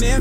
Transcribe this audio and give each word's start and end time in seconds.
Happy 0.00 0.16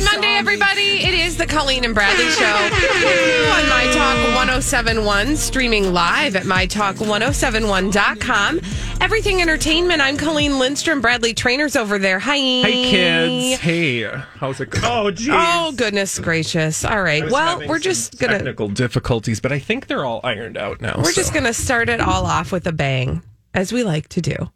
Monday, 0.00 0.32
everybody. 0.38 1.04
It 1.04 1.12
is 1.12 1.36
the 1.36 1.46
Colleen 1.46 1.84
and 1.84 1.94
Bradley 1.94 2.30
Show 2.30 2.46
on 2.46 3.68
My 3.68 3.84
Talk 3.92 4.16
1071, 4.34 5.36
streaming 5.36 5.92
live 5.92 6.34
at 6.34 6.44
MyTalk1071.com. 6.44 8.60
Everything 9.02 9.42
Entertainment. 9.42 10.00
I'm 10.00 10.16
Colleen 10.16 10.58
Lindstrom. 10.58 11.02
Bradley 11.02 11.34
Traynor's 11.34 11.76
over 11.76 11.98
there. 11.98 12.18
Hi. 12.18 12.36
Hey 12.36 12.90
kids. 12.90 13.60
Hey, 13.60 14.04
how's 14.36 14.58
it 14.62 14.70
going? 14.70 14.84
Oh, 14.86 15.10
geez. 15.10 15.28
Oh, 15.30 15.74
goodness 15.76 16.18
gracious. 16.18 16.86
All 16.86 17.02
right. 17.02 17.30
Well, 17.30 17.68
we're 17.68 17.78
just 17.78 18.18
going 18.18 18.30
to. 18.30 18.38
technical 18.38 18.68
difficulties, 18.68 19.38
but 19.38 19.52
I 19.52 19.58
think 19.58 19.88
they're 19.88 20.06
all 20.06 20.22
ironed 20.24 20.56
out 20.56 20.80
now. 20.80 20.94
We're 20.96 21.12
so. 21.12 21.20
just 21.20 21.34
going 21.34 21.44
to 21.44 21.52
start 21.52 21.90
it 21.90 22.00
all 22.00 22.24
off 22.24 22.52
with 22.52 22.66
a 22.66 22.72
bang, 22.72 23.20
as 23.52 23.70
we 23.70 23.84
like 23.84 24.08
to 24.08 24.22
do. 24.22 24.50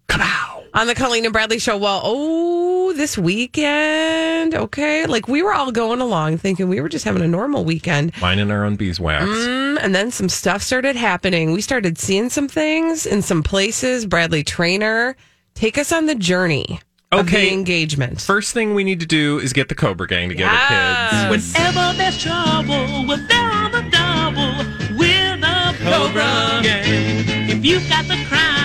On 0.77 0.87
the 0.87 0.95
Colleen 0.95 1.25
and 1.25 1.33
Bradley 1.33 1.59
show. 1.59 1.79
Well, 1.79 2.03
oh, 2.05 2.93
this 2.93 3.17
weekend. 3.17 4.55
Okay. 4.55 5.07
Like 5.07 5.27
we 5.27 5.43
were 5.43 5.55
all 5.55 5.73
going 5.73 6.03
along 6.03 6.37
thinking 6.37 6.69
we 6.69 6.83
were 6.83 6.89
just 6.91 7.05
having 7.07 7.23
a 7.23 7.27
normal 7.27 7.65
weekend. 7.65 8.13
minding 8.21 8.51
our 8.51 8.63
own 8.63 8.77
beeswax. 8.77 9.25
Mm, 9.25 9.79
and 9.81 9.95
then 9.95 10.11
some 10.11 10.29
stuff 10.29 10.61
started 10.63 10.95
happening. 10.95 11.53
We 11.53 11.63
started 11.63 11.97
seeing 11.97 12.29
some 12.29 12.47
things 12.47 13.07
in 13.07 13.23
some 13.23 13.43
places. 13.43 14.05
Bradley 14.05 14.45
Traynor, 14.45 15.17
take 15.55 15.79
us 15.79 15.93
on 15.93 16.05
the 16.07 16.15
journey 16.15 16.79
of 17.11 17.21
Okay. 17.21 17.49
the 17.49 17.53
engagement. 17.55 18.21
First 18.21 18.53
thing 18.53 18.75
we 18.75 18.85
need 18.85 19.01
to 19.01 19.07
do 19.07 19.39
is 19.39 19.55
get 19.55 19.71
the 19.71 19.75
Cobra 19.75 20.07
Gang 20.07 20.29
together, 20.29 20.53
Yes. 20.53 21.31
kids. 21.31 21.55
Whenever 21.55 21.97
there's 21.97 22.23
trouble, 22.23 23.07
we're 23.09 23.17
there 23.29 23.51
on 23.51 23.73
the 23.73 23.83
double. 23.91 24.99
We're 24.99 25.37
the 25.39 25.75
Cobra 25.83 26.61
Gang. 26.63 27.49
If 27.49 27.65
you've 27.65 27.89
got 27.89 28.07
the 28.09 28.19
crime, 28.29 28.56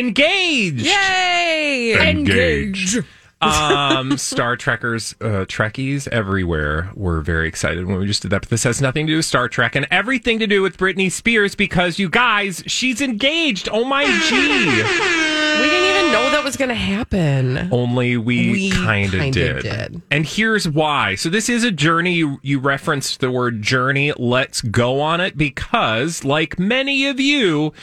Engage. 0.00 0.82
Yay! 0.82 2.10
Engage. 2.10 2.96
um, 3.42 4.16
Star 4.16 4.56
Trekkers, 4.56 5.14
uh, 5.20 5.44
Trekkies 5.46 6.08
everywhere 6.08 6.90
were 6.94 7.20
very 7.20 7.46
excited 7.48 7.86
when 7.86 7.98
we 7.98 8.06
just 8.06 8.22
did 8.22 8.30
that. 8.32 8.40
But 8.42 8.48
this 8.50 8.64
has 8.64 8.80
nothing 8.80 9.06
to 9.06 9.12
do 9.12 9.16
with 9.18 9.26
Star 9.26 9.48
Trek 9.48 9.76
and 9.76 9.86
everything 9.90 10.38
to 10.38 10.46
do 10.46 10.62
with 10.62 10.76
Britney 10.78 11.12
Spears 11.12 11.54
because 11.54 11.98
you 11.98 12.08
guys, 12.08 12.62
she's 12.66 13.00
engaged. 13.02 13.68
Oh 13.70 13.84
my 13.84 14.04
G. 14.04 14.36
We 14.36 15.66
didn't 15.68 15.96
even 15.98 16.12
know 16.12 16.30
that 16.30 16.42
was 16.44 16.56
going 16.56 16.70
to 16.70 16.74
happen. 16.74 17.68
Only 17.70 18.16
we, 18.16 18.50
We 18.52 18.70
kind 18.70 19.12
of 19.12 19.20
kinda 19.20 19.38
did. 19.54 19.62
did. 19.62 20.02
And 20.10 20.24
here's 20.24 20.66
why. 20.68 21.14
So 21.16 21.28
this 21.28 21.48
is 21.50 21.62
a 21.64 21.70
journey. 21.70 22.14
You, 22.14 22.38
you 22.42 22.58
referenced 22.58 23.20
the 23.20 23.30
word 23.30 23.60
journey. 23.60 24.12
Let's 24.16 24.62
go 24.62 25.00
on 25.02 25.20
it 25.20 25.36
because, 25.36 26.24
like 26.24 26.58
many 26.58 27.06
of 27.06 27.20
you, 27.20 27.74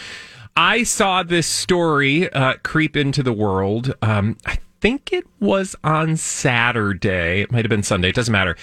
I 0.58 0.82
saw 0.82 1.22
this 1.22 1.46
story 1.46 2.34
uh, 2.34 2.56
creep 2.64 2.98
into 2.98 3.22
the 3.22 3.32
world. 3.32 3.94
Um, 4.02 4.38
I 4.48 4.58
think 4.82 5.14
it 5.14 5.26
was 5.40 5.76
on 5.84 6.18
Saturday. 6.18 7.42
It 7.42 7.52
might 7.52 7.64
have 7.64 7.70
been 7.70 7.84
Sunday. 7.84 8.10
It 8.10 8.16
doesn't 8.16 8.32
matter. 8.32 8.58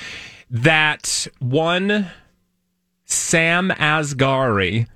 That 0.50 1.28
one 1.38 2.10
Sam 3.04 3.70
Asghari 3.70 4.88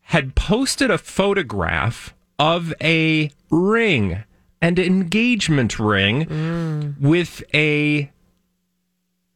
had 0.00 0.34
posted 0.34 0.90
a 0.90 0.96
photograph 0.96 2.14
of 2.38 2.72
a 2.82 3.30
ring, 3.50 4.24
an 4.62 4.78
engagement 4.78 5.78
ring 5.78 6.96
with 6.98 7.42
a 7.52 8.10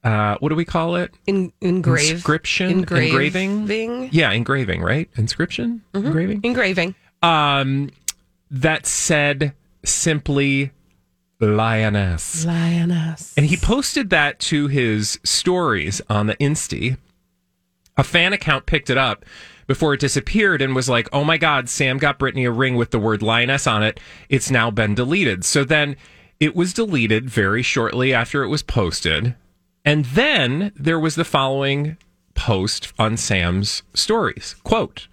uh, 0.03 0.37
what 0.41 0.49
do 0.49 0.57
we 0.57 0.65
call 0.65 0.97
it? 0.97 1.15
In, 1.27 1.53
engrave. 1.61 2.11
Inscription? 2.11 2.71
Engraving. 2.71 3.51
Engraving? 3.51 4.09
Yeah, 4.11 4.33
engraving, 4.33 4.83
right? 4.83 5.09
Inscription? 5.15 5.83
Engraving? 5.95 6.41
Engraving. 6.43 6.95
Um, 7.23 7.91
that 8.51 8.87
said 8.87 9.55
simply 9.85 10.73
lioness. 11.41 12.45
Lioness. 12.45 13.35
And 13.37 13.47
he 13.47 13.57
posted 13.57 14.11
that 14.11 14.39
to 14.41 14.69
his 14.69 15.19
stories 15.25 16.01
on 16.09 16.27
the 16.27 16.37
Insta. 16.37 16.97
A 17.97 18.05
fan 18.05 18.33
account 18.33 18.67
picked 18.67 18.91
it 18.91 18.99
up 18.99 19.25
before 19.67 19.95
it 19.95 20.01
disappeared 20.01 20.63
and 20.63 20.75
was 20.75 20.89
like, 20.89 21.09
oh 21.13 21.25
my 21.25 21.39
God, 21.39 21.69
Sam 21.69 21.99
got 21.99 22.19
Britney 22.19 22.47
a 22.47 22.51
ring 22.51 22.77
with 22.77 22.91
the 22.91 22.99
word 22.99 23.23
lioness 23.23 23.67
on 23.67 23.83
it. 23.83 24.01
It's 24.29 24.51
now 24.51 24.71
been 24.71 24.95
deleted. 24.95 25.45
So 25.45 25.65
then 25.65 25.97
it 26.41 26.57
was 26.57 26.73
deleted 26.73 27.31
very 27.31 27.63
shortly 27.63 28.13
after 28.13 28.43
it 28.43 28.49
was 28.49 28.63
posted. 28.63 29.35
And 29.85 30.05
then 30.07 30.73
there 30.77 31.01
was 31.01 31.15
the 31.15 31.25
following 31.25 31.97
post 32.35 32.93
on 32.99 33.17
Sam's 33.17 33.83
stories 33.95 34.57
quote, 34.65 35.09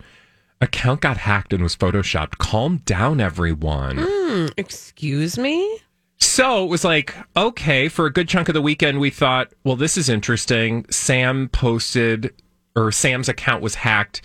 account 0.62 1.02
got 1.02 1.18
hacked 1.18 1.54
and 1.54 1.64
was 1.64 1.76
photoshopped. 1.76 2.38
Calm 2.38 2.78
down, 2.86 3.20
everyone. 3.22 3.98
Hmm, 4.02 4.48
excuse 4.58 5.38
me? 5.38 5.80
So 6.18 6.66
it 6.66 6.68
was 6.68 6.84
like, 6.84 7.16
okay, 7.36 7.88
for 7.88 8.06
a 8.06 8.12
good 8.12 8.28
chunk 8.28 8.50
of 8.50 8.54
the 8.54 8.62
weekend, 8.62 9.00
we 9.00 9.10
thought, 9.10 9.54
well, 9.64 9.78
this 9.78 9.98
is 9.98 10.10
interesting. 10.10 10.86
Sam 10.90 11.48
posted, 11.50 12.34
or 12.76 12.92
Sam's 12.92 13.30
account 13.30 13.64
was 13.64 13.76
hacked. 13.76 14.22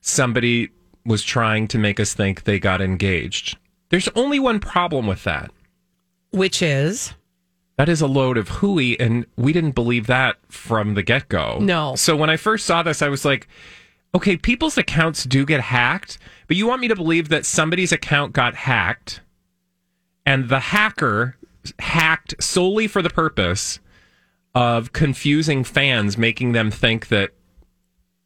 Somebody 0.00 0.70
was 1.04 1.22
trying 1.22 1.68
to 1.68 1.78
make 1.78 2.00
us 2.00 2.14
think 2.14 2.42
they 2.42 2.58
got 2.58 2.80
engaged. 2.80 3.56
There's 3.90 4.08
only 4.16 4.40
one 4.40 4.58
problem 4.58 5.06
with 5.06 5.22
that. 5.24 5.52
Which 6.32 6.62
is? 6.62 7.14
That 7.76 7.88
is 7.88 8.00
a 8.00 8.06
load 8.08 8.38
of 8.38 8.48
hooey, 8.48 8.98
and 8.98 9.26
we 9.36 9.52
didn't 9.52 9.74
believe 9.76 10.08
that 10.08 10.36
from 10.48 10.94
the 10.94 11.02
get 11.02 11.28
go. 11.28 11.58
No. 11.60 11.94
So 11.94 12.16
when 12.16 12.30
I 12.30 12.36
first 12.36 12.66
saw 12.66 12.82
this, 12.82 13.02
I 13.02 13.08
was 13.08 13.24
like, 13.24 13.46
okay, 14.16 14.34
people's 14.34 14.78
accounts 14.78 15.24
do 15.24 15.44
get 15.44 15.60
hacked, 15.60 16.16
but 16.48 16.56
you 16.56 16.66
want 16.66 16.80
me 16.80 16.88
to 16.88 16.96
believe 16.96 17.28
that 17.28 17.44
somebody's 17.44 17.92
account 17.92 18.32
got 18.32 18.54
hacked 18.54 19.20
and 20.24 20.48
the 20.48 20.58
hacker 20.58 21.36
hacked 21.78 22.34
solely 22.42 22.88
for 22.88 23.02
the 23.02 23.10
purpose 23.10 23.78
of 24.54 24.94
confusing 24.94 25.62
fans, 25.62 26.16
making 26.16 26.52
them 26.52 26.70
think 26.70 27.08
that 27.08 27.32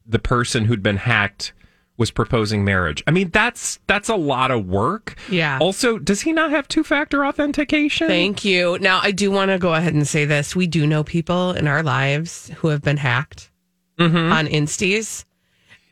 the 0.06 0.20
person 0.20 0.66
who'd 0.66 0.82
been 0.82 0.98
hacked 0.98 1.52
was 1.96 2.12
proposing 2.12 2.64
marriage. 2.64 3.02
I 3.08 3.10
mean, 3.10 3.30
that's 3.30 3.80
that's 3.88 4.08
a 4.08 4.14
lot 4.14 4.52
of 4.52 4.66
work. 4.66 5.16
Yeah. 5.28 5.58
Also, 5.60 5.98
does 5.98 6.20
he 6.20 6.32
not 6.32 6.50
have 6.50 6.68
two-factor 6.68 7.26
authentication? 7.26 8.06
Thank 8.06 8.44
you. 8.44 8.78
Now, 8.78 9.00
I 9.02 9.10
do 9.10 9.32
want 9.32 9.50
to 9.50 9.58
go 9.58 9.74
ahead 9.74 9.92
and 9.92 10.06
say 10.06 10.24
this. 10.24 10.54
We 10.54 10.68
do 10.68 10.86
know 10.86 11.02
people 11.02 11.50
in 11.50 11.66
our 11.66 11.82
lives 11.82 12.48
who 12.58 12.68
have 12.68 12.80
been 12.80 12.96
hacked 12.96 13.50
mm-hmm. 13.98 14.32
on 14.32 14.46
Insties. 14.46 15.24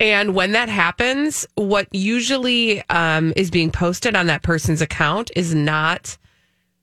And 0.00 0.34
when 0.34 0.52
that 0.52 0.68
happens, 0.68 1.46
what 1.56 1.88
usually 1.92 2.82
um, 2.88 3.32
is 3.36 3.50
being 3.50 3.70
posted 3.72 4.14
on 4.14 4.26
that 4.28 4.42
person's 4.42 4.80
account 4.80 5.30
is 5.34 5.54
not 5.54 6.16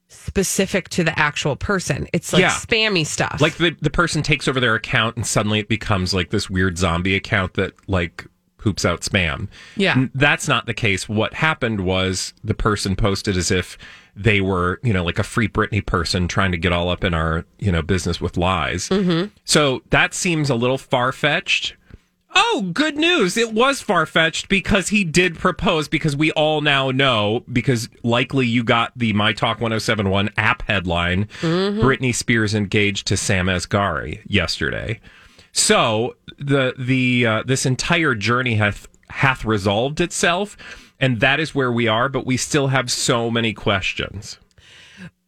specific 0.07 0.89
to 0.89 1.03
the 1.03 1.17
actual 1.17 1.55
person. 1.55 2.07
It's 2.13 2.31
like 2.33 2.41
Yeah. 2.41 2.49
spammy 2.51 3.05
stuff. 3.05 3.39
like 3.41 3.55
the, 3.55 3.75
the 3.81 3.89
person 3.89 4.21
takes 4.21 4.47
over 4.47 4.59
their 4.59 4.75
account 4.75 5.15
and 5.15 5.25
suddenly 5.25 5.59
it 5.59 5.67
becomes 5.67 6.13
like 6.13 6.29
this 6.29 6.49
weird 6.49 6.77
zombie 6.77 7.15
account 7.15 7.53
that 7.55 7.73
like 7.89 8.25
poops 8.57 8.85
out 8.85 9.01
spam. 9.01 9.47
Yeah. 9.75 10.07
That's 10.13 10.47
not 10.47 10.65
the 10.65 10.73
case. 10.73 11.07
What 11.09 11.33
happened 11.35 11.81
was 11.81 12.33
the 12.43 12.53
person 12.53 12.95
posted 12.95 13.37
as 13.37 13.51
if 13.51 13.77
they 14.15 14.41
were, 14.41 14.79
you 14.83 14.93
know, 14.93 15.03
like 15.03 15.19
a 15.19 15.23
free 15.23 15.47
Britney 15.47 15.85
person 15.85 16.27
trying 16.27 16.51
to 16.51 16.57
get 16.57 16.71
all 16.71 16.89
up 16.89 17.03
in 17.03 17.13
our, 17.13 17.45
you 17.59 17.71
know, 17.71 17.81
business 17.81 18.21
with 18.21 18.37
lies. 18.37 18.89
Mm-hmm. 18.89 19.27
So 19.43 19.81
that 19.89 20.13
seems 20.13 20.49
a 20.49 20.55
little 20.55 20.77
far 20.77 21.11
fetched. 21.11 21.75
Oh, 22.37 22.69
good 22.73 22.97
news. 22.97 23.37
It 23.37 23.53
was 23.53 23.81
far 23.81 24.05
fetched 24.05 24.49
because 24.49 24.89
he 24.89 25.03
did 25.05 25.37
propose 25.39 25.87
because 25.87 26.15
we 26.17 26.31
all 26.33 26.59
now 26.61 26.91
know 26.91 27.43
because 27.51 27.87
likely 28.03 28.45
you 28.45 28.63
got 28.63 28.91
the 28.95 29.13
My 29.13 29.31
Talk 29.31 29.61
1071 29.61 30.29
app 30.37 30.61
headline 30.63 31.25
Britney 31.41 32.13
Spears 32.13 32.53
engaged 32.53 33.07
to 33.07 33.17
Sam 33.17 33.47
Asghari 33.47 34.21
yesterday. 34.27 34.99
So 35.53 36.17
the 36.37 36.73
the 36.77 37.25
uh, 37.25 37.43
this 37.43 37.65
entire 37.65 38.15
journey 38.15 38.55
hath 38.55 38.87
hath 39.09 39.45
resolved 39.45 40.01
itself, 40.01 40.57
and 40.99 41.21
that 41.21 41.39
is 41.39 41.55
where 41.55 41.71
we 41.71 41.87
are. 41.87 42.09
But 42.09 42.25
we 42.25 42.35
still 42.35 42.67
have 42.67 42.91
so 42.91 43.31
many 43.31 43.53
questions. 43.53 44.37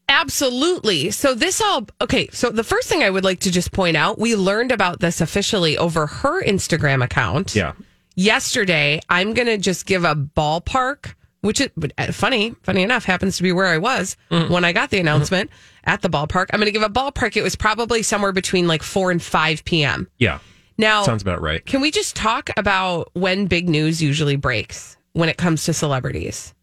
Absolutely. 0.10 1.12
So 1.12 1.34
this 1.34 1.62
all 1.62 1.88
okay. 2.02 2.30
So 2.32 2.50
the 2.50 2.64
first 2.64 2.88
thing 2.88 3.04
I 3.04 3.10
would 3.10 3.24
like 3.24 3.42
to 3.42 3.52
just 3.52 3.72
point 3.72 3.98
out, 3.98 4.18
we 4.18 4.36
learned 4.36 4.72
about 4.72 5.00
this 5.00 5.22
officially 5.22 5.78
over 5.78 6.08
her 6.08 6.44
Instagram 6.44 7.04
account. 7.04 7.56
Yeah. 7.56 7.74
Yesterday, 8.16 9.00
I'm 9.10 9.34
going 9.34 9.46
to 9.48 9.58
just 9.58 9.86
give 9.86 10.04
a 10.04 10.16
ballpark, 10.16 11.14
which 11.42 11.62
is 11.62 11.70
uh, 12.00 12.12
funny, 12.12 12.56
funny 12.64 12.82
enough, 12.82 13.06
happens 13.06 13.38
to 13.38 13.44
be 13.44 13.52
where 13.52 13.68
I 13.68 13.78
was 13.78 14.18
when 14.30 14.66
I 14.66 14.74
got 14.74 14.90
the 14.90 14.98
announcement 15.00 15.52
at 15.84 16.02
the 16.02 16.10
ballpark. 16.10 16.48
I'm 16.52 16.60
going 16.60 16.66
to 16.66 16.72
give 16.72 16.82
a 16.82 16.90
ballpark. 16.90 17.36
It 17.38 17.44
was 17.44 17.56
probably 17.56 18.02
somewhere 18.02 18.32
between 18.32 18.68
like 18.68 18.82
4 18.82 19.12
and 19.12 19.22
5 19.22 19.66
p.m. 19.66 20.08
Yeah. 20.18 20.40
Now, 20.80 21.04
Sounds 21.04 21.22
about 21.22 21.42
right. 21.42 21.64
can 21.66 21.82
we 21.82 21.92
just 21.92 22.16
talk 22.16 22.50
about 22.58 23.10
when 23.14 23.46
big 23.46 23.70
news 23.70 24.02
usually 24.02 24.36
breaks 24.36 24.98
when 25.14 25.30
it 25.30 25.38
comes 25.38 25.66
to 25.66 25.74
celebrities? 25.74 26.56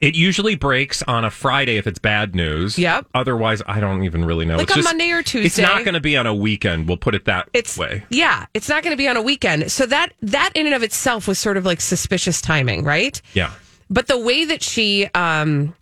It 0.00 0.14
usually 0.14 0.56
breaks 0.56 1.02
on 1.04 1.24
a 1.24 1.30
Friday 1.30 1.78
if 1.78 1.86
it's 1.86 1.98
bad 1.98 2.34
news. 2.34 2.78
Yep. 2.78 3.06
Otherwise, 3.14 3.62
I 3.66 3.80
don't 3.80 4.02
even 4.04 4.24
really 4.26 4.44
know. 4.44 4.56
Like 4.58 4.68
It's 4.68 4.76
on 4.76 4.84
Monday 4.84 5.10
or 5.10 5.22
Tuesday. 5.22 5.46
It's 5.46 5.58
not 5.58 5.84
going 5.84 5.94
to 5.94 6.00
be 6.00 6.16
on 6.18 6.26
a 6.26 6.34
weekend. 6.34 6.86
We'll 6.86 6.98
put 6.98 7.14
it 7.14 7.24
that 7.24 7.48
it's 7.54 7.78
way. 7.78 8.04
yeah 8.10 8.44
it's 8.52 8.68
not 8.68 8.82
going 8.82 8.92
to 8.92 8.96
be 8.98 9.08
on 9.08 9.16
a 9.16 9.22
weekend 9.22 9.72
so 9.72 9.86
that 9.86 10.12
that 10.22 10.50
in 10.54 10.66
and 10.66 10.74
of 10.74 10.82
itself 10.82 11.26
was 11.26 11.38
sort 11.38 11.56
of 11.56 11.64
like 11.64 11.80
suspicious 11.80 12.40
timing 12.42 12.84
right 12.84 13.20
Yeah. 13.32 13.52
but 13.88 14.06
the 14.06 14.18
way 14.18 14.44
that 14.44 14.62
she 14.62 15.06
um 15.14 15.74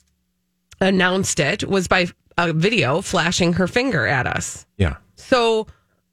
announced 0.80 1.40
it 1.40 1.68
was 1.68 1.88
by 1.88 2.06
a 2.38 2.52
video 2.52 3.00
flashing 3.00 3.54
her 3.54 3.66
finger 3.66 4.06
at 4.06 4.26
us 4.26 4.66
Yeah. 4.76 4.96
so 5.16 5.66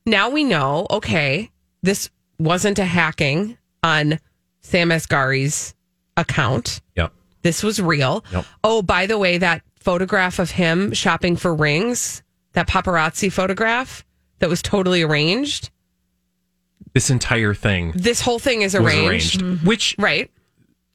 now 0.05 0.29
we 0.29 0.43
know 0.43 0.87
okay 0.89 1.51
this 1.83 2.09
wasn't 2.39 2.79
a 2.79 2.85
hacking 2.85 3.57
on 3.83 4.19
sam 4.61 4.89
asghari's 4.89 5.73
account 6.17 6.81
Yeah. 6.95 7.09
This 7.41 7.63
was 7.63 7.81
real 7.81 8.23
Yep. 8.31 8.45
oh 8.63 8.81
by 8.81 9.05
the 9.05 9.17
way 9.17 9.37
that 9.37 9.61
photograph 9.79 10.39
of 10.39 10.51
him 10.51 10.93
shopping 10.93 11.35
for 11.35 11.53
rings 11.55 12.21
that 12.53 12.67
paparazzi 12.67 13.31
photograph 13.31 14.05
that 14.39 14.49
was 14.49 14.61
totally 14.61 15.01
arranged 15.01 15.69
This 16.93 17.09
entire 17.09 17.53
thing 17.53 17.93
this 17.95 18.21
whole 18.21 18.39
thing 18.39 18.61
is 18.61 18.73
was 18.73 18.83
arranged. 18.83 19.07
arranged. 19.07 19.41
Mm-hmm. 19.41 19.67
Which 19.67 19.95
Right. 19.97 20.29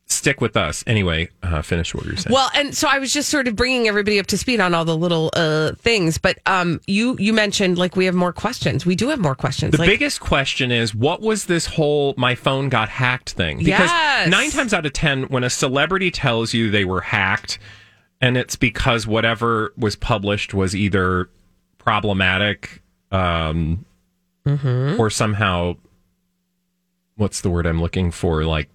Stick 0.09 0.41
with 0.41 0.57
us 0.57 0.85
anyway. 0.87 1.29
Uh, 1.43 1.61
finish 1.63 1.93
what 1.95 2.05
you're 2.05 2.17
saying. 2.17 2.33
Well, 2.33 2.49
and 2.55 2.75
so 2.77 2.87
I 2.89 2.99
was 3.01 3.13
just 3.13 3.29
sort 3.29 3.49
of 3.49 3.57
bringing 3.57 3.89
everybody 3.89 4.19
up 4.21 4.27
to 4.29 4.39
speed 4.39 4.61
on 4.61 4.73
all 4.73 4.85
the 4.85 4.97
little 4.97 5.31
uh, 5.35 5.73
things. 5.79 6.17
But 6.19 6.39
um, 6.47 6.81
you 6.87 7.17
you 7.19 7.33
mentioned 7.33 7.77
like 7.77 7.97
we 7.97 8.05
have 8.07 8.15
more 8.15 8.33
questions. 8.33 8.87
We 8.87 8.95
do 8.95 9.09
have 9.09 9.19
more 9.19 9.35
questions. 9.35 9.73
The 9.73 9.79
like, 9.79 9.89
biggest 9.89 10.21
question 10.21 10.71
is 10.71 10.95
what 10.95 11.21
was 11.21 11.47
this 11.47 11.67
whole 11.67 12.15
my 12.17 12.35
phone 12.37 12.69
got 12.69 12.89
hacked 12.89 13.31
thing? 13.33 13.59
Because 13.59 13.91
Yes. 13.91 14.29
nine 14.29 14.51
times 14.51 14.73
out 14.73 14.87
of 14.87 14.93
10, 14.93 15.25
when 15.25 15.43
a 15.45 15.51
celebrity 15.51 16.11
tells 16.13 16.55
you 16.55 16.71
they 16.71 16.85
were 16.85 17.01
hacked 17.01 17.59
and 18.21 18.37
it's 18.37 18.57
because 18.57 19.07
whatever 19.07 19.73
was 19.77 19.97
published 19.97 20.55
was 20.55 20.75
either 20.77 21.29
problematic 21.79 22.83
um, 23.11 23.85
Mm-hmm. 24.47 25.01
or 25.01 25.11
somehow, 25.11 25.75
what's 27.17 27.41
the 27.41 27.51
word 27.51 27.67
I'm 27.67 27.81
looking 27.81 28.11
for? 28.13 28.45
Like, 28.45 28.69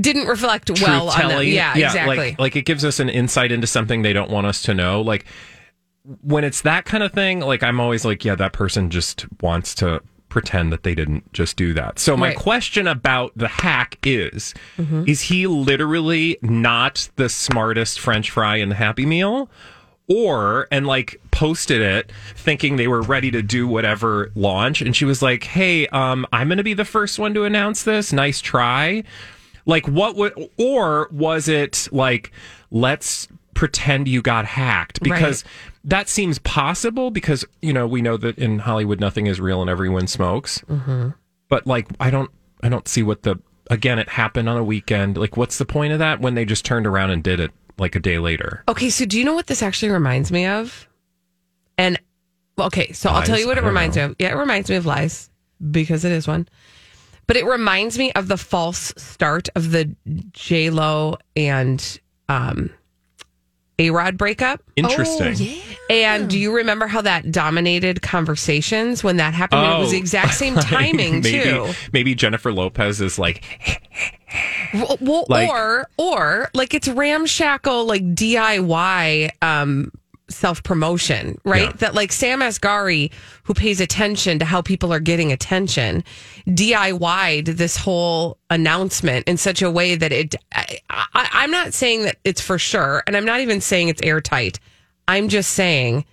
didn't 0.00 0.26
reflect 0.26 0.70
well 0.70 1.08
on 1.08 1.18
them. 1.18 1.20
truth-telling. 1.20 1.48
Yeah, 1.52 1.76
exactly. 1.76 2.16
Like, 2.16 2.38
like 2.38 2.56
it 2.56 2.62
gives 2.64 2.84
us 2.84 2.98
an 3.00 3.08
insight 3.08 3.52
into 3.52 3.66
something 3.66 4.02
they 4.02 4.12
don't 4.12 4.30
want 4.30 4.46
us 4.46 4.62
to 4.62 4.74
know. 4.74 5.00
Like 5.02 5.24
when 6.22 6.44
it's 6.44 6.62
that 6.62 6.84
kind 6.84 7.02
of 7.02 7.12
thing, 7.12 7.40
like 7.40 7.62
I'm 7.62 7.80
always 7.80 8.04
like, 8.04 8.24
yeah, 8.24 8.34
that 8.34 8.52
person 8.52 8.90
just 8.90 9.24
wants 9.40 9.74
to 9.76 10.02
pretend 10.28 10.72
that 10.72 10.82
they 10.82 10.96
didn't 10.96 11.32
just 11.32 11.56
do 11.56 11.72
that. 11.74 11.98
So 12.00 12.16
my 12.16 12.28
Right. 12.28 12.36
question 12.36 12.88
about 12.88 13.30
the 13.36 13.46
hack 13.46 13.98
is, 14.02 14.52
is 15.06 15.20
he 15.22 15.46
literally 15.46 16.38
not 16.42 17.08
the 17.14 17.28
smartest 17.28 18.00
French 18.00 18.30
fry 18.32 18.56
in 18.56 18.68
the 18.68 18.74
Happy 18.74 19.06
Meal? 19.06 19.48
Or 20.06 20.68
and 20.70 20.86
like 20.86 21.18
posted 21.30 21.80
it 21.80 22.12
thinking 22.36 22.76
they 22.76 22.88
were 22.88 23.00
ready 23.00 23.30
to 23.30 23.40
do 23.40 23.66
whatever 23.66 24.30
launch 24.34 24.82
and 24.82 24.94
she 24.94 25.06
was 25.06 25.22
like, 25.22 25.44
"Hey, 25.44 25.86
um 25.88 26.26
I'm 26.30 26.48
going 26.48 26.58
to 26.58 26.62
be 26.64 26.74
the 26.74 26.84
first 26.84 27.18
one 27.18 27.32
to 27.32 27.44
announce 27.44 27.84
this. 27.84 28.12
Nice 28.12 28.42
try." 28.42 29.02
Like 29.66 29.86
what 29.88 30.16
would 30.16 30.50
or 30.58 31.08
was 31.10 31.48
it 31.48 31.88
like 31.90 32.32
let's 32.70 33.28
pretend 33.54 34.08
you 34.08 34.20
got 34.20 34.44
hacked 34.44 35.00
because 35.00 35.44
that 35.84 36.08
seems 36.08 36.38
possible 36.40 37.10
because 37.10 37.44
you 37.62 37.72
know 37.72 37.86
we 37.86 38.02
know 38.02 38.16
that 38.16 38.36
in 38.38 38.58
Hollywood 38.58 39.00
nothing 39.00 39.26
is 39.26 39.40
real 39.40 39.60
and 39.60 39.70
everyone 39.70 40.06
smokes. 40.06 40.60
Mm-hmm. 40.68 41.10
But 41.48 41.66
like 41.66 41.88
I 42.00 42.10
don't 42.10 42.30
I 42.62 42.68
don't 42.68 42.88
see 42.88 43.02
what 43.02 43.22
the 43.22 43.38
again 43.70 43.98
it 43.98 44.08
happened 44.08 44.48
on 44.48 44.56
a 44.56 44.64
weekend. 44.64 45.16
Like 45.16 45.36
what's 45.36 45.58
the 45.58 45.64
point 45.64 45.92
of 45.92 45.98
that 46.00 46.20
when 46.20 46.34
they 46.34 46.44
just 46.44 46.64
turned 46.64 46.86
around 46.86 47.10
and 47.10 47.22
did 47.22 47.40
it 47.40 47.52
like 47.78 47.96
a 47.96 48.00
day 48.00 48.18
later? 48.18 48.62
okay, 48.68 48.90
so 48.90 49.04
do 49.04 49.18
you 49.18 49.24
know 49.24 49.34
what 49.34 49.46
this 49.46 49.62
actually 49.62 49.90
reminds 49.90 50.30
me 50.30 50.46
of? 50.46 50.88
And 51.76 51.98
okay, 52.58 52.92
so 52.92 53.10
I'll 53.10 53.22
tell 53.22 53.38
you 53.38 53.46
what 53.46 53.58
it 53.58 53.64
reminds 53.64 53.96
know. 53.96 54.08
me 54.08 54.10
of. 54.12 54.16
Yeah, 54.18 54.32
it 54.32 54.36
reminds 54.36 54.70
me 54.70 54.76
of 54.76 54.86
lies 54.86 55.30
because 55.70 56.04
it 56.04 56.12
is 56.12 56.28
one. 56.28 56.48
But 57.26 57.36
it 57.36 57.44
reminds 57.46 57.98
me 57.98 58.12
of 58.12 58.28
the 58.28 58.36
false 58.36 58.92
start 58.96 59.48
of 59.54 59.70
the 59.70 59.94
J 60.32 60.70
Lo 60.70 61.16
and 61.36 62.00
um, 62.28 62.70
A 63.78 63.90
Rod 63.90 64.16
breakup. 64.16 64.62
Interesting. 64.76 65.34
Yeah. 65.36 65.54
And 65.90 66.30
do 66.30 66.38
you 66.38 66.54
remember 66.54 66.86
how 66.86 67.00
that 67.02 67.30
dominated 67.30 68.02
conversations 68.02 69.02
when 69.04 69.16
that 69.18 69.34
happened? 69.34 69.62
it 69.64 69.78
was 69.78 69.90
the 69.90 69.98
exact 69.98 70.34
same 70.34 70.54
timing 70.56 71.16
Oh. 71.16 71.20
maybe, 71.20 71.42
too. 71.42 71.72
Maybe 71.92 72.14
Jennifer 72.14 72.52
Lopez 72.52 73.00
is 73.00 73.18
like, 73.18 73.42
Well, 74.72 74.96
well, 75.00 75.26
Like- 75.28 75.48
or 75.50 75.88
or 75.96 76.50
like 76.54 76.74
it's 76.74 76.88
ramshackle 76.88 77.86
like 77.86 78.02
DIY 78.14 79.30
um 79.42 79.92
self 80.28 80.62
promotion, 80.62 81.38
right? 81.44 81.62
Yeah. 81.70 81.72
That 81.78 81.94
like 81.94 82.10
Sam 82.12 82.40
Asghari, 82.40 83.12
who 83.44 83.54
pays 83.54 83.80
attention 83.80 84.38
to 84.38 84.44
how 84.44 84.62
people 84.62 84.92
are 84.92 85.00
getting 85.00 85.30
attention, 85.32 86.02
DIY'd 86.48 87.46
this 87.46 87.76
whole 87.76 88.38
announcement 88.50 89.28
in 89.28 89.36
such 89.36 89.60
a 89.62 89.70
way 89.70 89.96
that 89.96 90.12
it. 90.12 90.34
I, 90.54 90.78
I, 90.90 91.28
I'm 91.32 91.50
not 91.50 91.74
saying 91.74 92.04
that 92.04 92.16
it's 92.24 92.40
for 92.40 92.58
sure, 92.58 93.02
and 93.06 93.16
I'm 93.16 93.24
not 93.26 93.40
even 93.40 93.60
saying 93.60 93.88
it's 93.88 94.02
airtight. 94.02 94.58
I'm 95.08 95.28
just 95.28 95.50
saying 95.52 96.04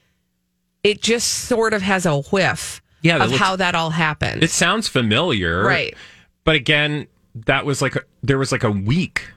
it 0.83 1.01
just 1.01 1.27
sort 1.45 1.73
of 1.73 1.81
has 1.81 2.05
a 2.05 2.21
whiff 2.23 2.81
Yeah, 3.03 3.23
of 3.23 3.29
looks- 3.31 3.41
how 3.41 3.55
that 3.55 3.75
all 3.75 3.91
happened. 3.91 4.43
it 4.43 4.49
sounds 4.51 4.87
familiar, 4.87 5.63
Right. 5.63 5.95
But 6.43 6.55
again, 6.55 7.07
that 7.45 7.65
was 7.65 7.81
like 7.81 7.95
a, 7.95 8.01
there 8.23 8.37
was 8.39 8.51
like 8.51 8.63
a 8.63 8.71
week 8.71 9.29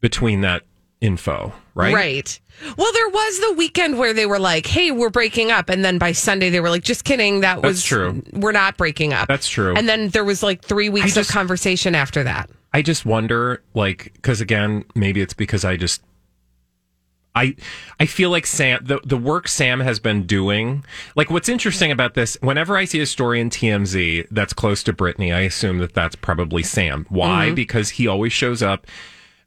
between 0.00 0.40
that 0.40 0.62
info, 1.02 1.52
right? 1.74 1.92
Right. 1.92 2.40
Well, 2.78 2.92
there 2.92 3.08
was 3.08 3.40
the 3.40 3.54
weekend 3.54 3.98
where 3.98 4.14
they 4.14 4.24
were 4.24 4.38
like, 4.38 4.66
"Hey, 4.66 4.90
we're 4.90 5.10
breaking 5.10 5.50
up," 5.50 5.68
and 5.68 5.84
then 5.84 5.98
by 5.98 6.12
Sunday 6.12 6.48
they 6.48 6.60
were 6.60 6.70
like, 6.70 6.84
"Just 6.84 7.04
kidding, 7.04 7.40
that 7.40 7.56
That's 7.56 7.72
was 7.72 7.84
true. 7.84 8.22
We're 8.32 8.52
not 8.52 8.76
breaking 8.76 9.12
up." 9.12 9.28
That's 9.28 9.48
true. 9.48 9.74
And 9.74 9.88
then 9.88 10.08
there 10.10 10.24
was 10.24 10.42
like 10.42 10.62
three 10.64 10.88
weeks 10.88 11.14
just- 11.14 11.28
of 11.28 11.34
conversation 11.34 11.94
after 11.94 12.22
that. 12.22 12.48
I 12.72 12.80
just 12.80 13.04
wonder, 13.04 13.62
like, 13.74 14.12
because 14.14 14.40
again, 14.40 14.84
maybe 14.94 15.20
it's 15.20 15.34
because 15.34 15.62
I 15.62 15.76
just, 15.76 16.02
I, 17.34 17.54
I 18.00 18.06
feel 18.06 18.30
like 18.30 18.46
Sam, 18.46 18.80
the 18.82 18.98
the 19.04 19.18
work 19.18 19.48
Sam 19.48 19.80
has 19.80 19.98
been 19.98 20.22
doing. 20.26 20.84
Like, 21.14 21.30
what's 21.30 21.50
interesting 21.50 21.90
about 21.90 22.14
this? 22.14 22.38
Whenever 22.40 22.76
I 22.78 22.86
see 22.86 23.00
a 23.00 23.06
story 23.06 23.40
in 23.40 23.50
TMZ 23.50 24.26
that's 24.30 24.52
close 24.54 24.82
to 24.84 24.92
Britney 24.94 25.34
I 25.34 25.40
assume 25.40 25.78
that 25.78 25.92
that's 25.92 26.16
probably 26.16 26.62
Sam. 26.62 27.04
Why? 27.10 27.46
Mm-hmm. 27.46 27.54
Because 27.56 27.90
he 27.90 28.06
always 28.06 28.32
shows 28.32 28.62
up, 28.62 28.86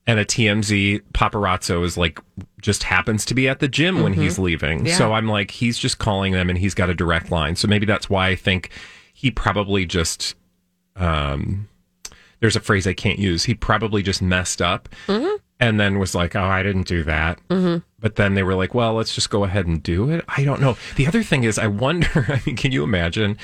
and 0.07 0.19
a 0.19 0.25
TMZ 0.25 1.01
paparazzo 1.13 1.83
is 1.83 1.97
like 1.97 2.19
just 2.61 2.83
happens 2.83 3.25
to 3.25 3.33
be 3.33 3.49
at 3.49 3.59
the 3.59 3.67
gym 3.67 4.03
when 4.03 4.13
mm-hmm. 4.13 4.21
he's 4.21 4.39
leaving. 4.39 4.85
Yeah. 4.85 4.97
So 4.97 5.13
I'm 5.13 5.27
like, 5.27 5.51
he's 5.51 5.77
just 5.77 5.97
calling 5.97 6.33
them, 6.33 6.49
and 6.49 6.57
he's 6.57 6.73
got 6.73 6.89
a 6.89 6.95
direct 6.95 7.31
line. 7.31 7.55
So 7.55 7.67
maybe 7.67 7.85
that's 7.85 8.09
why 8.09 8.27
I 8.29 8.35
think 8.35 8.69
he 9.13 9.31
probably 9.31 9.85
just 9.85 10.35
um, 10.95 11.67
there's 12.39 12.55
a 12.55 12.61
phrase 12.61 12.85
I 12.85 12.93
can't 12.93 13.19
use. 13.19 13.45
He 13.45 13.53
probably 13.53 14.03
just 14.03 14.21
messed 14.21 14.61
up 14.61 14.89
mm-hmm. 15.07 15.35
and 15.59 15.79
then 15.79 15.99
was 15.99 16.13
like, 16.15 16.35
oh, 16.35 16.43
I 16.43 16.63
didn't 16.63 16.87
do 16.87 17.03
that. 17.03 17.39
Mm-hmm. 17.49 17.79
But 17.99 18.15
then 18.15 18.35
they 18.35 18.43
were 18.43 18.55
like, 18.55 18.73
well, 18.73 18.93
let's 18.93 19.15
just 19.15 19.29
go 19.29 19.43
ahead 19.43 19.65
and 19.65 19.81
do 19.81 20.09
it. 20.09 20.23
I 20.27 20.43
don't 20.43 20.61
know. 20.61 20.77
The 20.95 21.07
other 21.07 21.23
thing 21.23 21.43
is, 21.43 21.57
I 21.57 21.67
wonder, 21.67 22.07
I 22.29 22.41
mean, 22.45 22.55
can 22.55 22.71
you 22.71 22.83
imagine 22.83 23.37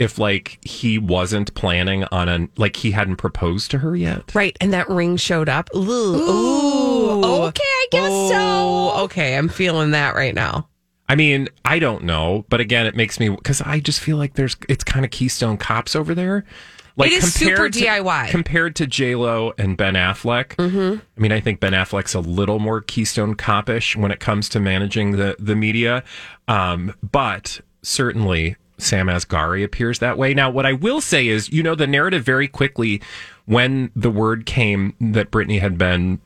if 0.00 0.18
like 0.18 0.58
he 0.64 0.98
wasn't 0.98 1.54
planning 1.54 2.04
on 2.10 2.28
an, 2.28 2.48
like 2.56 2.74
he 2.76 2.90
hadn't 2.90 3.16
proposed 3.16 3.70
to 3.70 3.78
her 3.78 3.94
yet? 3.94 4.34
Right, 4.34 4.56
and 4.60 4.72
that 4.72 4.88
ring 4.88 5.16
showed 5.16 5.48
up. 5.48 5.68
Ooh, 5.76 5.80
Ooh. 5.80 7.24
okay, 7.46 7.62
I 7.62 7.86
guess 7.92 8.10
so. 8.10 8.92
Okay, 9.04 9.36
I'm 9.36 9.48
feeling 9.48 9.92
that 9.92 10.14
right 10.16 10.34
now. 10.34 10.68
I 11.08 11.16
mean, 11.16 11.48
I 11.64 11.78
don't 11.80 12.04
know. 12.04 12.44
But 12.48 12.60
again, 12.60 12.86
it 12.86 12.94
makes 12.96 13.18
me, 13.20 13.28
because 13.28 13.60
I 13.60 13.80
just 13.80 13.98
feel 14.00 14.16
like 14.16 14.34
there's, 14.34 14.56
it's 14.68 14.84
kind 14.84 15.04
of 15.04 15.10
Keystone 15.10 15.56
Cops 15.56 15.96
over 15.96 16.14
there. 16.14 16.44
Like 16.96 17.10
It 17.10 17.22
is 17.24 17.34
super 17.34 17.68
to- 17.68 17.78
DIY. 17.80 18.28
compared 18.30 18.76
to 18.76 18.86
J 18.86 19.14
Lo 19.16 19.52
and 19.58 19.76
Ben 19.76 19.94
Affleck. 19.94 20.56
Mm-hmm. 20.56 20.98
I 21.16 21.20
mean, 21.20 21.32
I 21.32 21.40
think 21.40 21.58
Ben 21.60 21.72
Affleck's 21.72 22.14
a 22.14 22.20
little 22.20 22.58
more 22.58 22.80
Keystone 22.80 23.34
Copish 23.34 23.96
when 23.96 24.10
it 24.12 24.20
comes 24.20 24.48
to 24.50 24.60
managing 24.60 25.12
the 25.12 25.34
the 25.38 25.56
media, 25.56 26.04
um, 26.46 26.94
but 27.10 27.60
certainly 27.82 28.56
Sam 28.82 29.06
Asghari 29.06 29.64
appears 29.64 29.98
that 29.98 30.18
way. 30.18 30.34
Now, 30.34 30.50
what 30.50 30.66
I 30.66 30.72
will 30.72 31.00
say 31.00 31.28
is, 31.28 31.50
you 31.50 31.62
know, 31.62 31.74
the 31.74 31.86
narrative 31.86 32.24
very 32.24 32.48
quickly 32.48 33.00
when 33.46 33.90
the 33.96 34.10
word 34.10 34.46
came 34.46 34.94
that 35.00 35.30
Britney 35.30 35.60
had 35.60 35.76
been 35.78 36.20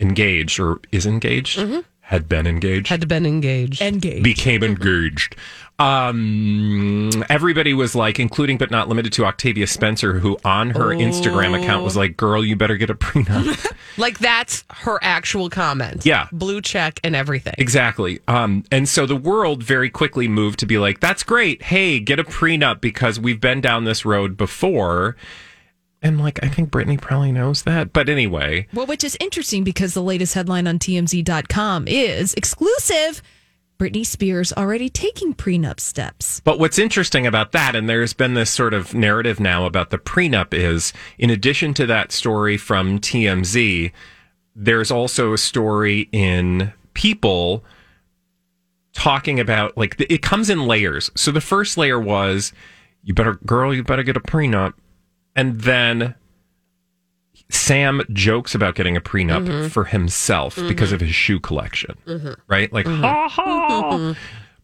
engaged 0.00 0.58
or 0.58 0.80
is 0.90 1.06
engaged, 1.06 1.58
mm-hmm. 1.58 1.80
had 2.00 2.28
been 2.28 2.46
engaged, 2.46 2.88
Had 2.88 3.08
been 3.08 3.26
engaged. 3.26 3.80
Engaged. 3.80 4.24
became 4.24 4.62
engaged. 4.62 5.36
Um, 5.82 7.24
everybody 7.28 7.74
was 7.74 7.94
like, 7.94 8.20
including 8.20 8.58
but 8.58 8.70
not 8.70 8.88
limited 8.88 9.12
to 9.14 9.24
Octavia 9.24 9.66
Spencer, 9.66 10.18
who 10.18 10.38
on 10.44 10.70
her 10.70 10.88
Instagram 10.88 11.60
account 11.60 11.84
was 11.84 11.96
like, 11.96 12.16
"Girl, 12.16 12.44
you 12.44 12.56
better 12.56 12.76
get 12.76 12.90
a 12.90 12.94
prenup." 12.94 13.72
like 13.98 14.18
that's 14.18 14.64
her 14.70 14.98
actual 15.02 15.50
comment. 15.50 16.04
Yeah. 16.06 16.28
Blue 16.32 16.60
check 16.60 17.00
and 17.04 17.14
everything. 17.16 17.54
Exactly. 17.58 18.20
Um, 18.28 18.64
and 18.70 18.88
so 18.88 19.06
the 19.06 19.16
world 19.16 19.62
very 19.62 19.90
quickly 19.90 20.28
moved 20.28 20.58
to 20.60 20.66
be 20.66 20.78
like, 20.78 21.00
that's 21.00 21.22
great. 21.22 21.62
Hey, 21.62 22.00
get 22.00 22.18
a 22.18 22.24
prenup 22.24 22.80
because 22.80 23.18
we've 23.20 23.40
been 23.40 23.60
down 23.60 23.84
this 23.84 24.04
road 24.04 24.36
before. 24.36 25.16
And 26.02 26.20
like, 26.20 26.42
I 26.42 26.48
think 26.48 26.70
Britney 26.70 27.00
probably 27.00 27.32
knows 27.32 27.62
that. 27.62 27.92
But 27.92 28.08
anyway, 28.08 28.66
Well, 28.72 28.86
which 28.86 29.04
is 29.04 29.16
interesting 29.20 29.62
because 29.62 29.94
the 29.94 30.02
latest 30.02 30.34
headline 30.34 30.66
on 30.66 30.78
TMZ.com 30.78 31.86
is 31.86 32.34
exclusive. 32.34 33.22
Britney 33.82 34.06
Spears 34.06 34.52
already 34.52 34.88
taking 34.88 35.34
prenup 35.34 35.80
steps. 35.80 36.40
but 36.44 36.60
what's 36.60 36.78
interesting 36.78 37.26
about 37.26 37.50
that, 37.50 37.74
and 37.74 37.88
there's 37.88 38.12
been 38.12 38.34
this 38.34 38.48
sort 38.48 38.74
of 38.74 38.94
narrative 38.94 39.40
now 39.40 39.66
about 39.66 39.90
the 39.90 39.98
prenup, 39.98 40.54
is 40.54 40.92
in 41.18 41.30
addition 41.30 41.74
to 41.74 41.86
that 41.86 42.12
story 42.12 42.56
from 42.56 43.00
TMZ, 43.00 43.90
there's 44.54 44.92
also 44.92 45.32
a 45.32 45.38
story 45.38 46.08
in 46.12 46.72
People 46.94 47.64
talking 48.92 49.40
about 49.40 49.76
like 49.76 49.96
it 49.98 50.22
comes 50.22 50.48
in 50.48 50.68
layers. 50.68 51.10
So 51.16 51.32
the 51.32 51.40
first 51.40 51.76
layer 51.76 51.98
was, 51.98 52.52
you 53.02 53.14
better, 53.14 53.40
girl, 53.44 53.74
you 53.74 53.82
better 53.82 54.04
get 54.04 54.16
a 54.16 54.20
prenup. 54.20 54.74
And 55.34 55.62
then 55.62 56.14
Sam 57.54 58.02
jokes 58.12 58.54
about 58.54 58.74
getting 58.74 58.96
a 58.96 59.00
prenup 59.00 59.46
mm-hmm. 59.46 59.68
for 59.68 59.84
himself 59.84 60.56
mm-hmm. 60.56 60.68
because 60.68 60.92
of 60.92 61.00
his 61.00 61.14
shoe 61.14 61.38
collection, 61.40 61.96
mm-hmm. 62.06 62.32
right? 62.48 62.72
Like, 62.72 62.86
ha 62.86 63.28
ha. 63.28 64.14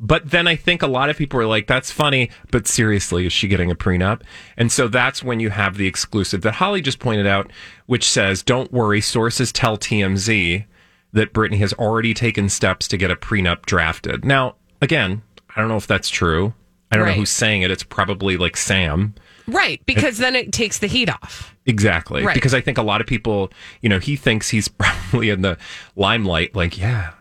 But 0.00 0.30
then 0.30 0.46
I 0.46 0.54
think 0.54 0.82
a 0.82 0.86
lot 0.86 1.10
of 1.10 1.16
people 1.16 1.40
are 1.40 1.46
like, 1.46 1.66
that's 1.66 1.90
funny, 1.90 2.30
but 2.52 2.68
seriously, 2.68 3.26
is 3.26 3.32
she 3.32 3.48
getting 3.48 3.70
a 3.70 3.74
prenup? 3.74 4.22
And 4.56 4.70
so 4.70 4.86
that's 4.86 5.24
when 5.24 5.40
you 5.40 5.50
have 5.50 5.76
the 5.76 5.88
exclusive 5.88 6.42
that 6.42 6.52
Holly 6.54 6.80
just 6.80 7.00
pointed 7.00 7.26
out, 7.26 7.50
which 7.86 8.08
says, 8.08 8.42
don't 8.42 8.72
worry, 8.72 9.00
sources 9.00 9.50
tell 9.50 9.76
TMZ 9.76 10.64
that 11.12 11.32
Britney 11.32 11.58
has 11.58 11.72
already 11.72 12.14
taken 12.14 12.48
steps 12.48 12.86
to 12.88 12.96
get 12.96 13.10
a 13.10 13.16
prenup 13.16 13.66
drafted. 13.66 14.24
Now, 14.24 14.54
again, 14.80 15.22
I 15.54 15.60
don't 15.60 15.68
know 15.68 15.76
if 15.76 15.86
that's 15.86 16.08
true. 16.08 16.54
I 16.92 16.96
don't 16.96 17.04
Right. 17.06 17.12
know 17.12 17.18
who's 17.20 17.30
saying 17.30 17.62
it. 17.62 17.70
It's 17.70 17.82
probably 17.82 18.36
like 18.36 18.56
Sam. 18.56 19.14
Right. 19.48 19.84
Because 19.86 20.18
then 20.18 20.36
it 20.36 20.52
takes 20.52 20.78
the 20.78 20.86
heat 20.86 21.10
off. 21.10 21.56
Exactly. 21.66 22.22
Right. 22.22 22.34
Because 22.34 22.54
I 22.54 22.60
think 22.60 22.78
a 22.78 22.82
lot 22.82 23.00
of 23.00 23.06
people, 23.06 23.50
you 23.82 23.88
know, 23.88 23.98
he 23.98 24.14
thinks 24.14 24.50
he's 24.50 24.68
probably 24.78 25.30
in 25.30 25.42
the 25.42 25.58
limelight, 25.96 26.54
like, 26.54 26.78
yeah, 26.78 27.12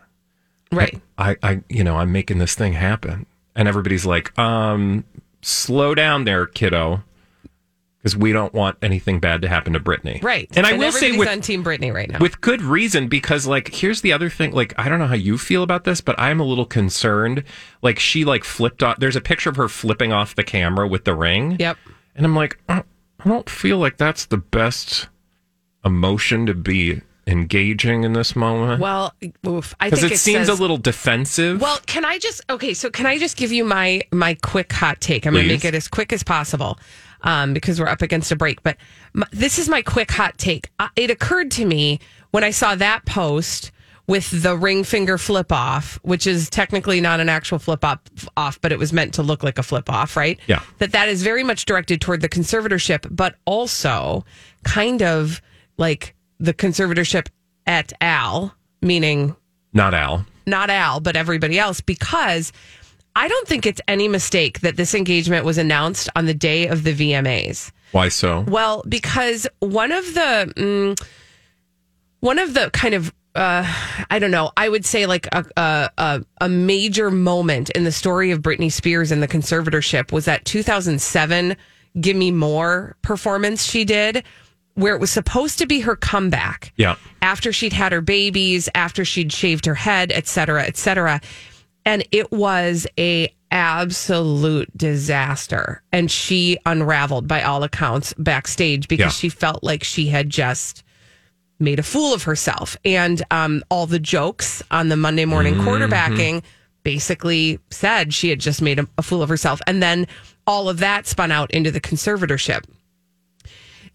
Right. 0.70 1.00
I, 1.16 1.36
I, 1.42 1.62
you 1.68 1.82
know, 1.84 1.96
I'm 1.96 2.12
making 2.12 2.38
this 2.38 2.54
thing 2.54 2.74
happen. 2.74 3.26
And 3.56 3.68
everybody's 3.68 4.06
like, 4.06 4.38
um, 4.38 5.04
slow 5.42 5.94
down 5.94 6.24
there, 6.24 6.46
kiddo. 6.46 7.02
Because 7.98 8.16
we 8.16 8.32
don't 8.32 8.54
want 8.54 8.78
anything 8.80 9.18
bad 9.18 9.42
to 9.42 9.48
happen 9.48 9.72
to 9.72 9.80
Britney. 9.80 10.22
Right. 10.22 10.48
And 10.56 10.66
I 10.66 10.74
will 10.74 10.92
say 10.92 11.16
with, 11.16 11.28
on 11.28 11.40
Team 11.40 11.64
Britney 11.64 11.92
right 11.92 12.08
now. 12.08 12.18
with 12.20 12.40
good 12.40 12.62
reason 12.62 13.08
because 13.08 13.44
like 13.44 13.74
here's 13.74 14.02
the 14.02 14.12
other 14.12 14.30
thing 14.30 14.52
like 14.52 14.72
i 14.78 14.88
don't 14.88 15.00
know 15.00 15.08
how 15.08 15.16
you 15.16 15.36
feel 15.36 15.64
about 15.64 15.82
this 15.82 16.00
but 16.00 16.14
i'm 16.16 16.38
a 16.38 16.44
little 16.44 16.64
concerned 16.64 17.42
like 17.82 17.98
she 17.98 18.24
like 18.24 18.44
flipped 18.44 18.84
off 18.84 18.98
there's 19.00 19.16
a 19.16 19.20
picture 19.20 19.50
of 19.50 19.56
her 19.56 19.68
flipping 19.68 20.12
off 20.12 20.36
the 20.36 20.44
camera 20.44 20.86
with 20.86 21.04
the 21.04 21.14
ring 21.14 21.56
yep. 21.58 21.76
And 22.18 22.26
i'm 22.26 22.34
like 22.36 22.58
uh, 22.68 22.82
i 23.20 23.28
don't 23.28 23.48
feel 23.48 23.78
like 23.78 23.96
that's 23.96 24.26
the 24.26 24.36
best 24.36 25.08
emotion 25.84 26.44
to 26.44 26.52
be 26.52 27.00
engaging 27.26 28.04
in 28.04 28.14
this 28.14 28.34
moment 28.34 28.80
Well, 28.80 29.14
oof. 29.46 29.74
I 29.80 29.90
think 29.90 30.04
it, 30.04 30.12
it 30.12 30.18
seems 30.18 30.46
says- 30.48 30.58
a 30.58 30.60
little 30.60 30.78
defensive 30.78 31.60
Well, 31.60 31.78
can 31.86 32.04
I 32.04 32.18
just 32.18 32.40
okay? 32.48 32.72
So 32.74 32.88
can 32.90 33.04
I 33.06 33.18
just 33.18 33.36
give 33.36 33.52
you 33.52 33.64
my 33.64 34.00
my 34.12 34.34
quick 34.42 34.72
hot 34.72 35.00
take? 35.02 35.26
I'm 35.26 35.34
going 35.34 35.44
to 35.46 35.52
make 35.52 35.64
it 35.64 35.74
as 35.74 35.88
quick 35.88 36.12
as 36.14 36.22
possible 36.22 36.78
um, 37.22 37.52
because 37.52 37.78
we're 37.78 37.88
up 37.88 38.00
against 38.00 38.32
a 38.32 38.36
break. 38.36 38.62
But 38.62 38.78
my, 39.12 39.26
this 39.30 39.58
is 39.58 39.68
my 39.68 39.82
quick 39.82 40.10
hot 40.10 40.38
take. 40.38 40.70
Uh, 40.78 40.88
it 40.96 41.10
occurred 41.10 41.50
to 41.52 41.66
me 41.66 42.00
when 42.30 42.44
I 42.44 42.50
saw 42.50 42.74
that 42.76 43.04
post 43.04 43.72
with 44.08 44.42
the 44.42 44.56
ring 44.56 44.82
finger 44.82 45.18
flip 45.18 45.52
off, 45.52 46.00
which 46.02 46.26
is 46.26 46.50
technically 46.50 47.00
not 47.00 47.20
an 47.20 47.28
actual 47.28 47.60
flip 47.60 47.84
off, 47.84 48.00
off, 48.36 48.60
but 48.60 48.72
it 48.72 48.78
was 48.78 48.92
meant 48.92 49.14
to 49.14 49.22
look 49.22 49.44
like 49.44 49.58
a 49.58 49.62
flip 49.62 49.88
off, 49.88 50.16
right? 50.16 50.40
Yeah. 50.48 50.62
That 50.78 50.90
that 50.92 51.08
is 51.08 51.22
very 51.22 51.44
much 51.44 51.64
directed 51.64 52.00
toward 52.00 52.22
the 52.22 52.28
conservatorship, 52.28 53.06
but 53.10 53.36
also 53.44 54.24
kind 54.64 55.02
of 55.02 55.40
like 55.76 56.16
the 56.40 56.52
conservatorship 56.52 57.28
et 57.66 57.92
al. 58.00 58.54
Meaning 58.80 59.36
not 59.72 59.92
al 59.92 60.24
not 60.48 60.70
Al, 60.70 60.98
but 61.00 61.14
everybody 61.14 61.58
else, 61.58 61.80
because 61.80 62.52
I 63.14 63.28
don't 63.28 63.46
think 63.46 63.66
it's 63.66 63.80
any 63.86 64.08
mistake 64.08 64.60
that 64.60 64.76
this 64.76 64.94
engagement 64.94 65.44
was 65.44 65.58
announced 65.58 66.08
on 66.16 66.26
the 66.26 66.34
day 66.34 66.66
of 66.66 66.82
the 66.82 66.94
VMAs. 66.94 67.70
why 67.92 68.08
so 68.08 68.40
Well, 68.48 68.82
because 68.88 69.46
one 69.60 69.92
of 69.92 70.04
the 70.14 70.52
mm, 70.56 71.08
one 72.20 72.38
of 72.38 72.54
the 72.54 72.70
kind 72.70 72.94
of 72.94 73.12
uh, 73.34 73.64
I 74.10 74.18
don't 74.18 74.30
know. 74.30 74.50
I 74.56 74.68
would 74.68 74.84
say 74.84 75.06
like 75.06 75.26
a, 75.32 75.44
a 75.96 76.24
a 76.40 76.48
major 76.48 77.10
moment 77.10 77.70
in 77.70 77.84
the 77.84 77.92
story 77.92 78.30
of 78.30 78.40
Britney 78.40 78.72
Spears 78.72 79.10
and 79.12 79.22
the 79.22 79.28
conservatorship 79.28 80.12
was 80.12 80.24
that 80.24 80.44
2007 80.44 81.56
"Give 82.00 82.16
Me 82.16 82.30
More" 82.30 82.96
performance 83.02 83.64
she 83.64 83.84
did, 83.84 84.24
where 84.74 84.94
it 84.94 85.00
was 85.00 85.10
supposed 85.10 85.58
to 85.58 85.66
be 85.66 85.80
her 85.80 85.94
comeback 85.96 86.72
yeah 86.76 86.96
after 87.22 87.52
she'd 87.52 87.72
had 87.72 87.92
her 87.92 88.00
babies, 88.00 88.68
after 88.74 89.04
she'd 89.04 89.32
shaved 89.32 89.66
her 89.66 89.74
head, 89.74 90.10
et 90.12 90.26
cetera, 90.26 90.64
et 90.64 90.76
cetera. 90.76 91.20
And 91.84 92.06
it 92.12 92.30
was 92.32 92.86
a 92.98 93.32
absolute 93.50 94.68
disaster. 94.76 95.82
And 95.92 96.10
she 96.10 96.58
unraveled 96.66 97.26
by 97.26 97.42
all 97.42 97.62
accounts 97.62 98.12
backstage 98.18 98.88
because 98.88 99.04
Yeah. 99.04 99.08
she 99.10 99.28
felt 99.30 99.64
like 99.64 99.82
she 99.84 100.08
had 100.08 100.28
just 100.28 100.82
made 101.58 101.78
a 101.78 101.82
fool 101.82 102.14
of 102.14 102.24
herself. 102.24 102.76
And 102.84 103.22
um, 103.30 103.64
all 103.70 103.86
the 103.86 103.98
jokes 103.98 104.62
on 104.70 104.88
the 104.88 104.96
Monday 104.96 105.24
morning 105.24 105.54
quarterbacking 105.54 106.42
basically 106.82 107.58
said 107.70 108.14
she 108.14 108.30
had 108.30 108.40
just 108.40 108.62
made 108.62 108.78
a, 108.78 108.88
a 108.96 109.02
fool 109.02 109.22
of 109.22 109.28
herself. 109.28 109.60
And 109.66 109.82
then 109.82 110.06
all 110.46 110.68
of 110.68 110.78
that 110.78 111.06
spun 111.06 111.30
out 111.30 111.50
into 111.50 111.70
the 111.70 111.80
conservatorship. 111.80 112.64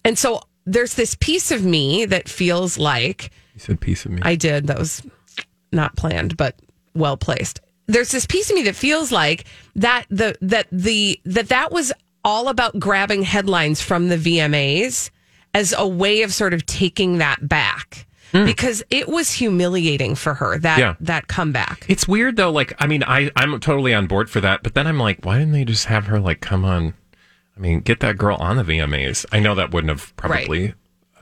And 0.05 0.17
so 0.17 0.41
there's 0.65 0.95
this 0.95 1.15
piece 1.15 1.51
of 1.51 1.63
me 1.65 2.05
that 2.05 2.29
feels 2.29 2.77
like 2.77 3.31
you 3.53 3.59
said 3.59 3.79
piece 3.79 4.05
of 4.05 4.11
me 4.11 4.21
I 4.23 4.35
did. 4.35 4.67
That 4.67 4.79
was 4.79 5.01
not 5.71 5.95
planned, 5.95 6.37
but 6.37 6.59
well 6.93 7.17
placed. 7.17 7.61
There's 7.87 8.11
this 8.11 8.25
piece 8.25 8.49
of 8.49 8.55
me 8.55 8.63
that 8.63 8.75
feels 8.75 9.11
like 9.11 9.45
that 9.75 10.05
the 10.09 10.35
that 10.41 10.67
the 10.71 11.19
that 11.25 11.49
that 11.49 11.71
was 11.71 11.91
all 12.23 12.47
about 12.47 12.79
grabbing 12.79 13.23
headlines 13.23 13.81
from 13.81 14.07
the 14.07 14.17
VMAs 14.17 15.09
as 15.53 15.73
a 15.77 15.87
way 15.87 16.21
of 16.23 16.33
sort 16.33 16.53
of 16.53 16.65
taking 16.65 17.17
that 17.19 17.47
back. 17.47 18.07
Mm. 18.33 18.45
Because 18.47 18.81
it 18.89 19.07
was 19.07 19.31
humiliating 19.31 20.15
for 20.15 20.33
her 20.33 20.57
that 20.57 20.79
Yeah. 20.79 20.95
that 21.01 21.27
comeback. 21.27 21.85
It's 21.87 22.07
weird 22.07 22.35
though. 22.35 22.51
Like, 22.51 22.73
I 22.79 22.87
mean, 22.87 23.03
I 23.03 23.29
I'm 23.35 23.59
totally 23.59 23.93
on 23.93 24.07
board 24.07 24.27
for 24.27 24.41
that, 24.41 24.63
but 24.63 24.73
then 24.73 24.87
I'm 24.87 24.97
like, 24.97 25.23
why 25.23 25.37
didn't 25.37 25.53
they 25.53 25.63
just 25.65 25.85
have 25.85 26.07
her 26.07 26.19
like 26.19 26.41
come 26.41 26.65
on? 26.65 26.95
I 27.55 27.59
mean, 27.59 27.81
get 27.81 27.99
that 27.99 28.17
girl 28.17 28.35
on 28.39 28.57
the 28.57 28.63
VMAs. 28.63 29.27
I 29.31 29.39
know 29.39 29.53
that 29.53 29.71
wouldn't 29.71 29.89
have 29.91 30.15
probably, 30.15 30.73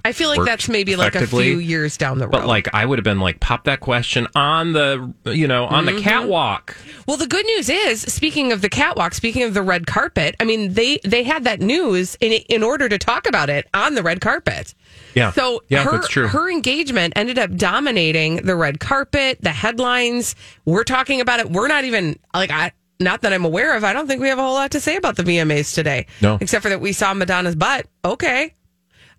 I 0.03 0.11
feel 0.13 0.29
like 0.29 0.43
that's 0.45 0.67
maybe 0.69 0.95
like 0.95 1.15
a 1.15 1.27
few 1.27 1.59
years 1.59 1.97
down 1.97 2.17
the 2.19 2.25
road. 2.27 2.31
but 2.31 2.45
like 2.47 2.73
I 2.73 2.85
would 2.85 2.97
have 2.99 3.03
been 3.03 3.19
like, 3.19 3.39
pop 3.39 3.65
that 3.65 3.79
question 3.79 4.27
on 4.35 4.73
the 4.73 5.13
you 5.25 5.47
know 5.47 5.65
on 5.65 5.85
Mm-hmm. 5.85 5.95
the 5.97 6.01
catwalk. 6.01 6.75
Well, 7.07 7.17
the 7.17 7.27
good 7.27 7.45
news 7.45 7.69
is, 7.69 8.01
speaking 8.01 8.51
of 8.51 8.61
the 8.61 8.69
catwalk, 8.69 9.13
speaking 9.13 9.43
of 9.43 9.53
the 9.53 9.61
red 9.61 9.87
carpet, 9.87 10.35
I 10.39 10.43
mean 10.45 10.73
they 10.73 10.99
they 11.03 11.23
had 11.23 11.43
that 11.43 11.59
news 11.59 12.15
in 12.21 12.31
in 12.49 12.63
order 12.63 12.87
to 12.89 12.97
talk 12.97 13.27
about 13.27 13.49
it 13.49 13.67
on 13.73 13.95
the 13.95 14.03
red 14.03 14.21
carpet. 14.21 14.73
Yeah. 15.13 15.31
So 15.31 15.61
Yeah, 15.69 15.83
her 15.83 15.91
that's 15.91 16.07
true. 16.07 16.27
her 16.27 16.49
engagement 16.49 17.13
ended 17.15 17.37
up 17.39 17.55
dominating 17.55 18.37
the 18.37 18.55
red 18.55 18.79
carpet, 18.79 19.39
the 19.41 19.51
headlines. 19.51 20.35
We're 20.65 20.83
talking 20.83 21.21
about 21.21 21.39
it. 21.39 21.49
We're 21.51 21.67
not 21.67 21.83
even 21.85 22.17
like 22.33 22.51
I 22.51 22.71
not 22.99 23.21
that 23.23 23.33
I'm 23.33 23.45
aware 23.45 23.75
of. 23.75 23.83
I 23.83 23.93
don't 23.93 24.07
think 24.07 24.21
we 24.21 24.27
have 24.29 24.37
a 24.37 24.43
whole 24.43 24.53
lot 24.53 24.71
to 24.71 24.79
say 24.79 24.95
about 24.95 25.15
the 25.15 25.23
VMAs 25.23 25.73
today. 25.73 26.05
No. 26.21 26.37
Except 26.39 26.61
for 26.61 26.69
that 26.69 26.81
we 26.81 26.93
saw 26.93 27.13
Madonna's 27.15 27.55
butt. 27.55 27.87
Okay. 28.05 28.53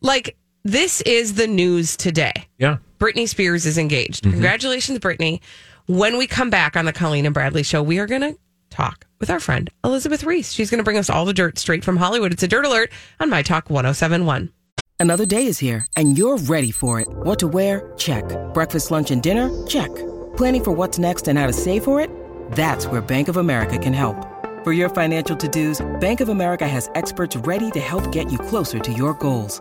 Like 0.01 0.37
this 0.65 1.01
is 1.03 1.35
the 1.35 1.47
news 1.47 1.97
today. 1.97 2.33
Yeah. 2.59 2.79
Britney 2.99 3.29
Spears 3.29 3.67
is 3.67 3.79
engaged. 3.79 4.23
Mm-hmm. 4.23 4.33
Congratulations, 4.33 4.99
Britney. 4.99 5.41
When 5.87 6.17
we 6.19 6.27
come 6.27 6.51
back 6.51 6.77
on 6.77 6.85
the 6.85 6.93
Colleen 6.93 7.27
and 7.27 7.35
Bradley 7.35 7.65
show, 7.65 7.83
we 7.83 7.99
are 7.99 8.07
going 8.07 8.21
to 8.21 8.39
talk 8.71 9.07
with 9.19 9.31
our 9.31 9.41
friend 9.41 9.71
Elizabeth 9.85 10.25
Reese. 10.25 10.53
She's 10.53 10.71
going 10.71 10.79
to 10.79 10.85
bring 10.85 10.97
us 10.97 11.11
all 11.11 11.25
the 11.25 11.35
dirt 11.35 11.59
straight 11.59 11.85
from 11.85 11.97
Hollywood. 11.97 12.33
It's 12.33 12.43
a 12.43 12.49
dirt 12.49 12.65
alert 12.65 12.91
on 13.19 13.29
My 13.29 13.43
Talk 13.43 13.71
1071. 13.71 14.53
Another 15.01 15.27
day 15.27 15.47
is 15.47 15.59
here, 15.59 15.85
and 15.97 16.17
you're 16.17 16.39
ready 16.39 16.71
for 16.71 17.01
it. 17.01 17.09
What 17.11 17.41
to 17.41 17.49
wear? 17.49 17.93
Check. 17.99 18.25
Breakfast, 18.55 18.93
lunch, 18.93 19.11
and 19.11 19.21
dinner? 19.21 19.51
Check. 19.67 19.93
Planning 20.37 20.63
for 20.63 20.71
what's 20.71 20.99
next 20.99 21.27
and 21.27 21.37
how 21.37 21.49
to 21.49 21.53
save 21.53 21.83
for 21.83 22.01
it? 22.01 22.09
That's 22.53 22.87
where 22.87 23.01
Bank 23.01 23.27
of 23.27 23.37
America 23.37 23.79
can 23.79 23.93
help. 23.93 24.17
For 24.63 24.73
your 24.73 24.89
financial 24.89 25.37
to-dos, 25.37 25.85
Bank 25.99 26.21
of 26.21 26.29
America 26.29 26.69
has 26.69 26.89
experts 26.95 27.37
ready 27.39 27.73
to 27.73 27.81
help 27.81 28.13
get 28.13 28.31
you 28.31 28.39
closer 28.39 28.79
to 28.79 28.93
your 28.93 29.15
goals. 29.15 29.61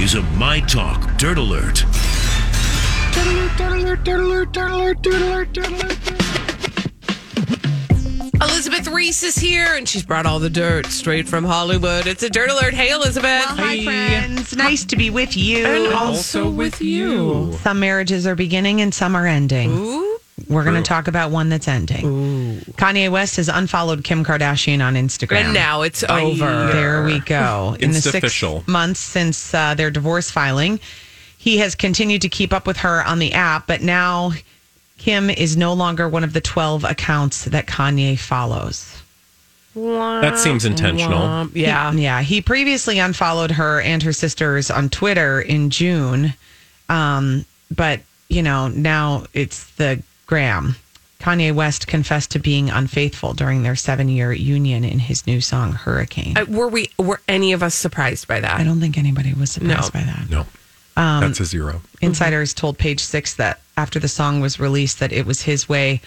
This 0.00 0.14
is 0.14 0.20
a 0.20 0.22
My 0.38 0.60
Talk 0.60 1.18
Dirt 1.18 1.36
Alert. 1.36 1.84
Elizabeth 8.40 8.88
Reese 8.88 9.22
is 9.22 9.36
here, 9.36 9.74
and 9.74 9.86
she's 9.86 10.02
brought 10.02 10.24
all 10.24 10.38
the 10.38 10.48
dirt 10.48 10.86
straight 10.86 11.28
from 11.28 11.44
Hollywood. 11.44 12.06
It's 12.06 12.22
a 12.22 12.30
dirt 12.30 12.48
alert. 12.48 12.72
Hey, 12.72 12.92
Elizabeth. 12.92 13.24
Well, 13.24 13.56
Hi, 13.56 13.84
friends. 13.84 14.56
Nice 14.56 14.86
to 14.86 14.96
be 14.96 15.10
with 15.10 15.36
you. 15.36 15.66
And 15.66 15.92
also 15.92 16.48
with 16.48 16.80
you. 16.80 17.52
Some 17.60 17.78
marriages 17.80 18.26
are 18.26 18.34
beginning 18.34 18.80
and 18.80 18.94
some 18.94 19.14
are 19.14 19.26
ending. 19.26 19.70
Ooh. 19.70 20.19
We're 20.48 20.64
going 20.64 20.82
to 20.82 20.88
talk 20.88 21.08
about 21.08 21.30
one 21.30 21.48
that's 21.48 21.68
ending. 21.68 22.60
Kanye 22.72 23.10
West 23.10 23.36
has 23.36 23.48
unfollowed 23.48 24.04
Kim 24.04 24.24
Kardashian 24.24 24.84
on 24.84 24.94
Instagram. 24.94 25.44
And 25.44 25.54
now 25.54 25.82
it's 25.82 26.02
over. 26.04 26.70
There 26.72 27.04
we 27.04 27.20
go. 27.20 27.76
In 27.80 27.90
the 27.90 28.00
six 28.00 28.16
Insta-official. 28.16 28.64
months 28.66 29.00
since 29.00 29.54
uh, 29.54 29.74
their 29.74 29.90
divorce 29.90 30.30
filing, 30.30 30.80
he 31.38 31.58
has 31.58 31.74
continued 31.74 32.22
to 32.22 32.28
keep 32.28 32.52
up 32.52 32.66
with 32.66 32.78
her 32.78 33.04
on 33.04 33.18
the 33.18 33.32
app, 33.32 33.66
but 33.66 33.80
now 33.82 34.32
Kim 34.98 35.30
is 35.30 35.56
no 35.56 35.72
longer 35.72 36.08
one 36.08 36.24
of 36.24 36.32
the 36.32 36.40
12 36.40 36.84
accounts 36.84 37.46
that 37.46 37.66
Kanye 37.66 38.18
follows. 38.18 38.96
That 39.74 40.38
seems 40.38 40.64
intentional. 40.64 41.22
Um, 41.22 41.52
yeah. 41.54 41.92
Yeah. 41.92 42.20
He 42.22 42.42
previously 42.42 42.98
unfollowed 42.98 43.52
her 43.52 43.80
and 43.80 44.02
her 44.02 44.12
sisters 44.12 44.70
on 44.70 44.88
Twitter 44.88 45.40
in 45.40 45.70
June. 45.70 46.34
Um, 46.88 47.44
but, 47.74 48.00
you 48.28 48.42
know, 48.42 48.68
now 48.68 49.24
it's 49.32 49.70
the 49.76 50.02
gram. 50.30 50.76
Kanye 51.18 51.52
West 51.52 51.86
confessed 51.88 52.30
to 52.30 52.38
being 52.38 52.70
unfaithful 52.70 53.34
during 53.34 53.62
their 53.62 53.76
seven 53.76 54.08
year 54.08 54.32
union 54.32 54.84
in 54.84 54.98
his 55.00 55.26
new 55.26 55.40
song, 55.40 55.72
Hurricane. 55.72 56.38
Uh, 56.38 56.46
were 56.48 56.68
we? 56.68 56.88
Were 56.98 57.20
any 57.28 57.52
of 57.52 57.62
us 57.62 57.74
surprised 57.74 58.26
by 58.28 58.40
that? 58.40 58.58
I 58.58 58.64
don't 58.64 58.80
think 58.80 58.96
anybody 58.96 59.34
was 59.34 59.50
surprised 59.50 59.92
No. 59.92 60.00
by 60.00 60.04
that. 60.06 60.30
No, 60.30 60.46
Um, 60.96 61.20
that's 61.20 61.40
a 61.40 61.44
zero. 61.44 61.82
Insiders 62.00 62.54
told 62.54 62.78
Page 62.78 63.00
Six 63.00 63.34
that 63.34 63.60
after 63.76 63.98
the 63.98 64.08
song 64.08 64.40
was 64.40 64.58
released, 64.58 65.00
that 65.00 65.12
it 65.12 65.26
was 65.26 65.42
his 65.42 65.68
way 65.68 66.00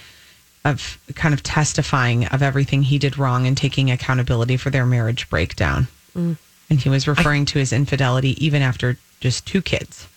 of 0.64 0.98
kind 1.14 1.34
of 1.34 1.42
testifying 1.42 2.24
of 2.28 2.42
everything 2.42 2.82
he 2.82 2.98
did 2.98 3.18
wrong 3.18 3.46
and 3.46 3.56
taking 3.56 3.90
accountability 3.90 4.56
for 4.56 4.70
their 4.70 4.86
marriage 4.86 5.28
breakdown. 5.28 5.86
And 6.16 6.80
he 6.80 6.88
was 6.88 7.06
referring 7.06 7.44
to 7.46 7.58
his 7.58 7.72
infidelity 7.72 8.42
even 8.44 8.62
after 8.62 8.96
just 9.20 9.46
two 9.46 9.60
kids. 9.60 10.08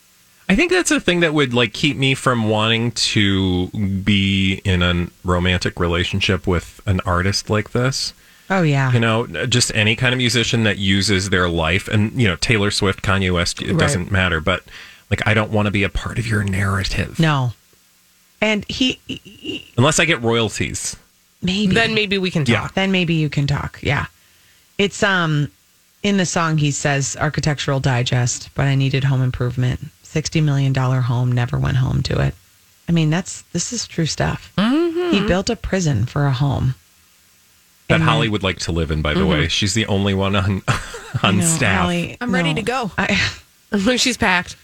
I 0.49 0.55
think 0.55 0.71
that's 0.71 0.91
a 0.91 0.99
thing 0.99 1.19
that 1.19 1.33
would 1.33 1.53
like 1.53 1.73
keep 1.73 1.97
me 1.97 2.13
from 2.15 2.47
wanting 2.47 2.91
to 2.91 3.67
be 3.67 4.61
in 4.63 4.81
a 4.81 5.07
romantic 5.25 5.79
relationship 5.79 6.47
with 6.47 6.79
an 6.85 7.01
artist 7.01 7.49
like 7.49 7.71
this. 7.71 8.13
Oh 8.49 8.61
yeah, 8.61 8.93
You 8.93 9.01
know, 9.01 9.27
just 9.27 9.75
any 9.75 9.97
kind 9.97 10.13
of 10.13 10.17
musician 10.19 10.63
that 10.63 10.77
uses 10.77 11.31
their 11.31 11.49
life, 11.49 11.89
and 11.89 12.13
you 12.13 12.29
know, 12.29 12.37
Taylor 12.37 12.71
Swift, 12.71 13.01
Kanye 13.01 13.33
West, 13.33 13.61
it 13.61 13.77
doesn't 13.77 14.09
matter. 14.09 14.39
But 14.39 14.63
like, 15.09 15.21
I 15.27 15.33
don't 15.33 15.51
want 15.51 15.65
to 15.65 15.71
be 15.71 15.83
a 15.83 15.89
part 15.89 16.17
of 16.17 16.25
your 16.25 16.43
narrative 16.45 17.19
no. 17.19 17.53
And 18.39 18.63
he, 18.69 18.99
he- 19.07 19.65
unless 19.77 19.99
I 19.99 20.05
get 20.05 20.21
royalties. 20.21 20.95
maybe 21.41 21.73
Then 21.73 21.93
maybe 21.93 22.17
we 22.19 22.31
can 22.31 22.45
talk. 22.45 22.53
Yeah. 22.53 22.67
then 22.73 22.91
maybe 22.93 23.15
you 23.15 23.29
can 23.29 23.47
talk. 23.47 23.79
Yeah, 23.81 24.05
it's 24.77 25.03
um 25.03 25.51
in 26.03 26.15
the 26.15 26.25
song 26.25 26.57
he 26.57 26.71
says 26.71 27.17
Architectural 27.19 27.81
Digest, 27.81 28.49
but 28.55 28.65
I 28.65 28.75
needed 28.75 29.03
home 29.03 29.21
improvement. 29.21 29.81
Sixty 30.07 30.41
million 30.41 30.73
dollar 30.73 31.01
home, 31.01 31.31
never 31.31 31.59
went 31.59 31.77
home 31.77 32.01
to 32.03 32.19
it. 32.21 32.33
I 32.89 32.91
mean, 32.93 33.09
that's 33.09 33.41
this 33.53 33.73
is 33.73 33.85
true 33.85 34.05
stuff. 34.05 34.51
Mm-hmm. 34.57 35.11
He 35.11 35.27
built 35.27 35.49
a 35.49 35.55
prison 35.55 36.05
for 36.05 36.25
a 36.25 36.31
home. 36.31 36.75
That 37.89 37.95
And 37.95 38.01
then- 38.03 38.07
Holly 38.09 38.29
would 38.29 38.43
like 38.43 38.57
to 38.59 38.71
live 38.71 38.89
in. 38.91 39.01
By 39.01 39.13
the 39.13 39.25
way, 39.25 39.41
mm-hmm. 39.41 39.47
she's 39.49 39.73
the 39.73 39.85
only 39.87 40.13
one 40.13 40.35
on 40.35 40.61
on 41.23 41.37
No, 41.39 41.45
staff. 41.45 41.81
Allie, 41.83 42.17
I'm 42.21 42.33
ready 42.33 42.53
to 42.53 42.61
go. 42.61 42.91
I, 42.97 43.15
She's 43.97 44.17
packed. 44.17 44.55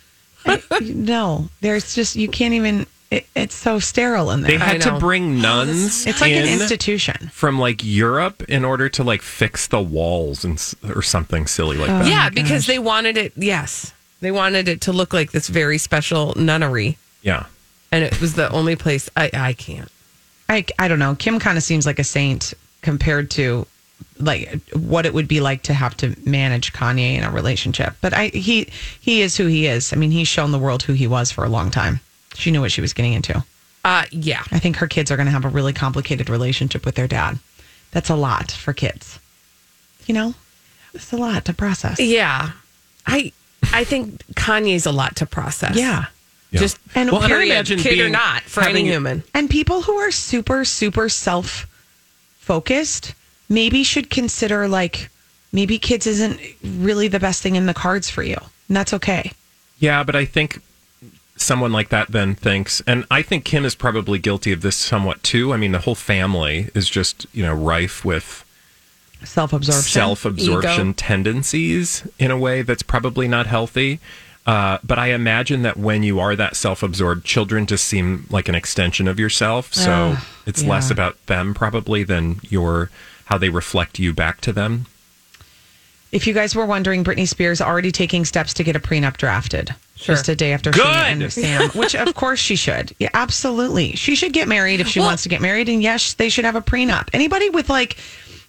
no, 0.82 1.50
there's 1.62 1.94
just 1.96 2.16
you 2.16 2.28
can't 2.30 2.54
even. 2.54 2.86
It, 3.12 3.28
it's 3.36 3.54
so 3.54 3.78
sterile 3.78 4.32
in 4.32 4.42
there. 4.42 4.52
They 4.52 4.58
had 4.58 4.82
to 4.84 4.98
bring 4.98 5.40
nuns. 5.40 6.08
it's 6.08 6.20
like 6.20 6.32
an 6.32 6.48
institution. 6.48 7.30
from 7.32 7.60
like 7.60 7.82
Europe 7.84 8.42
in 8.50 8.66
order 8.66 8.90
to 8.90 9.04
like 9.04 9.22
fix 9.22 9.68
the 9.68 9.82
walls 9.82 10.44
and 10.44 10.58
or 10.96 11.04
something 11.04 11.46
silly 11.46 11.78
like 11.78 11.90
oh 11.92 12.00
that. 12.00 12.08
yeah, 12.08 12.30
because 12.30 12.66
they 12.66 12.80
wanted 12.80 13.18
it. 13.18 13.34
Yes, 13.36 13.94
they 14.24 14.32
wanted 14.32 14.68
it 14.68 14.82
to 14.82 14.94
look 14.94 15.14
like 15.14 15.32
this 15.32 15.48
very 15.48 15.78
special 15.78 16.34
nunnery, 16.36 16.98
Yeah. 17.22 17.46
and 17.92 18.04
it 18.04 18.20
was 18.22 18.34
the 18.34 18.50
only 18.52 18.76
place 18.76 19.10
I 19.16 19.30
I 19.34 19.54
can't. 19.54 19.90
I 20.50 20.66
I 20.80 20.88
don't 20.88 21.00
know. 21.00 21.16
Kim 21.16 21.40
kind 21.40 21.58
of 21.58 21.64
seems 21.64 21.86
like 21.86 22.00
a 22.00 22.04
saint 22.04 22.54
compared 22.82 23.30
to 23.32 23.66
like 24.20 24.62
what 24.74 25.06
it 25.06 25.14
would 25.14 25.28
be 25.28 25.40
like 25.40 25.64
to 25.64 25.74
have 25.74 25.96
to 25.98 26.16
manage 26.26 26.74
Kanye 26.74 27.16
in 27.18 27.24
a 27.24 27.32
relationship. 27.32 27.96
But 28.02 28.14
I 28.14 28.28
he 28.28 28.68
he 29.00 29.22
is 29.22 29.36
who 29.38 29.48
he 29.48 29.68
is. 29.68 29.94
I 29.94 29.96
mean, 29.96 30.12
he's 30.12 30.28
shown 30.28 30.52
the 30.52 30.60
world 30.60 30.84
who 30.84 30.94
he 30.94 31.08
was 31.08 31.32
for 31.32 31.44
a 31.46 31.50
long 31.50 31.72
time. 31.72 32.00
She 32.36 32.52
knew 32.52 32.62
what 32.62 32.72
she 32.72 32.82
was 32.82 32.94
getting 32.94 33.14
into. 33.14 33.44
Uh 33.86 34.06
yeah. 34.12 34.44
I 34.52 34.60
think 34.60 34.78
her 34.78 34.88
kids 34.88 35.12
are 35.12 35.16
going 35.18 35.26
to 35.28 35.32
have 35.32 35.46
a 35.46 35.50
really 35.50 35.74
complicated 35.74 36.30
relationship 36.30 36.86
with 36.86 36.96
their 36.96 37.08
dad. 37.08 37.40
That's 37.92 38.10
a 38.10 38.16
lot 38.16 38.52
for 38.52 38.74
kids. 38.74 39.20
You 40.08 40.14
know, 40.14 40.34
it's 40.94 41.12
a 41.14 41.18
lot 41.18 41.46
to 41.46 41.54
process. 41.54 42.00
Yeah. 42.00 42.52
I 43.06 43.32
I 43.72 43.84
think 43.84 44.26
Kanye's 44.36 44.86
a 44.86 44.92
lot 44.92 45.16
to 45.18 45.26
process. 45.26 45.76
Yeah. 45.76 46.06
Yeah. 46.52 46.60
Just 46.60 46.78
And 46.96 47.10
and 47.10 47.12
Well, 47.12 47.24
and 47.24 47.34
I 47.34 47.44
imagine 47.44 47.80
kid 47.80 48.00
or 48.00 48.10
not, 48.10 48.44
for 48.44 48.62
any 48.62 48.84
human. 48.84 49.24
And 49.34 49.50
people 49.50 49.82
who 49.82 49.94
are 49.94 50.12
super, 50.12 50.66
super 50.66 51.10
self 51.10 51.68
focused 52.40 53.14
maybe 53.50 53.84
should 53.84 54.10
consider 54.10 54.68
like 54.68 55.10
maybe 55.52 55.80
kids 55.80 56.06
isn't 56.06 56.40
really 56.64 57.08
the 57.08 57.20
best 57.20 57.42
thing 57.42 57.56
in 57.56 57.66
the 57.66 57.74
cards 57.74 58.10
for 58.10 58.24
you. 58.24 58.38
And 58.68 58.78
that's 58.78 58.94
okay. 58.94 59.32
Yeah, 59.80 60.04
but 60.04 60.16
I 60.16 60.26
think 60.26 60.62
someone 61.36 61.72
like 61.72 61.90
that 61.90 62.10
then 62.10 62.36
thinks, 62.36 62.82
and 62.86 63.06
I 63.10 63.22
think 63.22 63.46
Kim 63.46 63.66
is 63.66 63.76
probably 63.76 64.20
guilty 64.20 64.52
of 64.52 64.62
this 64.62 64.76
somewhat 64.76 65.24
too. 65.24 65.54
I 65.54 65.58
mean, 65.58 65.72
the 65.72 65.80
whole 65.80 65.96
family 65.96 66.70
is 66.76 66.90
just, 66.90 67.26
you 67.34 67.44
know, 67.44 67.54
rife 67.54 68.06
with 68.06 68.46
Self 69.26 69.54
absorption. 69.54 69.84
self 69.84 70.26
absorption 70.26 70.88
ego. 70.90 70.94
tendencies 70.98 72.08
in 72.20 72.32
a 72.32 72.38
way 72.38 72.62
that's 72.62 72.84
probably 72.84 73.28
not 73.28 73.48
healthy. 73.48 74.00
Uh, 74.46 74.78
but 74.84 75.00
I 75.00 75.08
imagine 75.14 75.62
that 75.62 75.78
when 75.78 76.04
you 76.04 76.20
are 76.20 76.36
that 76.36 76.56
self 76.58 76.84
absorbed, 76.84 77.24
children 77.26 77.66
just 77.66 77.86
seem 77.86 78.26
like 78.30 78.50
an 78.50 78.56
extension 78.56 79.08
of 79.08 79.18
yourself. 79.20 79.74
So 79.74 80.16
Oh, 80.18 80.28
it's 80.46 80.64
less 80.64 80.92
about 80.92 81.24
them 81.28 81.54
probably 81.54 82.04
than 82.04 82.42
your 82.50 82.90
how 83.26 83.38
they 83.38 83.48
reflect 83.50 84.00
you 84.00 84.14
back 84.14 84.42
to 84.42 84.52
them. 84.52 84.86
If 86.12 86.28
you 86.28 86.34
guys 86.36 86.56
were 86.56 86.66
wondering, 86.66 87.04
Britney 87.04 87.28
Spears 87.28 87.60
already 87.60 87.92
taking 87.92 88.24
steps 88.24 88.54
to 88.56 88.64
get 88.64 88.76
a 88.76 88.80
prenup 88.80 89.18
drafted. 89.18 89.74
Just 89.96 90.28
a 90.30 90.36
day 90.36 90.52
after 90.54 90.70
Good. 90.70 90.82
she 90.84 90.90
and 90.90 91.34
Sam, 91.34 91.70
which 91.74 91.96
of 91.96 92.14
course 92.14 92.38
she 92.40 92.56
should. 92.56 92.94
Yeah, 93.00 93.10
absolutely. 93.14 93.94
She 93.94 94.16
should 94.16 94.34
get 94.34 94.48
married 94.48 94.80
if 94.80 94.88
she 94.88 95.00
Well- 95.00 95.08
wants 95.08 95.24
to 95.24 95.30
get 95.30 95.42
married. 95.42 95.70
And 95.70 95.82
yes, 95.82 96.14
they 96.14 96.30
should 96.30 96.46
have 96.46 96.56
a 96.56 96.62
prenup. 96.62 97.08
Anybody 97.14 97.50
with 97.50 97.70
like, 97.70 97.96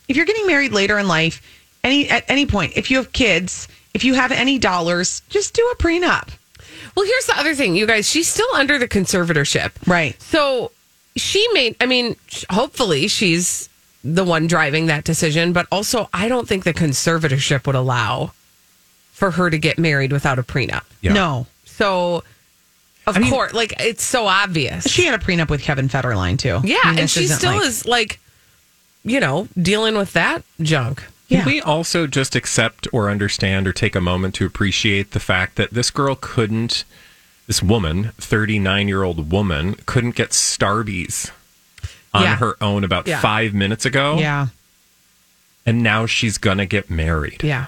if 0.08 0.16
you're 0.16 0.26
getting 0.26 0.46
married 0.46 0.72
later 0.72 0.98
in 0.98 1.08
life, 1.08 1.40
any 1.82 2.08
at 2.08 2.24
any 2.28 2.46
point, 2.46 2.72
if 2.76 2.90
you 2.90 2.96
have 2.98 3.12
kids, 3.12 3.68
if 3.94 4.04
you 4.04 4.14
have 4.14 4.32
any 4.32 4.58
dollars, 4.58 5.22
just 5.28 5.54
do 5.54 5.62
a 5.72 5.76
prenup. 5.76 6.28
Well, 6.96 7.06
here's 7.06 7.26
the 7.26 7.38
other 7.38 7.54
thing, 7.54 7.74
you 7.76 7.86
guys. 7.86 8.08
She's 8.08 8.28
still 8.28 8.46
under 8.54 8.78
the 8.78 8.86
conservatorship. 8.88 9.72
Right. 9.86 10.20
So 10.22 10.70
she 11.16 11.46
made, 11.52 11.76
I 11.80 11.86
mean, 11.86 12.16
hopefully 12.50 13.08
she's 13.08 13.68
the 14.04 14.24
one 14.24 14.46
driving 14.46 14.86
that 14.86 15.04
decision, 15.04 15.52
but 15.52 15.66
also 15.72 16.08
I 16.12 16.28
don't 16.28 16.46
think 16.46 16.64
the 16.64 16.74
conservatorship 16.74 17.66
would 17.66 17.74
allow 17.76 18.32
for 19.12 19.30
her 19.32 19.48
to 19.50 19.58
get 19.58 19.78
married 19.78 20.12
without 20.12 20.38
a 20.38 20.42
prenup. 20.42 20.84
Yeah. 21.00 21.12
No. 21.14 21.46
So, 21.64 22.22
of 23.06 23.16
I 23.16 23.20
mean- 23.20 23.30
course, 23.30 23.52
like 23.52 23.74
it's 23.80 24.02
so 24.04 24.26
obvious. 24.26 24.86
She 24.88 25.04
had 25.06 25.20
a 25.20 25.22
prenup 25.24 25.50
with 25.50 25.62
Kevin 25.62 25.88
Federline 25.88 26.38
too. 26.38 26.60
yeah, 26.64 26.78
I 26.84 26.90
mean, 26.90 27.00
and 27.00 27.10
she 27.10 27.26
still 27.26 27.52
like- 27.56 27.66
is 27.66 27.86
like 27.86 28.20
you 29.04 29.20
know, 29.20 29.48
dealing 29.60 29.96
with 29.96 30.12
that 30.14 30.42
junk. 30.60 31.04
Can 31.28 31.46
we 31.46 31.60
also 31.60 32.06
just 32.06 32.36
accept 32.36 32.86
or 32.92 33.10
understand 33.10 33.66
or 33.66 33.72
take 33.72 33.96
a 33.96 34.00
moment 34.00 34.34
to 34.36 34.46
appreciate 34.46 35.10
the 35.10 35.18
fact 35.20 35.56
that 35.56 35.72
this 35.72 35.90
girl 35.90 36.14
couldn't, 36.20 36.84
this 37.48 37.60
woman, 37.62 38.12
39 38.18 38.86
year 38.86 39.02
old 39.02 39.32
woman, 39.32 39.74
couldn't 39.86 40.14
get 40.14 40.30
Starbies 40.30 41.32
on 42.12 42.22
Yeah. 42.22 42.36
her 42.36 42.56
own 42.62 42.84
about 42.84 43.08
Yeah. 43.08 43.20
five 43.20 43.52
minutes 43.52 43.84
ago? 43.84 44.16
Yeah. 44.20 44.48
And 45.66 45.82
now 45.82 46.06
she's 46.06 46.38
going 46.38 46.58
to 46.58 46.66
get 46.66 46.88
married. 46.90 47.42
Yeah. 47.42 47.66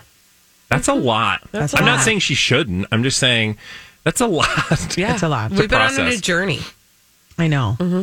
That's 0.68 0.87
a 0.87 0.94
lot. 0.94 1.40
That's 1.51 1.72
a 1.75 1.79
I'm 1.79 1.87
lot. 1.87 1.96
not 1.96 2.05
saying 2.05 2.20
she 2.20 2.35
shouldn't. 2.35 2.87
I'm 2.92 3.03
just 3.03 3.18
saying 3.18 3.57
that's 4.05 4.20
a 4.20 4.27
lot. 4.27 4.96
Yeah. 4.96 5.14
It's 5.14 5.22
a 5.25 5.29
lot. 5.29 5.51
We've 5.51 5.68
been 5.68 5.81
on 5.81 5.90
a 5.92 5.94
process. 5.94 6.20
journey. 6.20 6.61
I 7.38 7.49
know. 7.49 7.77
Mm-hmm. 7.81 8.03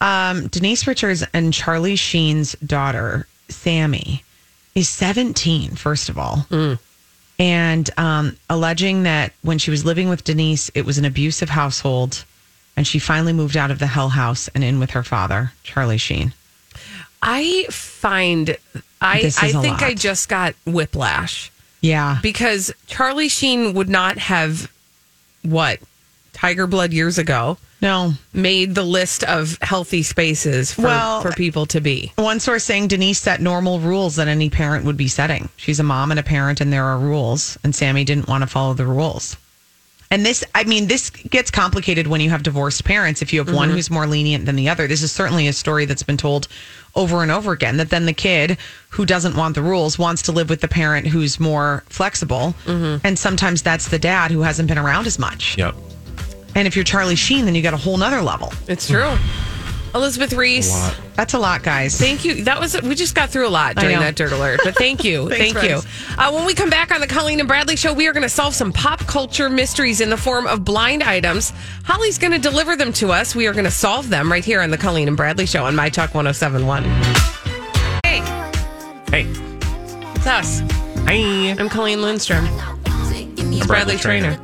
Um, 0.00 0.46
Denise 0.48 0.86
Richards 0.86 1.24
and 1.34 1.52
Charlie 1.52 1.96
Sheen's 1.96 2.52
daughter, 2.64 3.26
Sammy, 3.48 4.22
is 4.74 4.88
17, 4.88 5.72
first 5.72 6.08
of 6.08 6.18
all. 6.18 6.46
And 7.40 7.90
um, 7.98 8.36
alleging 8.50 9.04
that 9.04 9.32
when 9.42 9.58
she 9.58 9.70
was 9.70 9.84
living 9.84 10.08
with 10.08 10.24
Denise, 10.24 10.70
it 10.74 10.84
was 10.84 10.98
an 10.98 11.04
abusive 11.04 11.50
household. 11.50 12.24
And 12.76 12.86
she 12.86 12.98
finally 12.98 13.32
moved 13.32 13.56
out 13.56 13.70
of 13.72 13.78
the 13.80 13.86
hell 13.88 14.08
house 14.10 14.48
and 14.54 14.62
in 14.62 14.78
with 14.78 14.90
her 14.90 15.02
father, 15.02 15.52
Charlie 15.64 15.98
Sheen. 15.98 16.32
I 17.20 17.66
find 17.70 18.56
I 19.00 19.32
I 19.40 19.50
think 19.52 19.82
I 19.82 19.94
just 19.94 20.28
got 20.28 20.54
whiplash 20.64 21.50
Yeah. 21.80 22.18
because 22.22 22.72
Charlie 22.86 23.28
Sheen 23.28 23.74
would 23.74 23.88
not 23.88 24.18
have 24.18 24.70
what 25.42 25.80
Tiger 26.32 26.68
Blood 26.68 26.92
years 26.92 27.18
ago 27.18 27.58
No. 27.80 28.14
made 28.32 28.74
the 28.74 28.84
list 28.84 29.22
of 29.24 29.58
healthy 29.62 30.02
spaces 30.02 30.72
for, 30.72 30.82
Well, 30.82 31.20
for 31.20 31.32
people 31.32 31.66
to 31.66 31.80
be. 31.80 32.12
One 32.16 32.40
source 32.40 32.64
saying 32.64 32.88
Denise 32.88 33.20
set 33.20 33.40
normal 33.40 33.78
rules 33.80 34.16
that 34.16 34.28
any 34.28 34.50
parent 34.50 34.84
would 34.84 34.96
be 34.96 35.08
setting. 35.08 35.48
She's 35.56 35.80
a 35.80 35.84
mom 35.84 36.10
and 36.10 36.18
a 36.18 36.24
parent, 36.24 36.60
and 36.60 36.72
there 36.72 36.84
are 36.84 36.98
rules, 36.98 37.58
and 37.62 37.74
Sammy 37.74 38.04
didn't 38.04 38.28
want 38.28 38.42
to 38.42 38.46
follow 38.48 38.74
the 38.74 38.86
rules. 38.86 39.36
And 40.10 40.24
this, 40.24 40.42
I 40.54 40.64
mean, 40.64 40.86
this 40.86 41.10
gets 41.10 41.50
complicated 41.50 42.06
when 42.06 42.22
you 42.22 42.30
have 42.30 42.42
divorced 42.42 42.82
parents. 42.84 43.20
If 43.20 43.32
you 43.32 43.44
have 43.44 43.54
one 43.54 43.68
mm-hmm. 43.68 43.76
who's 43.76 43.90
more 43.90 44.06
lenient 44.06 44.46
than 44.46 44.56
the 44.56 44.70
other, 44.70 44.86
this 44.86 45.02
is 45.02 45.12
certainly 45.12 45.48
a 45.48 45.52
story 45.52 45.84
that's 45.84 46.02
been 46.02 46.16
told 46.16 46.48
over 46.94 47.22
and 47.22 47.30
over 47.30 47.52
again. 47.52 47.76
That 47.76 47.90
then 47.90 48.06
the 48.06 48.14
kid 48.14 48.56
who 48.88 49.04
doesn't 49.04 49.36
want 49.36 49.54
the 49.54 49.62
rules 49.62 49.98
wants 49.98 50.22
to 50.22 50.32
live 50.32 50.48
with 50.48 50.62
the 50.62 50.68
parent 50.68 51.06
who's 51.06 51.38
more 51.38 51.84
flexible, 51.90 52.54
mm-hmm. 52.64 53.06
and 53.06 53.18
sometimes 53.18 53.60
that's 53.60 53.88
the 53.88 53.98
dad 53.98 54.30
who 54.30 54.40
hasn't 54.40 54.68
been 54.68 54.78
around 54.78 55.06
as 55.06 55.18
much. 55.18 55.58
Yep. 55.58 55.74
And 56.54 56.66
if 56.66 56.74
you're 56.76 56.84
Charlie 56.84 57.14
Sheen, 57.16 57.44
then 57.44 57.54
you 57.54 57.62
got 57.62 57.74
a 57.74 57.78
whole 57.78 57.96
nother 57.96 58.20
level. 58.22 58.52
It's 58.66 58.88
true. 58.88 59.14
Elizabeth 59.94 60.32
Reese. 60.34 60.70
That's 61.14 61.32
a 61.34 61.38
lot, 61.38 61.62
guys. 61.62 61.98
Thank 61.98 62.24
you. 62.24 62.44
That 62.44 62.60
was 62.60 62.80
we 62.82 62.94
just 62.94 63.14
got 63.14 63.30
through 63.30 63.48
a 63.48 63.50
lot 63.50 63.74
during 63.76 63.96
know. 63.96 64.00
that 64.02 64.16
dirt 64.16 64.32
alert, 64.32 64.60
but 64.62 64.76
thank 64.76 65.02
you, 65.02 65.28
Thanks, 65.30 65.58
thank 65.58 65.68
you. 65.68 65.80
Uh, 66.18 66.30
when 66.30 66.44
we 66.44 66.52
come 66.54 66.68
back 66.68 66.92
on 66.92 67.00
the 67.00 67.06
Colleen 67.06 67.38
and 67.40 67.48
Bradley 67.48 67.74
show, 67.74 67.94
we 67.94 68.06
are 68.06 68.12
going 68.12 68.22
to 68.22 68.28
solve 68.28 68.54
some 68.54 68.70
pop 68.72 69.00
culture 69.06 69.48
mysteries 69.48 70.00
in 70.02 70.10
the 70.10 70.16
form 70.16 70.46
of 70.46 70.62
blind 70.64 71.02
items. 71.02 71.52
Holly's 71.84 72.18
going 72.18 72.32
to 72.32 72.38
deliver 72.38 72.76
them 72.76 72.92
to 72.94 73.10
us. 73.12 73.34
We 73.34 73.46
are 73.46 73.52
going 73.52 73.64
to 73.64 73.70
solve 73.70 74.10
them 74.10 74.30
right 74.30 74.44
here 74.44 74.60
on 74.60 74.70
the 74.70 74.78
Colleen 74.78 75.08
and 75.08 75.16
Bradley 75.16 75.46
show 75.46 75.64
on 75.64 75.74
My 75.74 75.88
Talk 75.88 76.14
1071. 76.14 76.84
Hey, 78.04 78.20
Hey. 79.10 79.26
it's 80.16 80.26
us. 80.26 80.60
Hi. 81.06 81.56
I'm 81.58 81.70
Colleen 81.70 82.02
Lindstrom. 82.02 82.44
It's 82.84 83.66
Bradley 83.66 83.96
Traynor. 83.96 84.38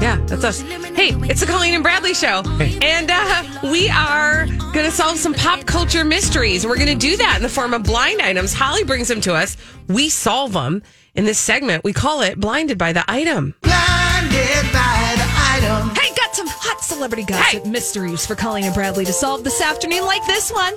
Yeah, 0.00 0.16
that's 0.26 0.44
us. 0.44 0.60
Hey, 0.60 1.10
it's 1.28 1.40
the 1.40 1.46
Colleen 1.46 1.74
and 1.74 1.82
Bradley 1.82 2.14
show. 2.14 2.42
And 2.82 3.10
uh, 3.10 3.70
we 3.70 3.90
are 3.90 4.46
going 4.46 4.86
to 4.86 4.90
solve 4.90 5.18
some 5.18 5.34
pop 5.34 5.66
culture 5.66 6.04
mysteries. 6.04 6.66
We're 6.66 6.76
going 6.76 6.88
to 6.88 6.94
do 6.94 7.16
that 7.18 7.36
in 7.36 7.42
the 7.42 7.48
form 7.50 7.74
of 7.74 7.82
blind 7.82 8.22
items. 8.22 8.54
Holly 8.54 8.82
brings 8.84 9.08
them 9.08 9.20
to 9.22 9.34
us. 9.34 9.56
We 9.88 10.08
solve 10.08 10.52
them. 10.52 10.82
In 11.14 11.24
this 11.24 11.38
segment, 11.38 11.84
we 11.84 11.92
call 11.92 12.22
it 12.22 12.38
Blinded 12.40 12.78
by 12.78 12.92
the 12.92 13.04
Item. 13.08 13.54
Blinded 13.62 14.72
by 14.72 15.14
the 15.16 15.28
Item. 15.52 15.90
Hey, 15.90 16.14
got 16.16 16.34
some 16.34 16.46
hot 16.48 16.82
celebrity 16.82 17.24
gossip 17.24 17.66
mysteries 17.66 18.24
for 18.24 18.34
Colleen 18.34 18.64
and 18.64 18.74
Bradley 18.74 19.04
to 19.04 19.12
solve 19.12 19.44
this 19.44 19.60
afternoon, 19.60 20.04
like 20.04 20.24
this 20.26 20.50
one. 20.50 20.74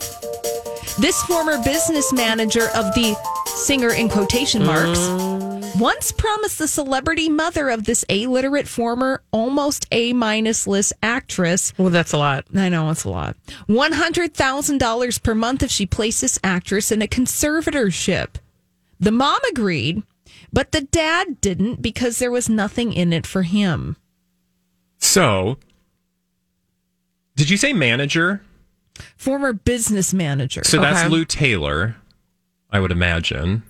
This 1.00 1.22
former 1.24 1.64
business 1.64 2.12
manager 2.12 2.68
of 2.76 2.94
the 2.94 3.16
singer 3.46 3.94
in 3.94 4.10
quotation 4.10 4.66
marks 4.66 5.00
once 5.80 6.12
promised 6.12 6.60
the 6.60 6.68
celebrity 6.68 7.30
mother 7.30 7.70
of 7.70 7.86
this 7.86 8.04
illiterate 8.10 8.68
former 8.68 9.22
almost 9.32 9.88
A 9.92 10.14
minus 10.14 10.68
list 10.68 10.94
actress. 11.02 11.74
Well, 11.78 11.90
that's 11.90 12.14
a 12.14 12.18
lot. 12.18 12.46
I 12.56 12.70
know 12.70 12.90
it's 12.90 13.04
a 13.04 13.10
lot. 13.10 13.36
One 13.68 13.94
hundred 13.94 14.34
thousand 14.34 14.78
dollars 14.78 15.18
per 15.18 15.36
month 15.36 15.64
if 15.64 15.72
she 15.72 15.86
placed 15.86 16.22
this 16.22 16.40
actress 16.44 16.92
in 16.92 17.02
a 17.02 17.08
conservatorship. 17.08 18.36
The 19.00 19.12
mom 19.12 19.40
agreed, 19.52 20.04
but 20.52 20.72
the 20.72 20.82
dad 20.82 21.42
didn't 21.42 21.82
because 21.82 22.20
there 22.20 22.32
was 22.32 22.50
nothing 22.50 22.94
in 22.94 23.12
it 23.12 23.26
for 23.26 23.42
him. 23.44 23.98
So, 25.00 25.58
did 27.36 27.50
you 27.50 27.58
say 27.58 27.74
manager? 27.74 28.42
Former 29.18 29.54
business 29.54 30.14
manager. 30.14 30.64
So 30.64 30.80
that's 30.80 31.10
Lou 31.10 31.26
Taylor, 31.26 31.96
I 32.72 32.80
would 32.80 32.92
imagine. 32.92 33.64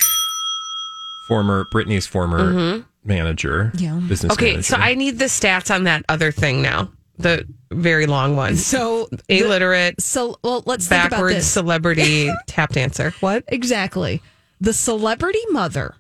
Former 1.28 1.66
Britney's 1.66 2.06
former 2.06 2.54
mm-hmm. 2.54 2.82
manager, 3.06 3.72
Yeah. 3.76 3.96
business 3.96 4.34
Okay, 4.34 4.52
manager. 4.52 4.64
so 4.64 4.78
I 4.78 4.96
need 4.96 5.20
the 5.20 5.26
stats 5.26 5.74
on 5.74 5.84
that 5.86 6.04
other 6.10 6.32
thing 6.32 6.62
now. 6.62 6.92
The 7.18 7.48
very 7.72 8.08
long 8.08 8.36
one. 8.36 8.58
So 8.58 9.08
Illiterate, 9.30 10.02
So 10.02 10.38
well, 10.44 10.64
let's 10.66 10.88
think 10.88 11.02
about 11.06 11.12
backwards 11.12 11.36
this. 11.36 11.48
celebrity 11.48 12.32
tap 12.48 12.72
dancer. 12.74 13.14
What? 13.20 13.44
Exactly. 13.48 14.22
The 14.60 14.74
celebrity 14.74 15.42
mother 15.52 15.96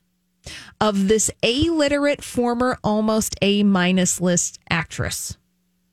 of 0.81 1.07
this 1.07 1.29
illiterate 1.41 2.23
former 2.23 2.77
almost 2.83 3.36
A 3.41 3.63
minus 3.63 4.19
list 4.19 4.59
actress. 4.69 5.38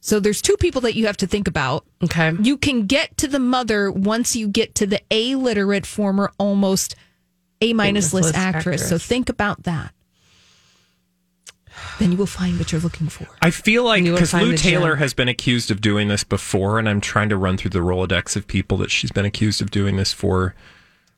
So 0.01 0.19
there's 0.19 0.40
two 0.40 0.57
people 0.57 0.81
that 0.81 0.95
you 0.97 1.07
have 1.07 1.19
to 1.19 1.27
think 1.27 1.47
about. 1.47 1.85
Okay. 2.03 2.33
You 2.40 2.57
can 2.57 2.87
get 2.87 3.16
to 3.19 3.29
the 3.29 3.38
mother 3.38 3.93
once 3.93 4.35
you 4.35 4.49
get 4.49 4.75
to 4.77 4.87
the 4.87 5.01
illiterate 5.11 5.85
former 5.87 6.33
almost 6.38 6.97
A 7.61 7.73
minus 7.75 8.12
list 8.14 8.29
list 8.29 8.38
actress. 8.38 8.88
So 8.88 8.96
think 8.99 9.29
about 9.29 9.64
that. 9.64 9.92
Then 11.99 12.12
you 12.12 12.18
will 12.18 12.27
find 12.27 12.59
what 12.59 12.73
you're 12.73 12.81
looking 12.81 13.09
for. 13.09 13.27
I 13.42 13.51
feel 13.51 13.85
like 13.85 14.03
You 14.03 14.12
will 14.12 14.16
because 14.18 14.35
Lou 14.35 14.57
Taylor 14.57 14.90
gem. 14.92 14.99
has 14.99 15.14
been 15.14 15.29
accused 15.29 15.70
of 15.70 15.81
doing 15.81 16.09
this 16.09 16.25
before, 16.25 16.79
and 16.79 16.88
I'm 16.88 17.01
trying 17.01 17.29
to 17.29 17.37
run 17.37 17.57
through 17.57 17.70
the 17.70 17.79
Rolodex 17.81 18.37
of 18.37 18.46
people 18.46 18.77
that 18.79 18.90
she's 18.90 19.12
been 19.12 19.25
accused 19.25 19.62
of 19.62 19.70
doing 19.70 19.96
this 19.96 20.12
for, 20.12 20.55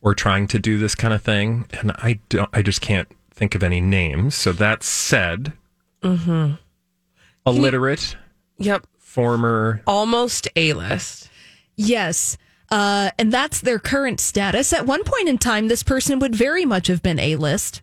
or 0.03 0.15
trying 0.15 0.47
to 0.49 0.59
do 0.59 0.79
this 0.79 0.95
kind 0.95 1.15
of 1.15 1.23
thing, 1.23 1.67
and 1.73 1.93
I 1.93 2.21
don't, 2.29 2.51
I 2.53 2.63
just 2.63 2.81
can't 2.81 3.09
think 3.31 3.55
of 3.55 3.63
any 3.63 3.81
names. 3.81 4.35
So 4.35 4.53
that 4.53 4.83
said, 4.83 5.53
Mm-hmm. 6.03 6.55
illiterate, 7.47 8.17
Yep. 8.59 8.87
former. 8.99 9.83
Almost 9.87 10.49
A 10.57 10.73
list. 10.75 11.31
Yes. 11.77 12.37
Uh, 12.73 13.11
and 13.19 13.31
that's 13.31 13.61
their 13.61 13.79
current 13.79 14.19
status. 14.19 14.73
At 14.73 14.87
one 14.87 15.05
point 15.05 15.29
in 15.29 15.37
time, 15.37 15.69
this 15.69 15.83
person 15.83 16.19
would 16.21 16.35
very 16.35 16.65
much 16.65 16.87
have 16.87 17.03
been 17.03 17.19
A 17.19 17.37
list. 17.37 17.83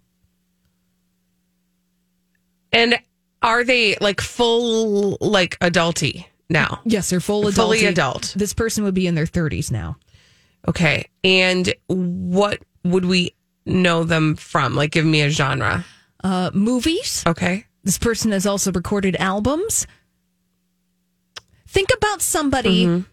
And 2.73 2.99
are 3.43 3.63
they 3.63 3.97
like 4.02 4.19
full, 4.19 5.17
like 5.21 5.60
adulty 5.60 6.25
now? 6.49 6.82
Yes, 6.86 7.12
they're 7.12 7.19
full 7.19 7.41
adult. 7.41 7.56
Fully 7.56 7.86
adult. 7.86 8.34
This 8.36 8.54
person 8.54 8.84
would 8.84 8.95
be 8.95 9.06
in 9.06 9.13
their 9.13 9.28
30s 9.28 9.71
now. 9.71 9.97
Okay. 10.67 11.08
And 11.23 11.71
what 11.86 12.60
would 12.84 13.06
we 13.06 13.36
know 13.67 14.04
them 14.04 14.36
from? 14.38 14.75
Like, 14.75 14.89
give 14.91 15.06
me 15.06 15.21
a 15.21 15.30
genre. 15.30 15.86
Uh, 16.23 16.49
movies. 16.52 17.23
Okay. 17.28 17.65
This 17.84 17.99
person 17.99 18.32
has 18.32 18.47
also 18.47 18.71
recorded 18.71 19.15
albums. 19.17 19.86
Think 21.67 21.89
about 21.95 22.23
somebody, 22.23 22.86
Mm-hmm. 22.88 23.04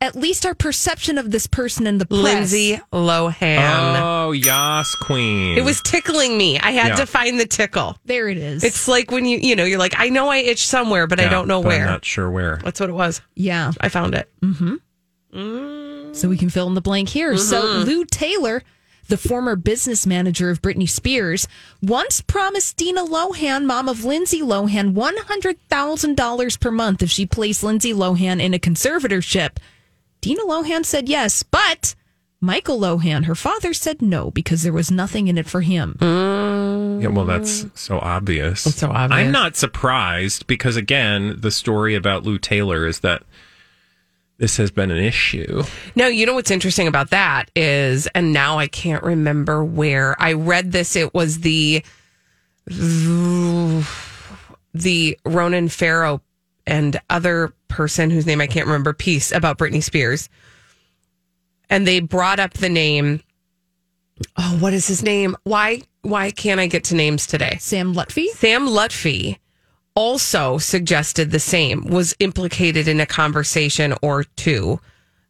At 0.00 0.14
least 0.14 0.44
our 0.44 0.54
perception 0.54 1.16
of 1.18 1.30
this 1.30 1.46
person 1.46 1.86
in 1.86 1.98
the 1.98 2.04
press. 2.06 2.20
Lindsay 2.22 2.80
Lohan. 2.92 4.00
Oh, 4.00 4.32
Yas 4.32 4.94
Queen. 4.96 5.56
it 5.56 5.64
was 5.64 5.80
tickling 5.80 6.36
me. 6.36 6.58
I 6.58 6.72
had 6.72 6.88
Yeah. 6.88 6.96
to 6.96 7.06
find 7.06 7.40
the 7.40 7.46
tickle. 7.46 7.96
There 8.04 8.28
it 8.28 8.36
is. 8.36 8.62
It's 8.62 8.86
like 8.88 9.10
when 9.10 9.24
you, 9.24 9.38
you 9.38 9.56
know, 9.56 9.64
you're 9.64 9.78
like, 9.78 9.94
I 9.96 10.10
know 10.10 10.28
I 10.28 10.38
itch 10.38 10.66
somewhere, 10.66 11.06
but 11.06 11.18
I 11.18 11.24
Yeah, 11.24 11.30
don't 11.30 11.48
know 11.48 11.62
but 11.62 11.68
where. 11.68 11.80
I'm 11.86 11.86
not 11.92 12.04
sure 12.04 12.30
where. 12.30 12.60
That's 12.62 12.78
what 12.78 12.90
it 12.90 12.92
was. 12.94 13.22
yeah. 13.34 13.72
I 13.80 13.88
found 13.88 14.14
it. 14.14 14.30
So 15.32 16.28
we 16.28 16.38
can 16.38 16.48
fill 16.50 16.66
in 16.66 16.74
the 16.74 16.80
blank 16.80 17.08
here. 17.10 17.36
So 17.36 17.62
Mm-hmm. 17.62 17.84
Lou 17.88 18.04
Taylor, 18.06 18.62
the 19.08 19.16
former 19.18 19.54
business 19.56 20.06
manager 20.06 20.50
of 20.50 20.62
Britney 20.62 20.88
Spears, 20.88 21.46
once 21.82 22.20
promised 22.22 22.76
Dina 22.76 23.04
Lohan, 23.04 23.64
mom 23.66 23.88
of 23.88 24.04
Lindsay 24.04 24.40
Lohan, 24.40 24.94
$100,000 24.94 26.60
per 26.60 26.70
month 26.70 27.02
if 27.02 27.10
she 27.10 27.26
placed 27.26 27.62
Lindsay 27.62 27.92
Lohan 27.92 28.42
in 28.42 28.54
a 28.54 28.58
conservatorship. 28.58 29.56
Dina 30.26 30.42
Lohan 30.42 30.84
said 30.84 31.08
yes, 31.08 31.44
but 31.44 31.94
Michael 32.40 32.80
Lohan, 32.80 33.26
her 33.26 33.36
father, 33.36 33.72
said 33.72 34.02
no 34.02 34.32
because 34.32 34.64
there 34.64 34.72
was 34.72 34.90
nothing 34.90 35.28
in 35.28 35.38
it 35.38 35.46
for 35.46 35.60
him. 35.60 35.96
Mm. 36.00 37.00
Yeah, 37.00 37.10
well, 37.10 37.26
that's 37.26 37.64
so 37.74 38.00
obvious. 38.00 38.66
It's 38.66 38.78
so 38.78 38.90
obvious. 38.90 39.20
I'm 39.20 39.30
not 39.30 39.54
surprised 39.54 40.48
because, 40.48 40.76
again, 40.76 41.36
the 41.38 41.52
story 41.52 41.94
about 41.94 42.24
Lou 42.24 42.38
Taylor 42.38 42.88
is 42.88 43.00
that 43.00 43.22
this 44.38 44.56
has 44.56 44.72
been 44.72 44.90
an 44.90 44.98
issue. 44.98 45.62
No, 45.94 46.08
you 46.08 46.26
know 46.26 46.34
what's 46.34 46.50
interesting 46.50 46.88
about 46.88 47.10
that 47.10 47.52
is, 47.54 48.08
and 48.08 48.32
now 48.32 48.58
I 48.58 48.66
can't 48.66 49.04
remember 49.04 49.64
where 49.64 50.20
I 50.20 50.32
read 50.32 50.72
this. 50.72 50.96
It 50.96 51.14
was 51.14 51.38
the 51.38 51.84
the 54.74 55.18
Ronan 55.24 55.68
Farrow 55.68 56.20
and 56.66 57.00
other 57.10 57.52
person 57.68 58.10
whose 58.10 58.26
name 58.26 58.40
I 58.40 58.46
can't 58.46 58.66
remember 58.66 58.92
piece 58.92 59.32
about 59.32 59.58
Britney 59.58 59.82
Spears, 59.82 60.28
and 61.70 61.86
they 61.86 62.00
brought 62.00 62.38
up 62.40 62.54
the 62.54 62.68
name. 62.68 63.20
Oh, 64.36 64.56
what 64.60 64.72
is 64.72 64.86
his 64.86 65.02
name? 65.02 65.36
Why 65.44 65.82
why 66.02 66.30
can't 66.30 66.60
I 66.60 66.66
get 66.66 66.84
to 66.84 66.94
names 66.94 67.26
today? 67.26 67.56
Sam 67.60 67.94
Lutfi. 67.94 68.26
Sam 68.28 68.66
Lutfi 68.68 69.38
also 69.94 70.58
suggested 70.58 71.30
the 71.30 71.40
same, 71.40 71.84
was 71.86 72.14
implicated 72.20 72.86
in 72.86 73.00
a 73.00 73.06
conversation 73.06 73.94
or 74.02 74.24
two 74.36 74.78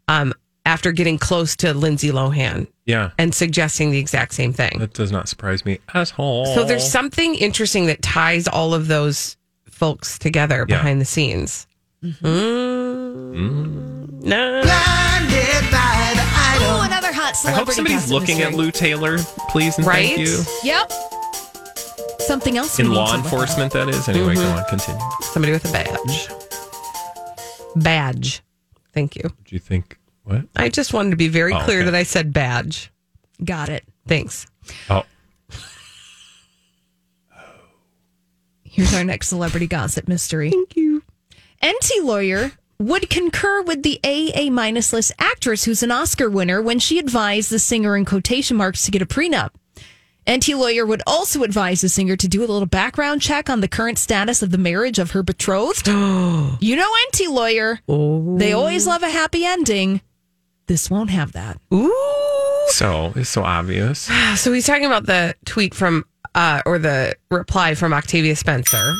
um, 0.08 0.34
after 0.64 0.90
getting 0.92 1.18
close 1.18 1.54
to 1.56 1.72
Lindsay 1.72 2.10
Lohan 2.10 2.66
Yeah, 2.84 3.10
and 3.16 3.32
suggesting 3.34 3.90
the 3.92 3.98
exact 3.98 4.34
same 4.34 4.52
thing. 4.52 4.78
that 4.80 4.92
does 4.92 5.12
not 5.12 5.28
surprise 5.28 5.64
me 5.64 5.78
at 5.94 6.18
all. 6.18 6.46
So 6.54 6.64
there's 6.64 6.88
something 6.88 7.36
interesting 7.36 7.86
that 7.86 8.02
ties 8.02 8.48
all 8.48 8.74
of 8.74 8.88
those 8.88 9.36
folks 9.80 10.18
together 10.18 10.64
Yeah. 10.68 10.76
behind 10.76 11.00
the 11.00 11.04
scenes. 11.04 11.66
Mm-hmm. 12.02 12.26
No. 14.28 14.62
Oh, 16.68 16.82
another 16.84 17.12
hot 17.12 17.36
celebrity. 17.36 17.46
I 17.46 17.64
hope 17.64 17.70
somebody's 17.74 18.10
looking 18.10 18.40
at. 18.40 18.54
Lou 18.54 18.70
Taylor, 18.70 19.18
please 19.50 19.76
and 19.78 19.86
Right? 19.86 20.06
thank 20.16 20.18
you. 20.20 20.42
Yep. 20.64 20.92
Something 22.20 22.56
else 22.56 22.78
In 22.80 22.92
law 22.92 23.14
enforcement, 23.14 23.72
that 23.74 23.88
is. 23.88 24.08
Anyway, 24.08 24.34
Mm-hmm. 24.34 24.42
go 24.42 24.58
on, 24.58 24.64
continue. 24.68 25.00
Somebody 25.32 25.52
with 25.52 25.64
a 25.68 25.72
badge. 25.72 26.28
Badge. 27.76 28.42
Thank 28.94 29.14
you. 29.16 29.22
Do 29.22 29.54
you 29.54 29.58
think 29.60 29.98
what? 30.24 30.42
I 30.56 30.68
just 30.70 30.92
wanted 30.94 31.10
to 31.10 31.16
be 31.16 31.28
very 31.28 31.52
Oh, 31.52 31.60
clear 31.60 31.80
okay. 31.80 31.84
that 31.90 31.94
I 31.94 32.02
said 32.02 32.32
badge. 32.32 32.90
Got 33.44 33.68
it. 33.68 33.84
Thanks. 34.08 34.46
Oh, 34.90 35.04
Here's 38.76 38.92
our 38.92 39.04
next 39.04 39.28
celebrity 39.28 39.66
gossip 39.66 40.06
mystery. 40.06 40.50
Thank 40.50 40.76
you. 40.76 41.02
Enty 41.62 42.02
lawyer 42.02 42.52
would 42.78 43.08
concur 43.08 43.62
with 43.62 43.82
the 43.82 43.98
AA 44.04 44.50
minus 44.50 44.92
list 44.92 45.12
actress 45.18 45.64
who's 45.64 45.82
an 45.82 45.90
Oscar 45.90 46.28
winner 46.28 46.60
when 46.60 46.78
she 46.78 46.98
advised 46.98 47.48
the 47.48 47.58
singer 47.58 47.96
in 47.96 48.04
quotation 48.04 48.54
marks 48.54 48.84
to 48.84 48.90
get 48.90 49.00
a 49.00 49.06
prenup. 49.06 49.52
Enty 50.26 50.54
lawyer 50.58 50.84
would 50.84 51.00
also 51.06 51.42
advise 51.42 51.80
the 51.80 51.88
singer 51.88 52.16
to 52.16 52.28
do 52.28 52.40
a 52.40 52.44
little 52.44 52.66
background 52.66 53.22
check 53.22 53.48
on 53.48 53.62
the 53.62 53.68
current 53.68 53.98
status 53.98 54.42
of 54.42 54.50
the 54.50 54.58
marriage 54.58 54.98
of 54.98 55.12
her 55.12 55.22
betrothed. 55.22 55.86
you 55.88 56.76
know 56.76 56.92
Enty 57.08 57.30
lawyer. 57.30 57.80
Oh. 57.88 58.36
They 58.36 58.52
always 58.52 58.86
love 58.86 59.02
a 59.02 59.08
happy 59.08 59.46
ending. 59.46 60.02
This 60.66 60.90
won't 60.90 61.08
have 61.08 61.32
that. 61.32 61.58
Ooh. 61.72 61.94
so 62.68 63.14
it's 63.16 63.30
so 63.30 63.42
obvious. 63.42 64.10
So 64.36 64.52
he's 64.52 64.66
talking 64.66 64.84
about 64.84 65.06
the 65.06 65.34
tweet 65.46 65.74
from, 65.74 66.04
uh, 66.36 66.62
or 66.66 66.78
the 66.78 67.16
reply 67.30 67.74
from 67.74 67.92
Octavia 67.92 68.36
Spencer 68.36 68.94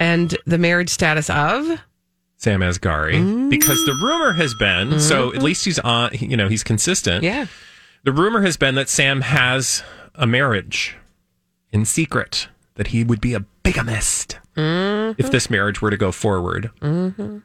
and 0.00 0.36
the 0.46 0.58
marriage 0.58 0.88
status 0.88 1.30
of. 1.30 1.80
Sam 2.38 2.60
Asghari, 2.60 3.14
mm. 3.14 3.50
because 3.50 3.84
the 3.84 3.94
rumor 3.94 4.32
has 4.32 4.54
been 4.54 5.00
so 5.00 5.28
at 5.28 5.34
mm-hmm. 5.34 5.44
least 5.44 5.64
he's 5.64 5.78
on. 5.80 6.10
You 6.14 6.36
know, 6.36 6.48
he's 6.48 6.64
consistent. 6.64 7.24
Yeah. 7.24 7.46
The 8.04 8.12
rumor 8.12 8.42
has 8.42 8.56
been 8.56 8.76
that 8.76 8.88
Sam 8.88 9.22
has 9.22 9.82
a 10.14 10.26
marriage 10.26 10.96
in 11.72 11.84
secret, 11.84 12.48
that 12.76 12.88
he 12.88 13.02
would 13.04 13.20
be 13.20 13.34
a 13.34 13.40
bigamist 13.40 14.38
mm-hmm. 14.56 15.20
if 15.20 15.30
this 15.30 15.50
marriage 15.50 15.82
were 15.82 15.90
to 15.90 15.96
go 15.96 16.12
forward. 16.12 16.70
Mm-hmm. 16.80 17.38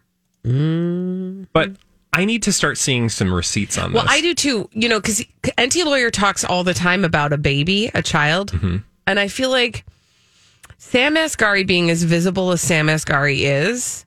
But 1.54 1.72
I 2.14 2.26
need 2.26 2.44
to 2.44 2.54
start 2.54 2.78
seeing 2.78 3.10
some 3.10 3.34
receipts 3.34 3.78
on 3.78 3.92
Well, 3.92 4.04
this. 4.04 4.10
Well, 4.10 4.18
I 4.18 4.22
do 4.22 4.34
too, 4.36 4.70
you 4.72 4.88
know, 4.88 5.00
because 5.00 5.26
Enty 5.58 5.84
Lawyer 5.84 6.12
talks 6.12 6.44
all 6.46 6.64
the 6.64 6.74
time 6.74 7.04
about 7.04 7.34
a 7.34 7.38
baby, 7.38 7.90
a 7.94 8.02
child. 8.04 8.52
Mm-hmm. 8.52 8.78
And 9.08 9.20
I 9.20 9.28
feel 9.28 9.50
like 9.50 9.84
Sam 10.78 11.16
Asghari 11.16 11.66
being 11.66 11.90
as 11.90 12.04
visible 12.04 12.52
as 12.52 12.62
Sam 12.62 12.88
Asghari 12.88 13.40
is, 13.42 14.06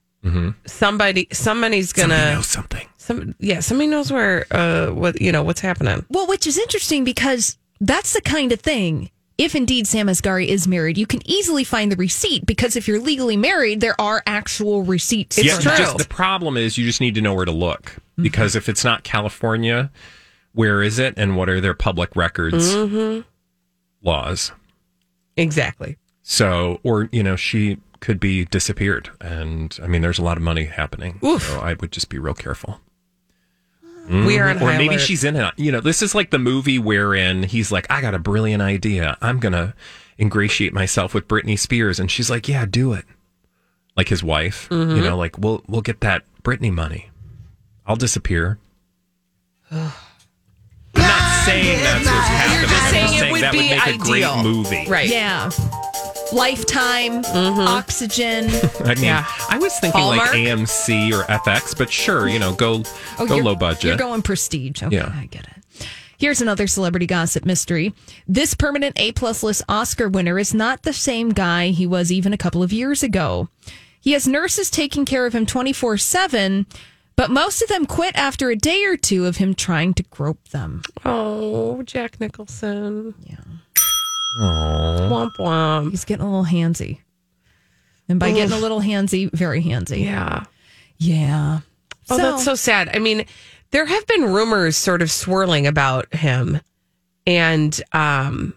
somebody, 0.65 1.27
somebody's 1.31 1.93
Mm-hmm. 1.93 1.99
Somebody 2.01 2.17
gonna, 2.17 2.35
knows 2.35 2.47
something. 2.47 2.87
some, 2.97 3.35
yeah, 3.39 3.59
somebody 3.59 3.87
knows 3.87 4.11
where, 4.11 4.45
uh, 4.51 4.87
what, 4.87 5.21
you 5.21 5.31
know, 5.31 5.43
what's 5.43 5.61
happening. 5.61 6.05
Well, 6.09 6.27
which 6.27 6.47
is 6.47 6.57
interesting 6.57 7.03
because 7.03 7.57
that's 7.79 8.13
the 8.13 8.21
kind 8.21 8.51
of 8.51 8.59
thing. 8.61 9.11
If 9.37 9.53
indeed 9.53 9.87
Sam 9.87 10.07
Asghari 10.07 10.47
is 10.47 10.67
married, 10.67 10.97
you 10.97 11.05
can 11.05 11.21
easily 11.29 11.63
find 11.63 11.91
the 11.91 11.95
receipt 11.95 12.45
because 12.45 12.75
if 12.75 12.87
you're 12.87 12.99
legally 12.99 13.37
married, 13.37 13.81
there 13.81 13.99
are 14.01 14.23
actual 14.25 14.83
receipts. 14.83 15.37
It's 15.37 15.47
yeah, 15.47 15.59
true. 15.59 15.77
Just, 15.77 15.97
the 15.99 16.07
problem 16.07 16.57
is 16.57 16.77
you 16.77 16.85
just 16.85 17.01
need 17.01 17.13
to 17.15 17.21
know 17.21 17.35
where 17.35 17.45
to 17.45 17.51
look 17.51 17.83
mm-hmm. 17.83 18.23
because 18.23 18.55
if 18.55 18.67
it's 18.67 18.83
not 18.83 19.03
California, 19.03 19.91
where 20.53 20.81
is 20.81 20.97
it, 20.97 21.13
and 21.17 21.37
what 21.37 21.49
are 21.49 21.61
their 21.61 21.75
public 21.75 22.15
records 22.15 22.73
mm-hmm. 22.73 23.21
laws? 24.01 24.51
Exactly. 25.35 25.97
So, 26.23 26.79
or 26.83 27.07
you 27.11 27.21
know, 27.21 27.35
she 27.35 27.77
could 27.99 28.19
be 28.19 28.45
disappeared, 28.45 29.11
and 29.21 29.77
I 29.83 29.87
mean, 29.87 30.01
there's 30.01 30.19
a 30.19 30.23
lot 30.23 30.37
of 30.37 30.43
money 30.43 30.65
happening. 30.65 31.19
So 31.39 31.59
I 31.59 31.75
would 31.75 31.91
just 31.91 32.09
be 32.09 32.17
real 32.17 32.33
careful. 32.33 32.81
We 34.09 34.39
are 34.39 34.49
on 34.49 34.61
Or 34.61 34.67
maybe 34.67 34.87
alert. 34.95 35.01
she's 35.01 35.23
in 35.23 35.35
it. 35.35 35.53
You 35.57 35.71
know, 35.71 35.81
this 35.81 36.01
is 36.01 36.15
like 36.15 36.29
the 36.31 36.39
movie 36.39 36.79
wherein 36.79 37.43
he's 37.43 37.71
like, 37.71 37.85
I 37.91 38.01
got 38.01 38.13
a 38.13 38.19
brilliant 38.19 38.61
idea. 38.61 39.17
I'm 39.21 39.39
going 39.39 39.53
to 39.53 39.73
ingratiate 40.19 40.73
myself 40.73 41.13
with 41.13 41.27
Britney 41.27 41.59
Spears. 41.59 41.99
And 41.99 42.09
she's 42.09 42.29
like, 42.29 42.47
yeah, 42.47 42.65
do 42.65 42.93
it. 42.93 43.05
Like 43.95 44.07
his 44.09 44.23
wife, 44.23 44.69
Mm-hmm. 44.69 44.95
you 44.95 45.01
know, 45.03 45.17
like, 45.17 45.37
we'll, 45.37 45.63
we'll 45.67 45.81
get 45.81 45.99
that 46.01 46.23
Britney 46.43 46.71
money. 46.71 47.09
I'll 47.85 47.95
disappear. 47.95 48.59
I'm 49.71 49.91
not 50.95 51.45
saying 51.45 51.83
that's 51.83 52.05
what's 52.05 52.27
happening. 52.27 52.69
just 52.69 52.83
I'm 52.83 52.91
saying 52.91 53.05
just 53.07 53.15
it 53.15 53.19
saying 53.19 53.31
would 53.31 53.41
that 53.43 53.51
be 53.51 53.57
would 53.57 53.69
make 53.69 53.87
ideal. 53.87 54.01
a 54.01 54.05
great 54.05 54.43
movie. 54.43 54.85
Right. 54.89 55.09
Yeah. 55.09 55.49
Lifetime, 56.33 57.23
mm-hmm. 57.23 57.59
Oxygen. 57.61 58.45
I 58.85 58.95
mean, 58.95 59.03
Yeah. 59.05 59.25
I 59.49 59.57
was 59.57 59.77
thinking 59.79 59.99
Hallmark? 60.01 60.29
like 60.33 60.37
AMC 60.39 61.11
or 61.13 61.23
FX, 61.23 61.77
but 61.77 61.91
sure, 61.91 62.27
you 62.27 62.39
know, 62.39 62.53
go 62.53 62.83
Oh, 63.19 63.25
go 63.25 63.37
low 63.37 63.55
budget. 63.55 63.83
You're 63.85 63.97
going 63.97 64.21
prestige. 64.21 64.83
Okay, 64.83 64.95
Yeah. 64.95 65.11
I 65.13 65.25
get 65.27 65.43
it. 65.47 65.87
Here's 66.19 66.41
another 66.41 66.65
celebrity 66.67 67.05
gossip 67.05 67.45
mystery. 67.45 67.93
This 68.27 68.55
permanent 68.55 68.99
A 68.99 69.11
plus 69.11 69.43
list 69.43 69.61
Oscar 69.69 70.09
winner 70.09 70.39
is 70.39 70.53
not 70.53 70.81
the 70.83 70.93
same 70.93 71.29
guy 71.29 71.67
he 71.67 71.85
was 71.85 72.11
even 72.11 72.33
a 72.33 72.37
couple 72.37 72.63
of 72.63 72.73
years 72.73 73.03
ago. 73.03 73.49
He 74.01 74.13
has 74.13 74.27
nurses 74.27 74.69
taking 74.71 75.05
care 75.05 75.25
of 75.27 75.33
him 75.33 75.45
24 75.45 75.97
7, 75.97 76.65
but 77.15 77.29
most 77.29 77.61
of 77.61 77.69
them 77.69 77.85
quit 77.85 78.15
after 78.15 78.49
a 78.49 78.55
day 78.55 78.83
or 78.85 78.97
two 78.97 79.25
of 79.27 79.37
him 79.37 79.53
trying 79.53 79.93
to 79.95 80.03
grope 80.03 80.47
them. 80.49 80.81
Oh, 81.05 81.83
Jack 81.83 82.19
Nicholson. 82.19 83.13
Yeah. 83.23 83.35
Womp 84.37 85.35
womp. 85.37 85.91
He's 85.91 86.05
getting 86.05 86.25
a 86.25 86.29
little 86.29 86.45
handsy. 86.45 86.99
And 88.09 88.19
by 88.19 88.31
getting 88.31 88.57
a 88.57 88.59
little 88.59 88.81
handsy, 88.81 89.31
very 89.31 89.61
handsy. 89.61 90.03
Yeah. 90.03 90.45
Yeah. 90.97 91.59
Oh, 92.09 92.17
that's 92.17 92.45
so 92.45 92.55
sad. 92.55 92.89
I 92.95 92.99
mean, 92.99 93.25
there 93.71 93.85
have 93.85 94.07
been 94.07 94.31
rumors 94.31 94.77
sort 94.77 95.01
of 95.01 95.11
swirling 95.11 95.67
about 95.67 96.13
him. 96.13 96.61
And 97.25 97.79
um 97.91 98.53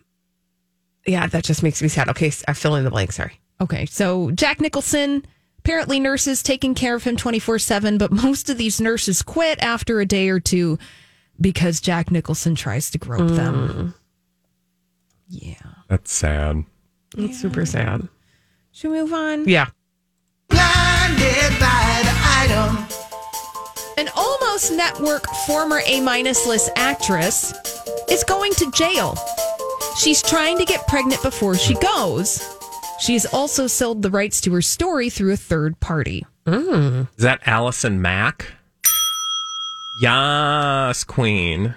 yeah, 1.06 1.26
that 1.26 1.44
just 1.44 1.62
makes 1.62 1.82
me 1.82 1.88
sad. 1.88 2.08
Okay, 2.10 2.30
I 2.46 2.52
fill 2.52 2.76
in 2.76 2.84
the 2.84 2.90
blank, 2.90 3.12
sorry. 3.12 3.40
Okay, 3.60 3.86
so 3.86 4.30
Jack 4.30 4.60
Nicholson, 4.60 5.24
apparently 5.58 5.98
nurses 5.98 6.42
taking 6.42 6.74
care 6.74 6.94
of 6.94 7.02
him 7.04 7.16
24 7.16 7.58
7, 7.58 7.98
but 7.98 8.12
most 8.12 8.48
of 8.48 8.58
these 8.58 8.80
nurses 8.80 9.22
quit 9.22 9.58
after 9.62 10.00
a 10.00 10.06
day 10.06 10.28
or 10.28 10.38
two 10.38 10.78
because 11.40 11.80
Jack 11.80 12.10
Nicholson 12.10 12.54
tries 12.54 12.90
to 12.90 12.98
grope 12.98 13.30
them. 13.30 13.94
Yeah. 15.30 15.54
That's 15.88 16.12
sad. 16.12 16.64
It's 17.16 17.40
super 17.40 17.64
sad. 17.64 18.08
Should 18.72 18.90
we 18.90 19.00
move 19.00 19.12
on? 19.12 19.48
Yeah. 19.48 19.68
An 23.96 24.08
almost 24.16 24.72
network 24.72 25.26
former 25.46 25.80
A 25.86 26.00
minus 26.00 26.46
list 26.46 26.70
actress 26.76 27.52
is 28.10 28.24
going 28.24 28.52
to 28.54 28.70
jail. 28.72 29.14
She's 29.98 30.22
trying 30.22 30.58
to 30.58 30.64
get 30.64 30.86
pregnant 30.88 31.22
before 31.22 31.54
she 31.56 31.74
goes. 31.74 32.42
She's 32.98 33.26
also 33.26 33.66
sold 33.66 34.02
the 34.02 34.10
rights 34.10 34.40
to 34.42 34.52
her 34.54 34.62
story 34.62 35.10
through 35.10 35.32
a 35.32 35.36
third 35.36 35.78
party. 35.80 36.26
Mm. 36.46 37.08
Is 37.16 37.22
that 37.22 37.40
Allison 37.46 38.02
Mack? 38.02 38.46
Yes, 40.00 41.04
Queen. 41.04 41.74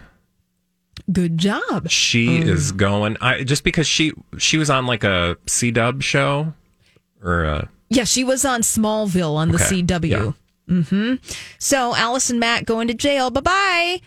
Good 1.12 1.38
job. 1.38 1.90
She 1.90 2.38
is 2.38 2.72
going. 2.72 3.18
I 3.20 3.44
just 3.44 3.64
because 3.64 3.88
she 3.88 4.14
she 4.38 4.58
was 4.58 4.70
on 4.70 4.86
like 4.86 5.04
a 5.04 5.38
C 5.48 5.70
Dub 5.72 6.02
show 6.02 6.54
or 7.22 7.44
a, 7.44 7.70
Yeah, 7.90 8.06
she 8.06 8.24
was 8.24 8.46
on 8.46 8.62
Smallville 8.62 9.36
on 9.36 9.50
the 9.50 9.56
Okay, 9.56 9.82
CW. 9.84 10.34
yeah. 10.70 10.82
hmm 10.84 11.16
So 11.60 11.94
Allison 11.96 12.40
Mack 12.40 12.66
going 12.66 12.88
to 12.88 12.94
jail. 12.94 13.30
Bye 13.32 13.42
bye. 13.42 14.02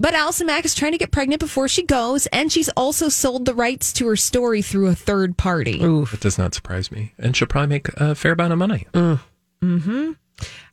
But 0.00 0.14
Allison 0.14 0.46
Mack 0.46 0.64
is 0.64 0.74
trying 0.76 0.92
to 0.92 0.98
get 0.98 1.10
pregnant 1.10 1.40
before 1.40 1.66
she 1.66 1.82
goes, 1.84 2.26
and 2.28 2.52
she's 2.52 2.68
also 2.70 3.08
sold 3.08 3.46
the 3.46 3.54
rights 3.54 3.92
to 3.94 4.06
her 4.06 4.14
story 4.16 4.62
through 4.62 4.86
a 4.86 4.94
third 4.94 5.36
party. 5.36 5.82
Ooh, 5.82 6.06
it 6.12 6.20
does 6.20 6.38
not 6.38 6.54
surprise 6.54 6.92
me, 6.92 7.14
and 7.18 7.36
she'll 7.36 7.48
probably 7.48 7.66
make 7.68 7.88
a 7.96 8.14
fair 8.14 8.32
amount 8.34 8.52
of 8.52 8.60
money. 8.60 8.86
Mm-hmm. 8.94 10.12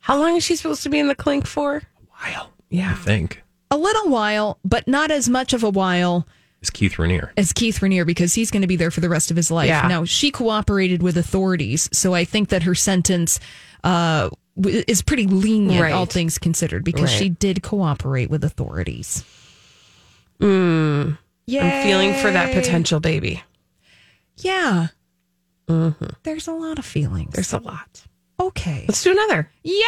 How 0.02 0.16
long 0.18 0.36
is 0.36 0.44
she 0.44 0.54
supposed 0.54 0.84
to 0.84 0.88
be 0.88 1.00
in 1.00 1.08
the 1.08 1.14
clink 1.16 1.44
for? 1.46 1.76
A 1.78 1.82
while 2.20 2.52
Yeah. 2.70 2.92
I 2.92 2.94
think 2.94 3.42
A 3.76 3.78
little 3.78 4.08
while, 4.08 4.58
but 4.64 4.88
not 4.88 5.10
as 5.10 5.28
much 5.28 5.52
of 5.52 5.62
a 5.62 5.68
while 5.68 6.26
is 6.62 6.70
Keith 6.70 6.94
Raniere. 6.94 7.30
as 7.36 7.52
Keith 7.52 7.80
Raniere 7.80 8.06
because 8.06 8.32
he's 8.32 8.50
going 8.50 8.62
to 8.62 8.66
be 8.66 8.76
there 8.76 8.90
for 8.90 9.00
the 9.00 9.08
rest 9.10 9.30
of 9.30 9.36
his 9.36 9.50
life. 9.50 9.68
Yeah. 9.68 9.86
Now, 9.86 10.04
she 10.06 10.30
cooperated 10.30 11.02
with 11.02 11.18
authorities, 11.18 11.90
so 11.92 12.14
I 12.14 12.24
think 12.24 12.48
that 12.48 12.62
her 12.62 12.74
sentence 12.74 13.38
uh, 13.84 14.30
is 14.64 15.02
pretty 15.02 15.26
lenient, 15.26 15.82
Right. 15.82 15.92
all 15.92 16.06
things 16.06 16.38
considered, 16.38 16.84
because 16.84 17.10
Right. 17.10 17.18
she 17.18 17.28
did 17.28 17.62
cooperate 17.62 18.30
with 18.30 18.42
authorities. 18.44 19.22
Mm, 20.40 21.18
Yeah, 21.46 21.64
I'm 21.64 21.82
feeling 21.86 22.14
for 22.14 22.30
that 22.30 22.54
potential 22.54 22.98
baby. 22.98 23.42
Yeah. 24.38 24.86
There's 26.22 26.48
a 26.48 26.52
lot 26.52 26.78
of 26.78 26.86
feelings. 26.86 27.34
There's 27.34 27.52
a 27.52 27.58
lot. 27.58 28.02
okay. 28.40 28.86
Let's 28.88 29.02
do 29.04 29.12
another. 29.12 29.50
Yeah. 29.62 29.84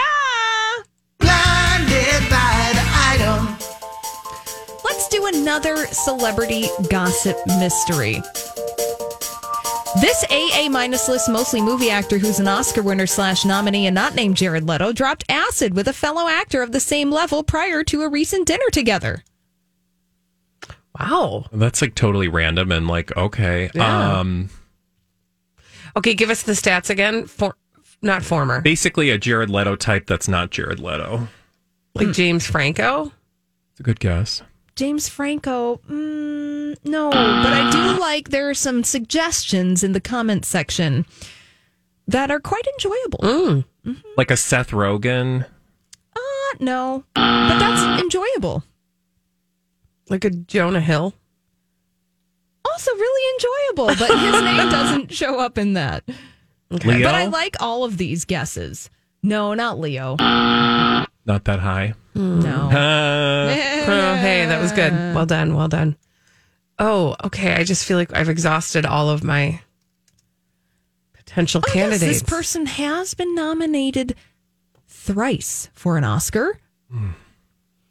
Blinded 1.18 2.28
by 2.30 2.72
the 2.74 2.84
item. 2.84 3.67
Let's 4.98 5.10
do 5.10 5.26
another 5.26 5.86
celebrity 5.86 6.66
gossip 6.90 7.36
mystery. 7.60 8.20
This 10.00 10.24
AA 10.28 10.68
minus 10.68 11.08
list 11.08 11.28
mostly 11.30 11.62
movie 11.62 11.88
actor 11.88 12.18
who's 12.18 12.40
an 12.40 12.48
Oscar 12.48 12.82
winner 12.82 13.06
slash 13.06 13.44
nominee 13.44 13.86
and 13.86 13.94
not 13.94 14.16
named 14.16 14.36
Jared 14.36 14.66
Leto 14.66 14.92
dropped 14.92 15.22
acid 15.28 15.74
with 15.74 15.86
a 15.86 15.92
fellow 15.92 16.26
actor 16.26 16.62
of 16.62 16.72
the 16.72 16.80
same 16.80 17.12
level 17.12 17.44
prior 17.44 17.84
to 17.84 18.02
a 18.02 18.08
recent 18.08 18.48
dinner 18.48 18.68
together. 18.72 19.22
Wow. 20.98 21.46
That's 21.52 21.80
like 21.80 21.94
totally 21.94 22.26
random 22.26 22.72
and 22.72 22.88
like 22.88 23.16
okay. 23.16 23.70
Yeah. 23.76 24.18
Um 24.18 24.50
Okay, 25.94 26.14
give 26.14 26.28
us 26.28 26.42
the 26.42 26.54
stats 26.54 26.90
again. 26.90 27.28
For 27.28 27.54
not 28.02 28.24
former, 28.24 28.62
basically 28.62 29.10
a 29.10 29.18
Jared 29.18 29.48
Leto 29.48 29.76
type 29.76 30.08
that's 30.08 30.26
not 30.26 30.50
Jared 30.50 30.80
Leto. 30.80 31.28
like 31.94 32.10
James 32.10 32.48
Franco. 32.48 33.12
It's 33.70 33.78
a 33.78 33.84
good 33.84 34.00
guess. 34.00 34.42
James 34.78 35.08
Franco, 35.08 35.80
mm, 35.90 36.76
no, 36.84 37.10
but 37.10 37.52
I 37.52 37.68
do 37.72 38.00
like 38.00 38.28
there 38.28 38.48
are 38.48 38.54
some 38.54 38.84
suggestions 38.84 39.82
in 39.82 39.90
the 39.90 40.00
comment 40.00 40.44
section 40.44 41.04
that 42.06 42.30
are 42.30 42.38
quite 42.38 42.64
enjoyable. 42.74 43.18
Mm. 43.18 43.64
Like 44.16 44.30
a 44.30 44.36
Seth 44.36 44.70
Rogen. 44.70 45.44
Uh, 46.14 46.20
no, 46.60 47.02
but 47.16 47.58
that's 47.58 48.00
enjoyable. 48.00 48.62
Like 50.10 50.24
a 50.24 50.30
Jonah 50.30 50.80
Hill. 50.80 51.12
Also, 52.64 52.92
really 52.92 53.34
enjoyable, 53.34 53.86
but 53.98 54.16
his 54.16 54.42
name 54.44 54.70
doesn't 54.70 55.12
show 55.12 55.40
up 55.40 55.58
in 55.58 55.72
that. 55.72 56.04
Leo. 56.70 57.02
But 57.02 57.16
I 57.16 57.26
like 57.26 57.56
all 57.58 57.82
of 57.82 57.96
these 57.98 58.24
guesses. 58.24 58.90
No, 59.24 59.54
not 59.54 59.80
Leo. 59.80 60.14
Not 61.28 61.44
that 61.44 61.60
high. 61.60 61.94
No. 62.14 62.70
Uh, 62.78 63.54
Oh, 63.90 64.14
hey, 64.16 64.44
that 64.46 64.60
was 64.60 64.72
good. 64.72 64.92
Well 65.14 65.24
done. 65.24 65.54
Well 65.54 65.68
done. 65.68 65.96
Oh, 66.78 67.16
okay. 67.24 67.54
I 67.54 67.64
just 67.64 67.86
feel 67.86 67.96
like 67.96 68.14
I've 68.14 68.28
exhausted 68.28 68.84
all 68.84 69.08
of 69.08 69.22
my 69.24 69.60
potential 71.14 71.62
Oh, 71.64 71.68
yes, 71.68 71.74
candidates. 71.74 72.20
this 72.20 72.22
person 72.22 72.66
has 72.66 73.14
been 73.14 73.34
nominated 73.34 74.14
thrice 74.86 75.70
for 75.72 75.96
an 75.96 76.04
Oscar. 76.04 76.58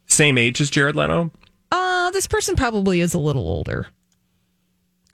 same 0.06 0.38
age 0.38 0.60
as 0.60 0.70
Jared 0.70 0.94
Leto. 0.94 1.30
Uh, 1.72 2.10
this 2.12 2.26
person 2.28 2.54
probably 2.56 3.00
is 3.00 3.14
a 3.14 3.18
little 3.18 3.48
older. 3.48 3.86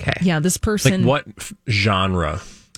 Okay. 0.01 0.13
Yeah, 0.23 0.41
this 0.41 0.57
person. 0.59 1.05
Like 1.07 1.25
person. 1.25 1.35
what 1.35 1.35
f- 1.39 1.53
genre? 1.69 2.41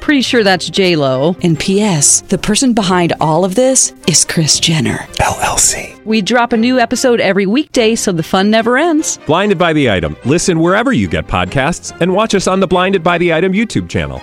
Pretty 0.00 0.22
sure 0.22 0.42
that's 0.42 0.70
J 0.70 0.96
Lo. 0.96 1.36
And 1.42 1.58
P.S. 1.58 2.22
The 2.22 2.38
person 2.38 2.72
behind 2.72 3.12
all 3.20 3.44
of 3.44 3.54
this 3.54 3.92
is 4.06 4.24
Kris 4.24 4.58
Jenner 4.58 4.98
LLC. 5.20 6.02
We 6.04 6.22
drop 6.22 6.52
a 6.52 6.56
new 6.56 6.78
episode 6.78 7.20
every 7.20 7.44
weekday, 7.46 7.94
so 7.94 8.12
the 8.12 8.22
fun 8.22 8.50
never 8.50 8.78
ends. 8.78 9.18
Blinded 9.26 9.58
by 9.58 9.72
the 9.74 9.90
item. 9.90 10.16
Listen 10.24 10.60
wherever 10.60 10.92
you 10.92 11.08
get 11.08 11.26
podcasts, 11.26 11.98
and 12.00 12.14
watch 12.14 12.34
us 12.34 12.46
on 12.46 12.60
the 12.60 12.66
Blinded 12.66 13.02
by 13.02 13.18
the 13.18 13.34
Item 13.34 13.52
YouTube 13.52 13.88
channel. 13.88 14.22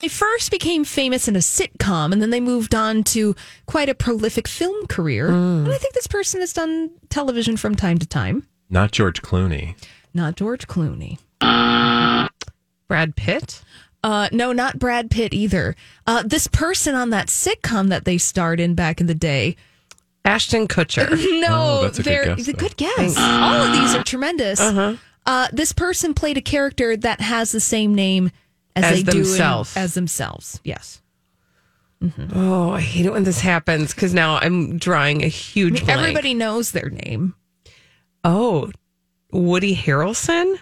they 0.00 0.08
first 0.08 0.50
became 0.50 0.84
famous 0.84 1.26
in 1.28 1.34
a 1.36 1.40
sitcom, 1.40 2.12
and 2.12 2.22
then 2.22 2.30
they 2.30 2.40
moved 2.40 2.74
on 2.74 3.02
to 3.02 3.34
quite 3.66 3.88
a 3.88 3.94
prolific 3.94 4.46
film 4.48 4.86
career. 4.86 5.28
Mm. 5.30 5.64
And 5.64 5.72
I 5.72 5.78
think 5.78 5.94
this 5.94 6.06
person 6.06 6.40
has 6.40 6.52
done 6.52 6.90
television 7.10 7.56
from 7.56 7.74
time 7.74 7.98
to 7.98 8.06
time. 8.06 8.46
Not 8.70 8.92
George 8.92 9.20
Clooney. 9.20 9.74
Not 10.14 10.36
George 10.36 10.66
Clooney. 10.66 11.18
Brad 12.88 13.16
Pitt. 13.16 13.62
Uh, 14.04 14.28
no, 14.32 14.52
not 14.52 14.78
Brad 14.78 15.10
Pitt 15.10 15.34
either. 15.34 15.74
Uh, 16.06 16.22
this 16.24 16.46
person 16.46 16.94
on 16.94 17.10
that 17.10 17.26
sitcom 17.28 17.88
that 17.88 18.04
they 18.04 18.18
starred 18.18 18.60
in 18.60 18.74
back 18.74 19.00
in 19.00 19.06
the 19.06 19.14
day. 19.14 19.56
Ashton 20.24 20.68
Kutcher. 20.68 21.08
No, 21.40 21.48
Oh, 21.78 21.82
that's 21.82 21.98
a 21.98 22.02
good 22.02 22.10
they're 22.12 22.36
guess, 22.36 22.46
the 22.46 22.52
though. 22.52 22.58
good 22.58 22.76
guess. 22.76 23.16
All 23.16 23.62
of 23.62 23.72
these 23.72 23.94
are 23.94 24.02
tremendous. 24.04 24.60
Uh-huh. 24.60 24.96
Uh, 25.24 25.48
this 25.52 25.72
person 25.72 26.14
played 26.14 26.36
a 26.36 26.40
character 26.40 26.96
that 26.96 27.20
has 27.20 27.50
the 27.52 27.60
same 27.60 27.94
name 27.94 28.30
as, 28.76 28.84
As 28.84 28.90
they 28.96 29.02
do 29.02 29.18
in- 29.18 29.24
themselves. 29.24 29.76
as 29.76 29.94
themselves. 29.94 30.60
Yes, 30.64 31.00
Oh, 32.34 32.72
I 32.72 32.80
hate 32.82 33.06
it 33.06 33.12
when 33.12 33.24
this 33.24 33.40
happens 33.40 33.94
because 33.94 34.12
now 34.12 34.36
I'm 34.36 34.76
drawing 34.78 35.24
a 35.24 35.28
huge 35.28 35.84
blank. 35.84 35.98
everybody 35.98 36.34
knows 36.34 36.72
their 36.72 36.90
name. 36.90 37.34
Oh, 38.22 38.70
Woody 39.32 39.74
Harrelson. 39.74 40.58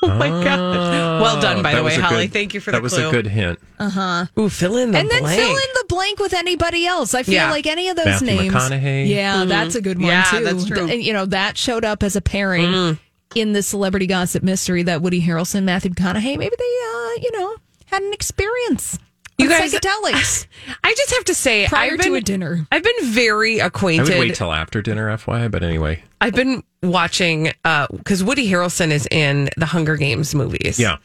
Oh 0.08 0.08
my 0.16 0.28
gosh! 0.28 1.20
Well 1.22 1.40
done, 1.42 1.62
by 1.62 1.74
the 1.74 1.84
way, 1.84 1.94
Holly. 1.96 2.26
good- 2.26 2.32
Thank 2.32 2.54
you 2.54 2.60
for 2.60 2.70
that 2.70 2.78
the 2.78 2.82
was 2.82 2.94
clue. 2.94 3.08
a 3.08 3.12
good 3.12 3.26
hint. 3.26 3.58
Uh 3.78 3.90
huh. 3.90 4.26
Ooh, 4.38 4.48
fill 4.48 4.76
in 4.78 4.92
the 4.92 4.98
and 4.98 5.10
then 5.10 5.18
fill 5.24 5.50
in 5.56 5.68
the 5.74 5.84
blank 5.88 6.18
with 6.20 6.32
anybody 6.32 6.86
else. 6.86 7.12
I 7.14 7.22
feel 7.22 7.34
Yeah. 7.34 7.50
like 7.50 7.66
any 7.66 7.88
of 7.88 7.96
those 7.96 8.06
Matthew 8.06 8.26
names. 8.28 8.54
McConaughey. 8.54 9.08
Yeah, 9.08 9.44
that's 9.44 9.74
a 9.74 9.82
good 9.82 9.98
one 9.98 10.06
Yeah, 10.08 10.22
too. 10.24 10.44
that's 10.44 10.64
true. 10.64 10.88
And 10.88 11.02
you 11.02 11.12
know 11.12 11.26
that 11.26 11.58
showed 11.58 11.84
up 11.84 12.02
as 12.02 12.16
a 12.16 12.20
pairing 12.22 12.64
Mm. 12.70 12.98
in 13.34 13.52
the 13.52 13.62
celebrity 13.62 14.06
gossip 14.06 14.42
mystery 14.42 14.82
that 14.84 15.02
Woody 15.02 15.20
Harrelson, 15.20 15.64
Matthew 15.64 15.90
McConaughey. 15.90 16.38
Maybe 16.38 16.56
they, 16.58 16.78
uh, 16.94 17.20
you 17.22 17.38
know, 17.38 17.56
had 17.86 18.02
an 18.02 18.12
experience. 18.14 18.98
You 19.40 19.48
guys- 19.48 19.72
psychedelics 19.74 20.46
I 20.84 20.94
just 20.94 21.10
have 21.14 21.24
to 21.26 21.34
say, 21.34 21.66
prior 21.66 21.96
been, 21.96 22.06
to 22.06 22.14
a 22.16 22.20
dinner. 22.20 22.66
I've 22.70 22.82
been 22.82 23.04
very 23.04 23.60
I 23.60 23.66
acquainted. 23.66 24.08
would 24.08 24.18
wait 24.18 24.34
till 24.34 24.52
after 24.52 24.82
dinner, 24.82 25.16
FY. 25.16 25.48
But 25.48 25.62
anyway, 25.62 26.02
I've 26.20 26.34
been 26.34 26.62
watching 26.82 27.52
because 27.64 28.22
Woody 28.24 28.50
Harrelson 28.50 28.90
is 28.90 29.06
in 29.10 29.48
the 29.56 29.66
Hunger 29.66 29.96
Games 29.96 30.34
movies. 30.34 30.78
yeah. 30.78 30.96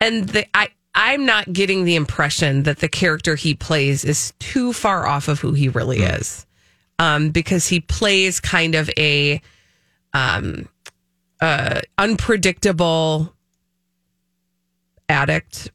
and 0.00 0.28
the, 0.28 0.46
I 0.56 0.68
I'm 0.94 1.24
not 1.24 1.52
getting 1.52 1.84
the 1.84 1.94
impression 1.94 2.64
that 2.64 2.78
the 2.78 2.88
character 2.88 3.36
he 3.36 3.54
plays 3.54 4.04
is 4.04 4.32
too 4.40 4.72
far 4.72 5.06
off 5.06 5.28
of 5.28 5.38
who 5.40 5.52
he 5.52 5.68
really 5.68 6.00
is, 6.00 6.46
um, 6.98 7.30
because 7.30 7.68
he 7.68 7.78
plays 7.80 8.40
kind 8.40 8.74
of 8.74 8.90
a 8.98 9.40
um, 10.12 10.68
uh, 11.40 11.80
unpredictable 11.96 13.32
addict 15.08 15.70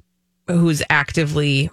who's 0.48 0.82
actively 0.90 1.70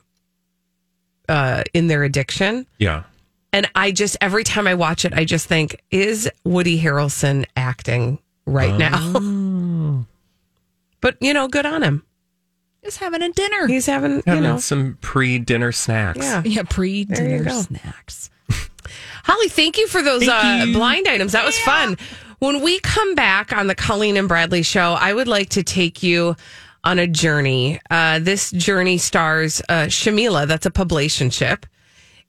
uh, 1.29 1.63
in 1.75 1.87
their 1.87 2.05
addiction. 2.05 2.67
Yeah. 2.79 3.05
And 3.53 3.69
I 3.75 3.93
just 3.93 4.17
every 4.21 4.45
time 4.45 4.67
I 4.67 4.75
watch 4.75 5.05
it, 5.05 5.13
I 5.13 5.25
just 5.25 5.47
think, 5.47 5.83
is 5.91 6.31
Woody 6.45 6.81
Harrelson 6.81 7.45
acting 7.57 8.19
right 8.47 8.77
now? 8.77 10.05
but 11.01 11.17
you 11.21 11.35
know, 11.35 11.49
good 11.49 11.67
on 11.67 11.83
him. 11.83 12.03
Just 12.85 12.99
having 12.99 13.23
a 13.23 13.31
dinner. 13.31 13.69
He's 13.69 13.87
having, 13.87 14.23
you 14.27 14.41
know, 14.41 14.59
some 14.59 14.99
pre-dinner 15.01 15.71
snacks. 15.71 16.19
yeah. 16.19 16.43
yeah, 16.45 16.63
pre-dinner 16.69 17.49
snacks. 17.49 18.29
Holly, 19.25 19.49
thank 19.49 19.79
you 19.79 19.87
for 19.87 20.03
those 20.03 20.27
uh, 20.27 20.67
blind 20.73 21.07
items. 21.07 21.31
That 21.31 21.45
was 21.45 21.57
fun. 21.61 21.97
When 22.41 22.61
we 22.61 22.81
come 22.81 23.15
back 23.15 23.53
on 23.53 23.69
the 23.69 23.77
Colleen 23.77 24.17
and 24.17 24.27
Bradley 24.27 24.65
show, 24.65 24.95
I 24.95 25.13
would 25.13 25.29
like 25.29 25.51
to 25.51 25.63
take 25.63 26.03
you 26.03 26.35
on 26.85 26.99
a 26.99 27.07
journey. 27.07 27.81
Uh, 27.91 28.19
this 28.19 28.51
journey 28.51 28.99
stars 28.99 29.63
uh, 29.69 29.87
Shamila, 29.87 30.47
that's 30.47 30.67
a 30.67 30.71
publicationship. 30.71 31.65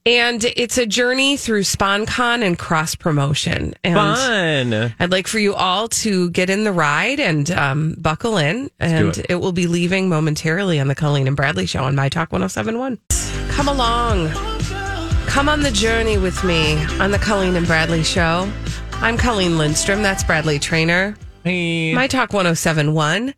And 0.06 0.43
it's 0.43 0.78
a 0.78 0.86
journey 0.86 1.38
through 1.38 1.62
SponCon 1.62 2.43
and 2.43 2.60
cross 2.60 2.93
promotion. 2.93 3.74
And 3.86 3.95
Fun. 3.95 4.95
I'd 4.99 5.12
like 5.12 5.28
for 5.28 5.39
you 5.39 5.54
all 5.54 5.88
to 5.89 6.30
get 6.32 6.49
in 6.49 6.66
the 6.66 6.74
ride 6.74 7.22
and 7.22 7.49
um, 7.51 7.95
buckle 7.97 8.38
in. 8.38 8.70
And 8.82 9.18
it. 9.18 9.28
it. 9.30 9.36
will 9.36 9.54
be 9.54 9.66
leaving 9.66 10.10
momentarily 10.10 10.82
on 10.82 10.89
the 10.89 10.95
Colleen 10.95 11.26
and 11.26 11.38
Bradley 11.38 11.66
show 11.66 11.86
on 11.86 11.95
My 11.95 12.10
Talk 12.10 12.34
1071. 12.34 12.99
Come 13.51 13.70
along. 13.70 14.30
Come 15.26 15.47
on 15.47 15.62
the 15.62 15.72
journey 15.72 16.18
with 16.18 16.43
me 16.43 16.76
on 16.99 17.12
the 17.12 17.20
Colleen 17.20 17.56
and 17.56 17.66
Bradley 17.66 18.04
show. 18.04 18.51
I'm 18.95 19.18
Colleen 19.18 19.58
Lindstrom. 19.58 20.04
That's 20.04 20.24
Bradley 20.24 20.60
Traynor. 20.60 21.16
Hey. 21.45 21.93
My 21.93 22.08
Talk 22.08 22.34
1071. 22.34 23.34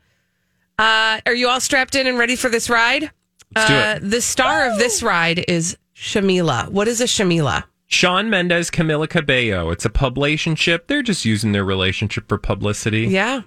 Uh, 0.78 1.22
are 1.26 1.34
you 1.34 1.48
all 1.48 1.60
strapped 1.62 1.96
in 1.96 2.08
and 2.08 2.18
ready 2.18 2.36
for 2.36 2.50
this 2.50 2.70
ride? 2.70 3.12
Let's 3.56 3.68
do 3.70 3.74
Uh, 3.76 3.94
it. 3.96 4.10
the 4.10 4.22
star 4.22 4.70
of 4.70 4.78
this 4.78 5.02
ride 5.02 5.46
is 5.48 5.78
Shamila. 5.96 6.70
What 6.70 6.88
is 6.88 7.00
a 7.00 7.06
Shamila? 7.06 7.64
Shawn 7.88 8.30
Mendes, 8.30 8.72
Camila 8.72 9.08
Cabello. 9.08 9.70
It's 9.70 9.86
a 9.86 9.90
publicationship. 9.90 10.88
They're 10.88 11.04
just 11.04 11.24
using 11.24 11.52
their 11.52 11.64
relationship 11.64 12.28
for 12.28 12.38
publicity. 12.38 13.02
Yeah. 13.08 13.42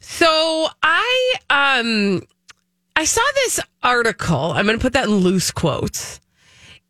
So 0.00 0.68
I 0.82 1.34
um 1.50 2.22
I 2.94 3.04
saw 3.04 3.22
this 3.36 3.58
article. 3.82 4.52
I'm 4.52 4.66
going 4.66 4.78
to 4.78 4.82
put 4.82 4.92
that 4.92 5.04
in 5.08 5.16
loose 5.16 5.50
quotes 5.50 6.20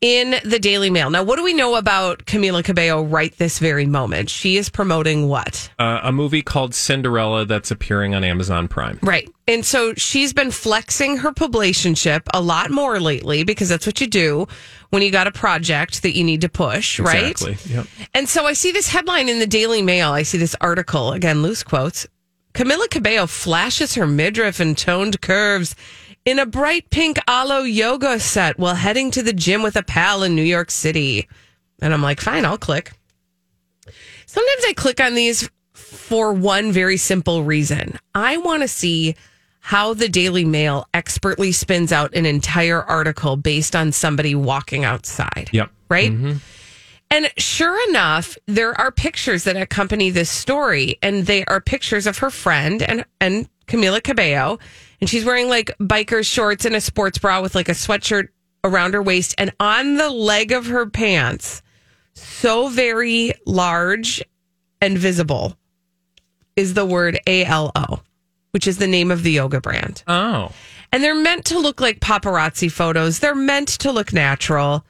in 0.03 0.35
the 0.45 0.59
Daily 0.59 0.91
Mail. 0.91 1.11
Now, 1.11 1.23
what 1.23 1.37
do 1.37 1.45
we 1.45 1.55
know 1.55 1.77
about 1.77 2.27
Camila 2.27 2.63
Cabello 2.65 3.03
right 3.03 3.35
this 3.39 3.61
very 3.61 3.87
moment? 3.87 4.29
She 4.29 4.57
is 4.57 4.69
promoting 4.69 5.29
what? 5.29 5.71
Uh, 5.79 6.01
a 6.03 6.13
movie 6.13 6.43
called 6.43 6.75
Cinderella 6.75 7.47
that's 7.47 7.71
appearing 7.71 8.13
on 8.15 8.25
Amazon 8.25 8.67
Prime. 8.67 8.99
Right. 9.01 9.31
And 9.47 9.65
so 9.65 9.95
she's 9.95 10.33
been 10.33 10.51
flexing 10.51 11.19
her 11.19 11.31
publicationship 11.31 12.23
a 12.35 12.41
lot 12.41 12.73
more 12.73 12.99
lately 12.99 13.45
because 13.45 13.69
that's 13.69 13.87
what 13.87 14.01
you 14.01 14.09
do 14.09 14.49
when 14.91 15.03
you 15.03 15.13
got 15.13 15.29
a 15.29 15.33
project 15.33 16.03
that 16.03 16.17
you 16.17 16.25
need 16.25 16.41
to 16.41 16.49
push, 16.49 16.99
right? 16.99 17.31
Exactly. 17.31 17.73
Yep. 17.73 17.87
And 18.13 18.29
so 18.29 18.45
I 18.45 18.55
see 18.55 18.73
this 18.73 18.89
headline 18.89 19.29
in 19.29 19.39
the 19.39 19.47
Daily 19.47 19.83
Mail. 19.83 20.11
I 20.11 20.25
see 20.25 20.39
this 20.39 20.57
article, 20.61 21.13
again, 21.13 21.43
loose 21.43 21.63
quotes. 21.63 22.09
Camila 22.55 22.91
Cabello 22.91 23.27
flashes 23.27 23.95
her 23.95 24.07
midriff 24.07 24.61
and 24.61 24.77
toned 24.77 25.21
curves 25.21 25.75
in 26.25 26.39
a 26.39 26.47
bright 26.47 26.91
pink 26.91 27.19
Alo 27.29 27.61
Yoga 27.61 28.21
set 28.21 28.59
while 28.59 28.75
heading 28.75 29.11
to 29.13 29.23
the 29.23 29.33
gym 29.33 29.63
with 29.63 29.77
a 29.77 29.83
pal 29.83 30.23
in 30.23 30.35
New 30.35 30.43
York 30.43 30.71
City. 30.71 31.29
And 31.81 31.93
I'm 31.93 32.03
like, 32.03 32.21
fine, 32.21 32.45
I'll 32.45 32.59
click. 32.59 32.93
Sometimes 34.27 34.65
I 34.67 34.73
click 34.75 35.01
on 35.01 35.15
these 35.15 35.51
for 35.73 36.33
one 36.33 36.73
very 36.73 36.97
simple 36.97 37.43
reason. 37.43 37.99
I 38.15 38.37
want 38.37 38.63
to 38.63 38.69
see 38.69 39.15
how 39.61 39.95
the 39.95 40.09
Daily 40.09 40.45
Mail 40.45 40.87
expertly 40.93 41.53
spins 41.53 41.93
out 41.93 42.15
an 42.15 42.27
entire 42.27 42.83
article 42.83 43.37
based 43.37 43.77
on 43.77 43.93
somebody 43.93 44.35
walking 44.35 44.85
outside. 44.85 45.51
Yep. 45.53 45.71
Right? 45.89 46.11
Mm-hmm. 46.11 46.39
And 47.11 47.31
sure 47.37 47.89
enough, 47.91 48.39
there 48.47 48.79
are 48.81 48.91
pictures 48.91 49.45
that 49.45 49.57
accompany 49.57 50.09
this 50.09 50.31
story, 50.31 50.99
and 51.03 51.27
they 51.27 51.45
are 51.45 51.61
pictures 51.61 52.07
of 52.07 52.19
her 52.19 52.31
friend 52.31 52.83
and 52.83 53.05
and 53.21 53.49
Camila 53.67 54.03
Cabello, 54.03 54.59
and 55.03 55.11
she's 55.11 55.25
wearing 55.25 55.49
like 55.49 55.77
biker 55.81 56.25
shorts 56.25 56.65
and 56.65 56.77
a 56.77 56.81
sports 56.81 57.19
bra 57.19 57.43
with 57.43 57.57
like 57.57 57.69
a 57.69 57.73
sweatshirt 57.73 58.29
around 58.63 58.95
her 58.95 59.03
waist, 59.03 59.35
and 59.37 59.53
on 59.59 59.97
the 59.97 60.09
leg 60.09 60.53
of 60.53 60.67
her 60.67 60.87
pants, 60.87 61.61
so 62.15 62.69
very 62.69 63.33
large 63.45 64.23
and 64.81 64.97
visible, 64.97 65.57
is 66.55 66.75
the 66.75 66.87
word 66.87 67.19
ALO, 67.27 68.05
which 68.53 68.69
is 68.69 68.79
the 68.79 68.87
name 68.87 69.11
of 69.11 69.25
the 69.25 69.33
yoga 69.33 69.61
brand. 69.61 70.05
Oh. 70.07 70.53
And 70.93 71.03
they're 71.03 71.17
meant 71.17 71.47
to 71.47 71.59
look 71.59 71.81
like 71.81 71.99
paparazzi 71.99 72.71
photos. 72.71 73.19
They're 73.19 73.35
meant 73.35 73.71
to 73.81 73.91
look 73.91 74.13
natural. 74.13 74.87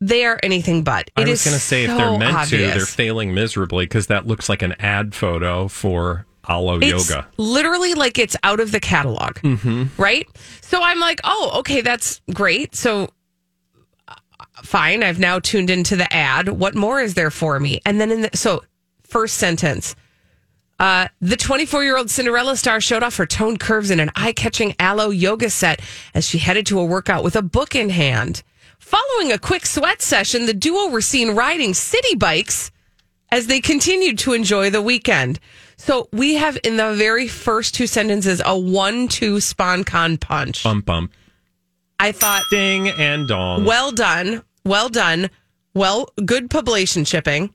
They 0.00 0.24
are 0.24 0.40
anything 0.42 0.84
but. 0.84 1.10
I 1.18 1.20
It 1.20 1.28
was 1.28 1.44
going 1.44 1.54
to 1.54 1.60
say, 1.60 1.84
if 1.84 1.94
they're 1.94 2.18
meant 2.18 2.48
to, 2.48 2.56
they're 2.56 2.86
failing 2.86 3.34
miserably 3.34 3.84
because 3.84 4.06
that 4.06 4.26
looks 4.26 4.48
like 4.48 4.62
an 4.62 4.72
ad 4.78 5.14
photo 5.14 5.68
for 5.68 6.24
Alo 6.48 6.78
It's 6.80 7.10
Yoga. 7.10 7.26
literally 7.36 7.94
like 7.94 8.18
it's 8.18 8.36
out 8.42 8.60
of 8.60 8.72
the 8.72 8.80
catalog, 8.80 9.34
Mm-hmm. 9.36 10.00
right? 10.00 10.26
So 10.60 10.82
I'm 10.82 11.00
like, 11.00 11.20
oh, 11.24 11.52
okay, 11.60 11.80
that's 11.80 12.20
great. 12.32 12.74
So 12.74 13.08
uh, 14.08 14.14
fine, 14.62 15.02
I've 15.02 15.18
now 15.18 15.38
tuned 15.38 15.70
into 15.70 15.96
the 15.96 16.12
ad. 16.12 16.48
What 16.48 16.74
more 16.74 17.00
is 17.00 17.14
there 17.14 17.30
for 17.30 17.58
me? 17.60 17.80
And 17.86 18.00
then 18.00 18.10
in 18.10 18.22
the 18.22 18.30
so 18.34 18.62
first 19.02 19.36
sentence. 19.36 19.94
Uh, 20.80 21.06
the 21.20 21.36
24 21.36 21.84
year 21.84 21.96
old 21.96 22.10
Cinderella 22.10 22.56
star 22.56 22.80
showed 22.80 23.04
off 23.04 23.16
her 23.16 23.26
toned 23.26 23.60
curves 23.60 23.90
in 23.92 24.00
an 24.00 24.10
eye 24.16 24.32
catching 24.32 24.74
Alo 24.80 25.10
Yoga 25.10 25.48
set 25.48 25.80
as 26.14 26.26
she 26.28 26.38
headed 26.38 26.66
to 26.66 26.80
a 26.80 26.84
workout 26.84 27.22
with 27.22 27.36
a 27.36 27.42
book 27.42 27.76
in 27.76 27.90
hand. 27.90 28.42
Following 28.80 29.30
a 29.32 29.38
quick 29.38 29.66
sweat 29.66 30.02
session, 30.02 30.46
the 30.46 30.52
duo 30.52 30.88
were 30.88 31.00
seen 31.00 31.30
riding 31.36 31.74
city 31.74 32.16
bikes 32.16 32.72
as 33.30 33.46
they 33.46 33.60
continued 33.60 34.18
to 34.18 34.32
enjoy 34.32 34.68
the 34.68 34.82
weekend. 34.82 35.38
So 35.84 36.08
we 36.14 36.36
have 36.36 36.56
in 36.64 36.78
the 36.78 36.94
very 36.94 37.28
first 37.28 37.74
two 37.74 37.86
sentences 37.86 38.40
a 38.42 38.58
one 38.58 39.06
two 39.06 39.34
SponCon 39.36 40.18
punch. 40.18 40.64
Bump, 40.64 40.86
bump. 40.86 41.12
I 42.00 42.10
thought, 42.10 42.42
Ding 42.50 42.88
and 42.88 43.28
dong. 43.28 43.66
well 43.66 43.92
done, 43.92 44.42
well 44.64 44.88
done, 44.88 45.28
well, 45.74 46.08
good 46.24 46.48
publication 46.48 47.04
shipping. 47.04 47.52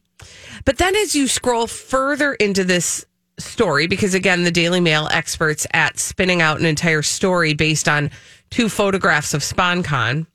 But 0.64 0.78
then 0.78 0.96
as 0.96 1.16
you 1.16 1.28
scroll 1.28 1.66
further 1.66 2.36
into 2.36 2.64
this 2.64 3.04
story, 3.40 3.88
because 3.88 4.14
again, 4.14 4.44
the 4.44 4.52
Daily 4.52 4.80
Mail 4.80 5.08
experts 5.12 5.66
at 5.74 5.98
spinning 5.98 6.40
out 6.40 6.60
an 6.60 6.68
entire 6.68 7.02
story 7.02 7.56
based 7.56 7.90
on 7.90 8.12
two 8.52 8.70
photographs 8.70 9.34
of 9.34 9.42
SponCon, 9.42 10.28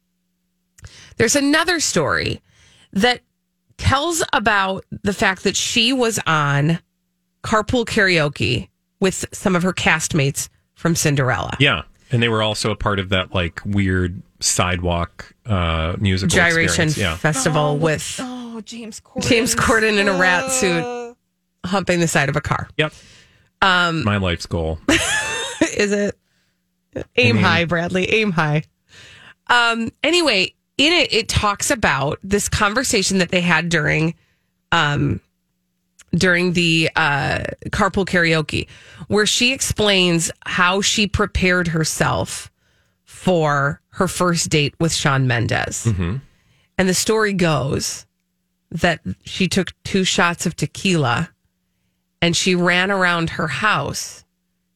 there's 1.17 1.37
another 1.37 1.79
story 1.79 2.41
that 2.93 3.21
tells 3.79 4.25
about 4.33 4.85
the 5.03 5.13
fact 5.13 5.45
that 5.45 5.57
she 5.57 5.93
was 5.93 6.19
on 6.27 6.81
carpool 7.45 7.85
karaoke 7.85 8.69
with 9.01 9.25
some 9.33 9.55
of 9.55 9.63
her 9.63 9.73
castmates 9.73 10.49
from 10.75 10.95
Cinderella. 10.97 11.57
Yeah. 11.61 11.83
And 12.11 12.23
they 12.23 12.29
were 12.29 12.43
also 12.43 12.71
a 12.71 12.77
part 12.77 12.99
of 12.99 13.11
that 13.11 13.35
like 13.35 13.61
weird 13.65 14.21
sidewalk 14.41 15.33
uh 15.47 15.97
musical 15.99 16.35
Gyration. 16.35 16.91
Yeah. 16.97 17.17
festival 17.17 17.79
with 17.79 18.17
Oh, 18.21 18.61
James 18.65 19.01
Corden. 19.01 19.29
James 19.29 19.55
Corden 19.55 19.99
in 19.99 20.09
a 20.09 20.13
rat 20.19 20.51
suit 20.51 21.17
humping 21.67 22.01
the 22.01 22.09
side 22.09 22.29
of 22.29 22.37
a 22.37 22.41
car. 22.41 22.69
Yep. 22.77 22.93
Um, 23.63 24.05
My 24.05 24.19
life's 24.19 24.47
goal. 24.47 24.79
is 25.77 25.91
it? 25.93 26.17
Aim 27.17 27.37
high, 27.39 27.65
Bradley. 27.65 28.09
Aim 28.13 28.31
high. 28.31 28.63
Um. 29.49 29.91
Anyway, 30.03 30.55
in 30.79 30.93
it, 30.93 31.13
it 31.13 31.29
talks 31.29 31.71
about 31.71 32.19
this 32.23 32.49
conversation 32.49 33.19
that 33.19 33.31
they 33.31 33.41
had 33.41 33.69
during, 33.69 34.15
um, 34.73 35.21
during 36.15 36.53
the 36.53 36.91
uh, 36.97 37.45
carpool 37.67 38.07
karaoke, 38.07 38.69
where 39.09 39.27
she 39.27 39.53
explains 39.53 40.31
how 40.47 40.81
she 40.81 41.07
prepared 41.07 41.69
herself 41.69 42.51
for 43.05 43.81
her 43.91 44.09
first 44.09 44.51
date 44.51 44.75
with 44.79 44.93
Shawn 44.93 45.27
Mendes. 45.27 45.87
And 46.77 46.89
the 46.89 46.95
story 46.95 47.33
goes 47.33 48.07
that 48.71 49.01
she 49.25 49.49
took 49.49 49.73
two 49.85 50.05
shots 50.05 50.47
of 50.47 50.57
tequila 50.57 51.31
and 52.21 52.37
she 52.37 52.55
ran 52.55 52.91
around 52.91 53.31
her 53.31 53.47
house 53.47 54.25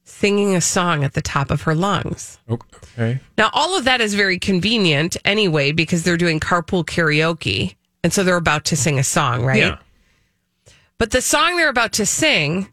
singing 0.05 0.55
a 0.55 0.61
song 0.61 1.05
at 1.05 1.15
the 1.15 1.23
top 1.23 1.51
of 1.51 1.63
her 1.63 1.75
lungs. 1.75 2.39
Okay. 2.49 3.21
Now, 3.37 3.51
all 3.53 3.77
of 3.77 3.85
that 3.85 4.01
is 4.01 4.15
very 4.15 4.39
convenient 4.39 5.17
anyway 5.25 5.73
because 5.73 6.03
they're 6.03 6.17
doing 6.17 6.41
carpool 6.41 6.85
karaoke. 6.85 7.75
And 8.05 8.13
so 8.13 8.23
they're 8.23 8.37
about 8.37 8.65
to 8.67 8.77
sing 8.77 8.99
a 8.99 9.05
song, 9.05 9.45
right? 9.45 9.59
Yeah. 9.59 9.79
But 10.99 11.13
the 11.13 11.23
song 11.23 11.57
they're 11.57 11.69
about 11.69 11.93
to 11.95 12.07
sing 12.07 12.69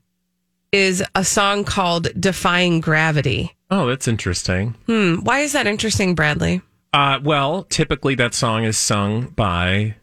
is 0.71 1.03
a 1.13 1.23
song 1.23 1.63
called 1.63 2.07
Defying 2.19 2.81
Gravity. 2.81 3.55
Oh, 3.69 3.87
that's 3.87 4.07
interesting. 4.07 4.75
Hmm. 4.87 5.17
Why 5.17 5.39
is 5.39 5.53
that 5.53 5.67
interesting, 5.67 6.15
Bradley? 6.15 6.61
Uh, 6.91 7.19
well, 7.23 7.63
typically 7.63 8.15
that 8.15 8.33
song 8.33 8.63
is 8.63 8.77
sung 8.77 9.27
by, 9.27 9.95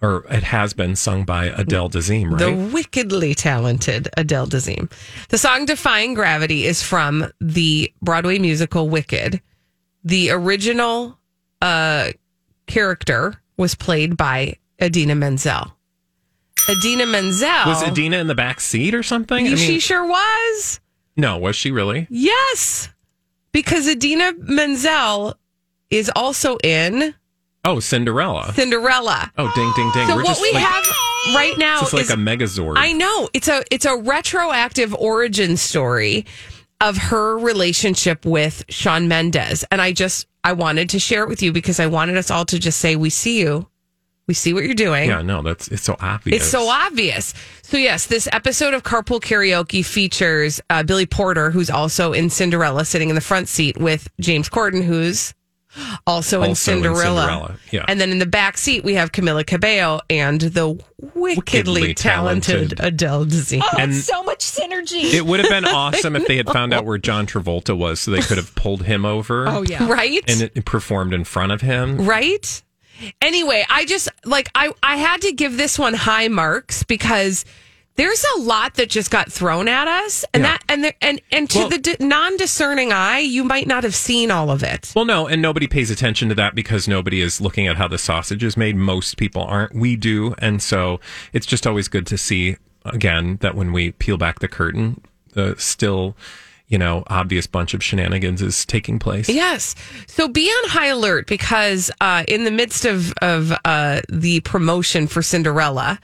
or 0.00 0.24
it 0.30 0.44
has 0.44 0.72
been 0.72 0.96
sung 0.96 1.24
by 1.24 1.46
Adele 1.46 1.90
Dazeem, 1.90 2.30
right? 2.30 2.38
The 2.38 2.52
wickedly 2.72 3.34
talented 3.34 4.08
Adele 4.16 4.46
Dazeem. 4.46 4.90
The 5.28 5.38
song 5.38 5.66
Defying 5.66 6.14
Gravity 6.14 6.64
is 6.64 6.82
from 6.82 7.30
the 7.40 7.92
Broadway 8.00 8.38
musical 8.38 8.88
Wicked. 8.88 9.42
The 10.04 10.30
original 10.30 11.18
uh, 11.60 12.12
character 12.66 13.42
was 13.56 13.74
played 13.74 14.16
by 14.16 14.56
Idina 14.80 15.14
Menzel. 15.14 15.75
Idina 16.68 17.06
Menzel. 17.06 17.66
was 17.66 17.82
Idina 17.82 18.18
in 18.18 18.26
the 18.26 18.34
back 18.34 18.60
seat 18.60 18.94
or 18.94 19.02
something? 19.02 19.46
I 19.46 19.54
she 19.54 19.78
sure 19.80 20.04
was. 20.06 20.80
no, 21.16 21.38
was 21.38 21.56
she 21.56 21.70
really? 21.70 22.06
Yes. 22.10 22.88
Because 23.52 23.88
Idina 23.88 24.32
Menzel 24.38 25.34
is 25.90 26.10
also 26.14 26.58
in 26.62 27.14
Oh, 27.64 27.80
Cinderella. 27.80 28.52
Cinderella. 28.54 29.32
Oh, 29.38 29.50
ding, 29.56 29.72
ding, 29.74 29.90
ding. 29.92 30.06
So 30.06 30.16
We're 30.16 30.22
what 30.24 30.38
we 30.40 30.52
like, 30.52 30.62
have 30.62 31.34
right 31.34 31.58
now 31.58 31.82
is 31.82 31.92
like 31.92 32.10
a 32.10 32.12
Megazord. 32.12 32.74
I 32.76 32.92
know 32.92 33.28
it's 33.34 33.48
a 33.48 33.64
it's 33.72 33.84
a 33.84 33.96
retroactive 33.96 34.94
origin 34.94 35.56
story 35.56 36.26
of 36.80 36.96
her 36.96 37.36
relationship 37.38 38.24
with 38.24 38.64
Shawn 38.68 39.08
Mendes, 39.08 39.64
and 39.72 39.82
I 39.82 39.92
just 39.92 40.28
I 40.44 40.52
wanted 40.52 40.90
to 40.90 41.00
share 41.00 41.24
it 41.24 41.28
with 41.28 41.42
you 41.42 41.52
because 41.52 41.80
I 41.80 41.86
wanted 41.88 42.16
us 42.16 42.30
all 42.30 42.44
to 42.46 42.58
just 42.58 42.78
say 42.78 42.94
we 42.94 43.10
see 43.10 43.40
you, 43.40 43.66
we 44.28 44.34
see 44.34 44.52
what 44.52 44.64
you're 44.64 44.74
doing. 44.74 45.08
yeah, 45.08 45.22
no, 45.22 45.42
that's 45.42 45.68
it's 45.68 45.82
so 45.82 45.96
obvious. 46.00 46.42
It's 46.42 46.50
so 46.50 46.68
obvious. 46.68 47.32
So 47.62 47.76
yes, 47.76 48.06
this 48.06 48.28
episode 48.32 48.74
of 48.74 48.82
Carpool 48.82 49.20
Karaoke 49.20 49.84
features 49.84 50.60
uh, 50.70 50.82
Billy 50.82 51.06
Porter, 51.06 51.50
who's 51.50 51.70
also 51.70 52.12
in 52.12 52.30
Cinderella, 52.30 52.84
sitting 52.84 53.08
in 53.08 53.14
the 53.14 53.20
front 53.20 53.48
seat 53.48 53.76
with 53.78 54.08
James 54.20 54.48
Corden, 54.48 54.82
who's 54.84 55.32
Also, 56.06 56.42
in 56.42 56.48
Also 56.50 56.72
in 56.72 56.82
Cinderella. 56.82 57.20
Cinderella, 57.26 57.56
yeah. 57.70 57.84
And 57.86 58.00
then 58.00 58.10
in 58.10 58.18
the 58.18 58.26
back 58.26 58.56
seat, 58.58 58.82
we 58.82 58.94
have 58.94 59.12
Camila 59.12 59.46
Cabello 59.46 60.00
and 60.08 60.40
the 60.40 60.70
wickedly, 60.98 61.34
Wickedly 61.36 61.94
talented, 61.94 62.70
talented. 62.70 62.80
Adele 62.80 63.26
Dazeem. 63.26 63.60
Oh, 63.62 63.76
And- 63.78 63.94
so 63.94 64.22
much 64.24 64.40
synergy. 64.40 65.12
It 65.12 65.26
would 65.26 65.38
have 65.40 65.48
been 65.50 65.64
awesome 65.66 66.16
if 66.16 66.26
they 66.26 66.36
had 66.36 66.48
found 66.48 66.72
out 66.72 66.84
where 66.84 66.98
John 66.98 67.26
Travolta 67.26 67.76
was, 67.76 68.00
so 68.00 68.10
they 68.10 68.20
could 68.20 68.38
have 68.38 68.54
pulled 68.54 68.82
him 68.84 69.04
over. 69.04 69.46
oh 69.48 69.62
yeah. 69.62 69.86
Right? 69.88 70.22
and 70.28 70.40
it, 70.42 70.52
it 70.54 70.64
performed 70.64 71.12
in 71.14 71.24
front 71.24 71.52
of 71.52 71.60
him. 71.60 72.06
right? 72.06 72.62
Anyway, 73.20 73.64
I 73.68 73.84
just 73.84 74.08
like 74.24 74.48
I 74.54 74.72
I 74.82 74.96
had 74.96 75.20
to 75.22 75.32
give 75.32 75.56
this 75.56 75.78
one 75.78 75.94
high 75.94 76.28
marks 76.28 76.82
because 76.82 77.44
there's 77.96 78.24
a 78.36 78.40
lot 78.40 78.74
that 78.74 78.90
just 78.90 79.10
got 79.10 79.32
thrown 79.32 79.68
at 79.68 79.88
us, 79.88 80.22
and 80.34 80.42
Yeah. 80.42 80.50
that 80.50 80.64
and 80.68 80.84
there, 80.84 80.94
and 81.00 81.20
and 81.32 81.48
to 81.50 81.58
Well- 81.60 81.68
the 81.70 81.78
d- 81.78 81.96
non-discerning 81.98 82.92
eye, 82.92 83.20
you 83.20 83.42
might 83.42 83.66
not 83.66 83.84
have 83.84 83.94
seen 83.94 84.30
all 84.30 84.50
of 84.50 84.62
it. 84.62 84.92
Well, 84.94 85.06
no, 85.06 85.26
and 85.26 85.40
nobody 85.40 85.66
pays 85.66 85.90
attention 85.90 86.28
to 86.28 86.34
that 86.34 86.54
because 86.54 86.86
nobody 86.86 87.20
is 87.22 87.40
looking 87.40 87.66
at 87.66 87.76
how 87.76 87.88
the 87.88 87.96
sausage 87.98 88.44
is 88.44 88.54
made. 88.56 88.76
Most 88.76 89.16
people 89.16 89.42
aren't. 89.42 89.74
We 89.74 89.96
do, 89.96 90.34
and 90.38 90.62
so 90.62 91.00
it's 91.32 91.46
just 91.46 91.66
always 91.66 91.88
good 91.88 92.06
to 92.08 92.18
see 92.18 92.56
again 92.84 93.38
that 93.40 93.54
when 93.54 93.72
we 93.72 93.92
peel 93.92 94.18
back 94.18 94.40
the 94.40 94.48
curtain, 94.48 95.00
the 95.32 95.54
still, 95.58 96.16
you 96.68 96.78
know, 96.78 97.04
obvious 97.06 97.46
bunch 97.46 97.74
of 97.74 97.82
shenanigans 97.82 98.42
is 98.42 98.64
taking 98.66 98.98
place. 98.98 99.28
Yes. 99.28 99.74
So 100.06 100.28
be 100.28 100.48
on 100.48 100.70
high 100.70 100.88
alert 100.88 101.26
because 101.26 101.90
uh, 102.00 102.24
in 102.26 102.44
the 102.44 102.50
midst 102.50 102.84
of 102.84 103.12
of 103.22 103.52
uh, 103.64 104.00
the 104.08 104.40
promotion 104.40 105.06
for 105.06 105.22
Cinderella, 105.22 106.00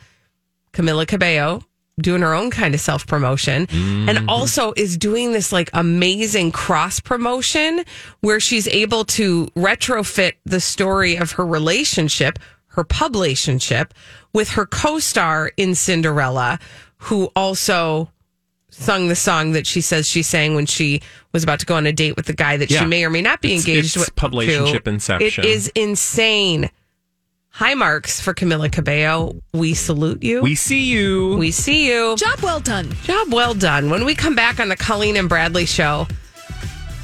Camila 0.72 1.06
Cabello 1.06 1.64
doing 2.00 2.22
her 2.22 2.32
own 2.34 2.50
kind 2.50 2.74
of 2.74 2.80
self 2.80 3.06
promotion 3.06 3.66
and 3.70 4.28
also 4.28 4.72
is 4.76 4.96
doing 4.96 5.32
this 5.32 5.52
like 5.52 5.68
amazing 5.74 6.50
cross 6.50 7.00
promotion 7.00 7.84
where 8.20 8.40
she's 8.40 8.66
able 8.68 9.04
to 9.04 9.46
retrofit 9.48 10.32
the 10.44 10.60
story 10.60 11.16
of 11.16 11.32
her 11.32 11.46
relationship, 11.46 12.38
her 12.68 12.84
pub 12.84 13.14
relationship 13.14 13.92
with 14.32 14.50
her 14.50 14.64
co-star 14.64 15.52
in 15.56 15.74
Cinderella 15.74 16.58
who 16.96 17.30
also 17.36 18.10
sung 18.72 19.08
the 19.08 19.14
song 19.14 19.52
that 19.52 19.66
she 19.66 19.80
says 19.80 20.08
she 20.08 20.22
sang 20.22 20.54
when 20.54 20.66
she 20.66 21.00
was 21.32 21.44
about 21.44 21.60
to 21.60 21.66
go 21.66 21.76
on 21.76 21.86
a 21.86 21.92
date 21.92 22.16
with 22.16 22.26
the 22.26 22.32
guy 22.32 22.56
that 22.56 22.70
Yeah. 22.70 22.80
she 22.80 22.86
may 22.86 23.04
or 23.04 23.10
may 23.10 23.20
not 23.22 23.40
be 23.40 23.48
It's- 23.54 23.66
engaged 23.68 23.96
it's 23.96 24.06
with. 24.06 24.16
publicationship 24.16 24.84
to. 24.84 24.90
inception. 24.90 25.44
It 25.44 25.48
is 25.48 25.68
insane. 25.74 26.70
High 27.50 27.74
marks 27.74 28.18
for 28.18 28.32
Camila 28.32 28.72
Cabello. 28.72 29.36
We 29.52 29.74
salute 29.74 30.22
you. 30.22 30.40
We 30.40 30.54
see 30.54 30.84
you. 30.84 31.36
we 31.36 31.50
see 31.50 31.86
you. 31.86 32.16
Job 32.16 32.40
well 32.40 32.60
done. 32.60 32.96
Job 33.04 33.30
well 33.32 33.52
done. 33.52 33.90
When 33.90 34.06
we 34.06 34.14
come 34.14 34.34
back 34.34 34.58
on 34.58 34.68
the 34.70 34.76
Colleen 34.76 35.16
and 35.18 35.28
Bradley 35.28 35.66
show, 35.66 36.08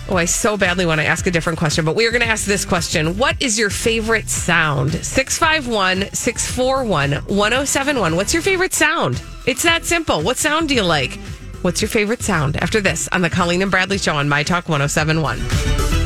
oh, 0.09 0.17
I 0.17 0.25
so 0.25 0.57
badly 0.57 0.87
want 0.87 1.03
to 1.03 1.07
ask 1.07 1.27
a 1.27 1.31
different 1.31 1.59
question, 1.59 1.85
but 1.85 1.95
we 1.95 2.07
are 2.07 2.11
going 2.11 2.23
to 2.23 2.27
ask 2.29 2.47
this 2.47 2.65
question. 2.65 3.19
What 3.19 3.37
is 3.43 3.59
your 3.59 3.69
favorite 3.69 4.31
sound? 4.31 4.93
651 5.05 6.15
641 6.15 7.13
1071. 7.27 8.17
What's 8.17 8.33
your 8.33 8.43
favorite 8.43 8.73
sound? 8.73 9.21
It's 9.47 9.65
that 9.65 9.85
simple. 9.85 10.23
What 10.23 10.39
sound 10.39 10.71
do 10.71 10.75
you 10.75 10.83
like? 10.83 11.19
What's 11.63 11.83
your 11.83 11.89
favorite 11.89 12.23
sound? 12.23 12.57
After 12.59 12.81
this 12.81 13.09
on 13.09 13.23
the 13.23 13.31
Colleen 13.31 13.63
and 13.63 13.71
Bradley 13.71 13.99
show 13.99 14.15
on 14.15 14.29
My 14.29 14.45
Talk 14.45 14.69
1071. 14.69 15.98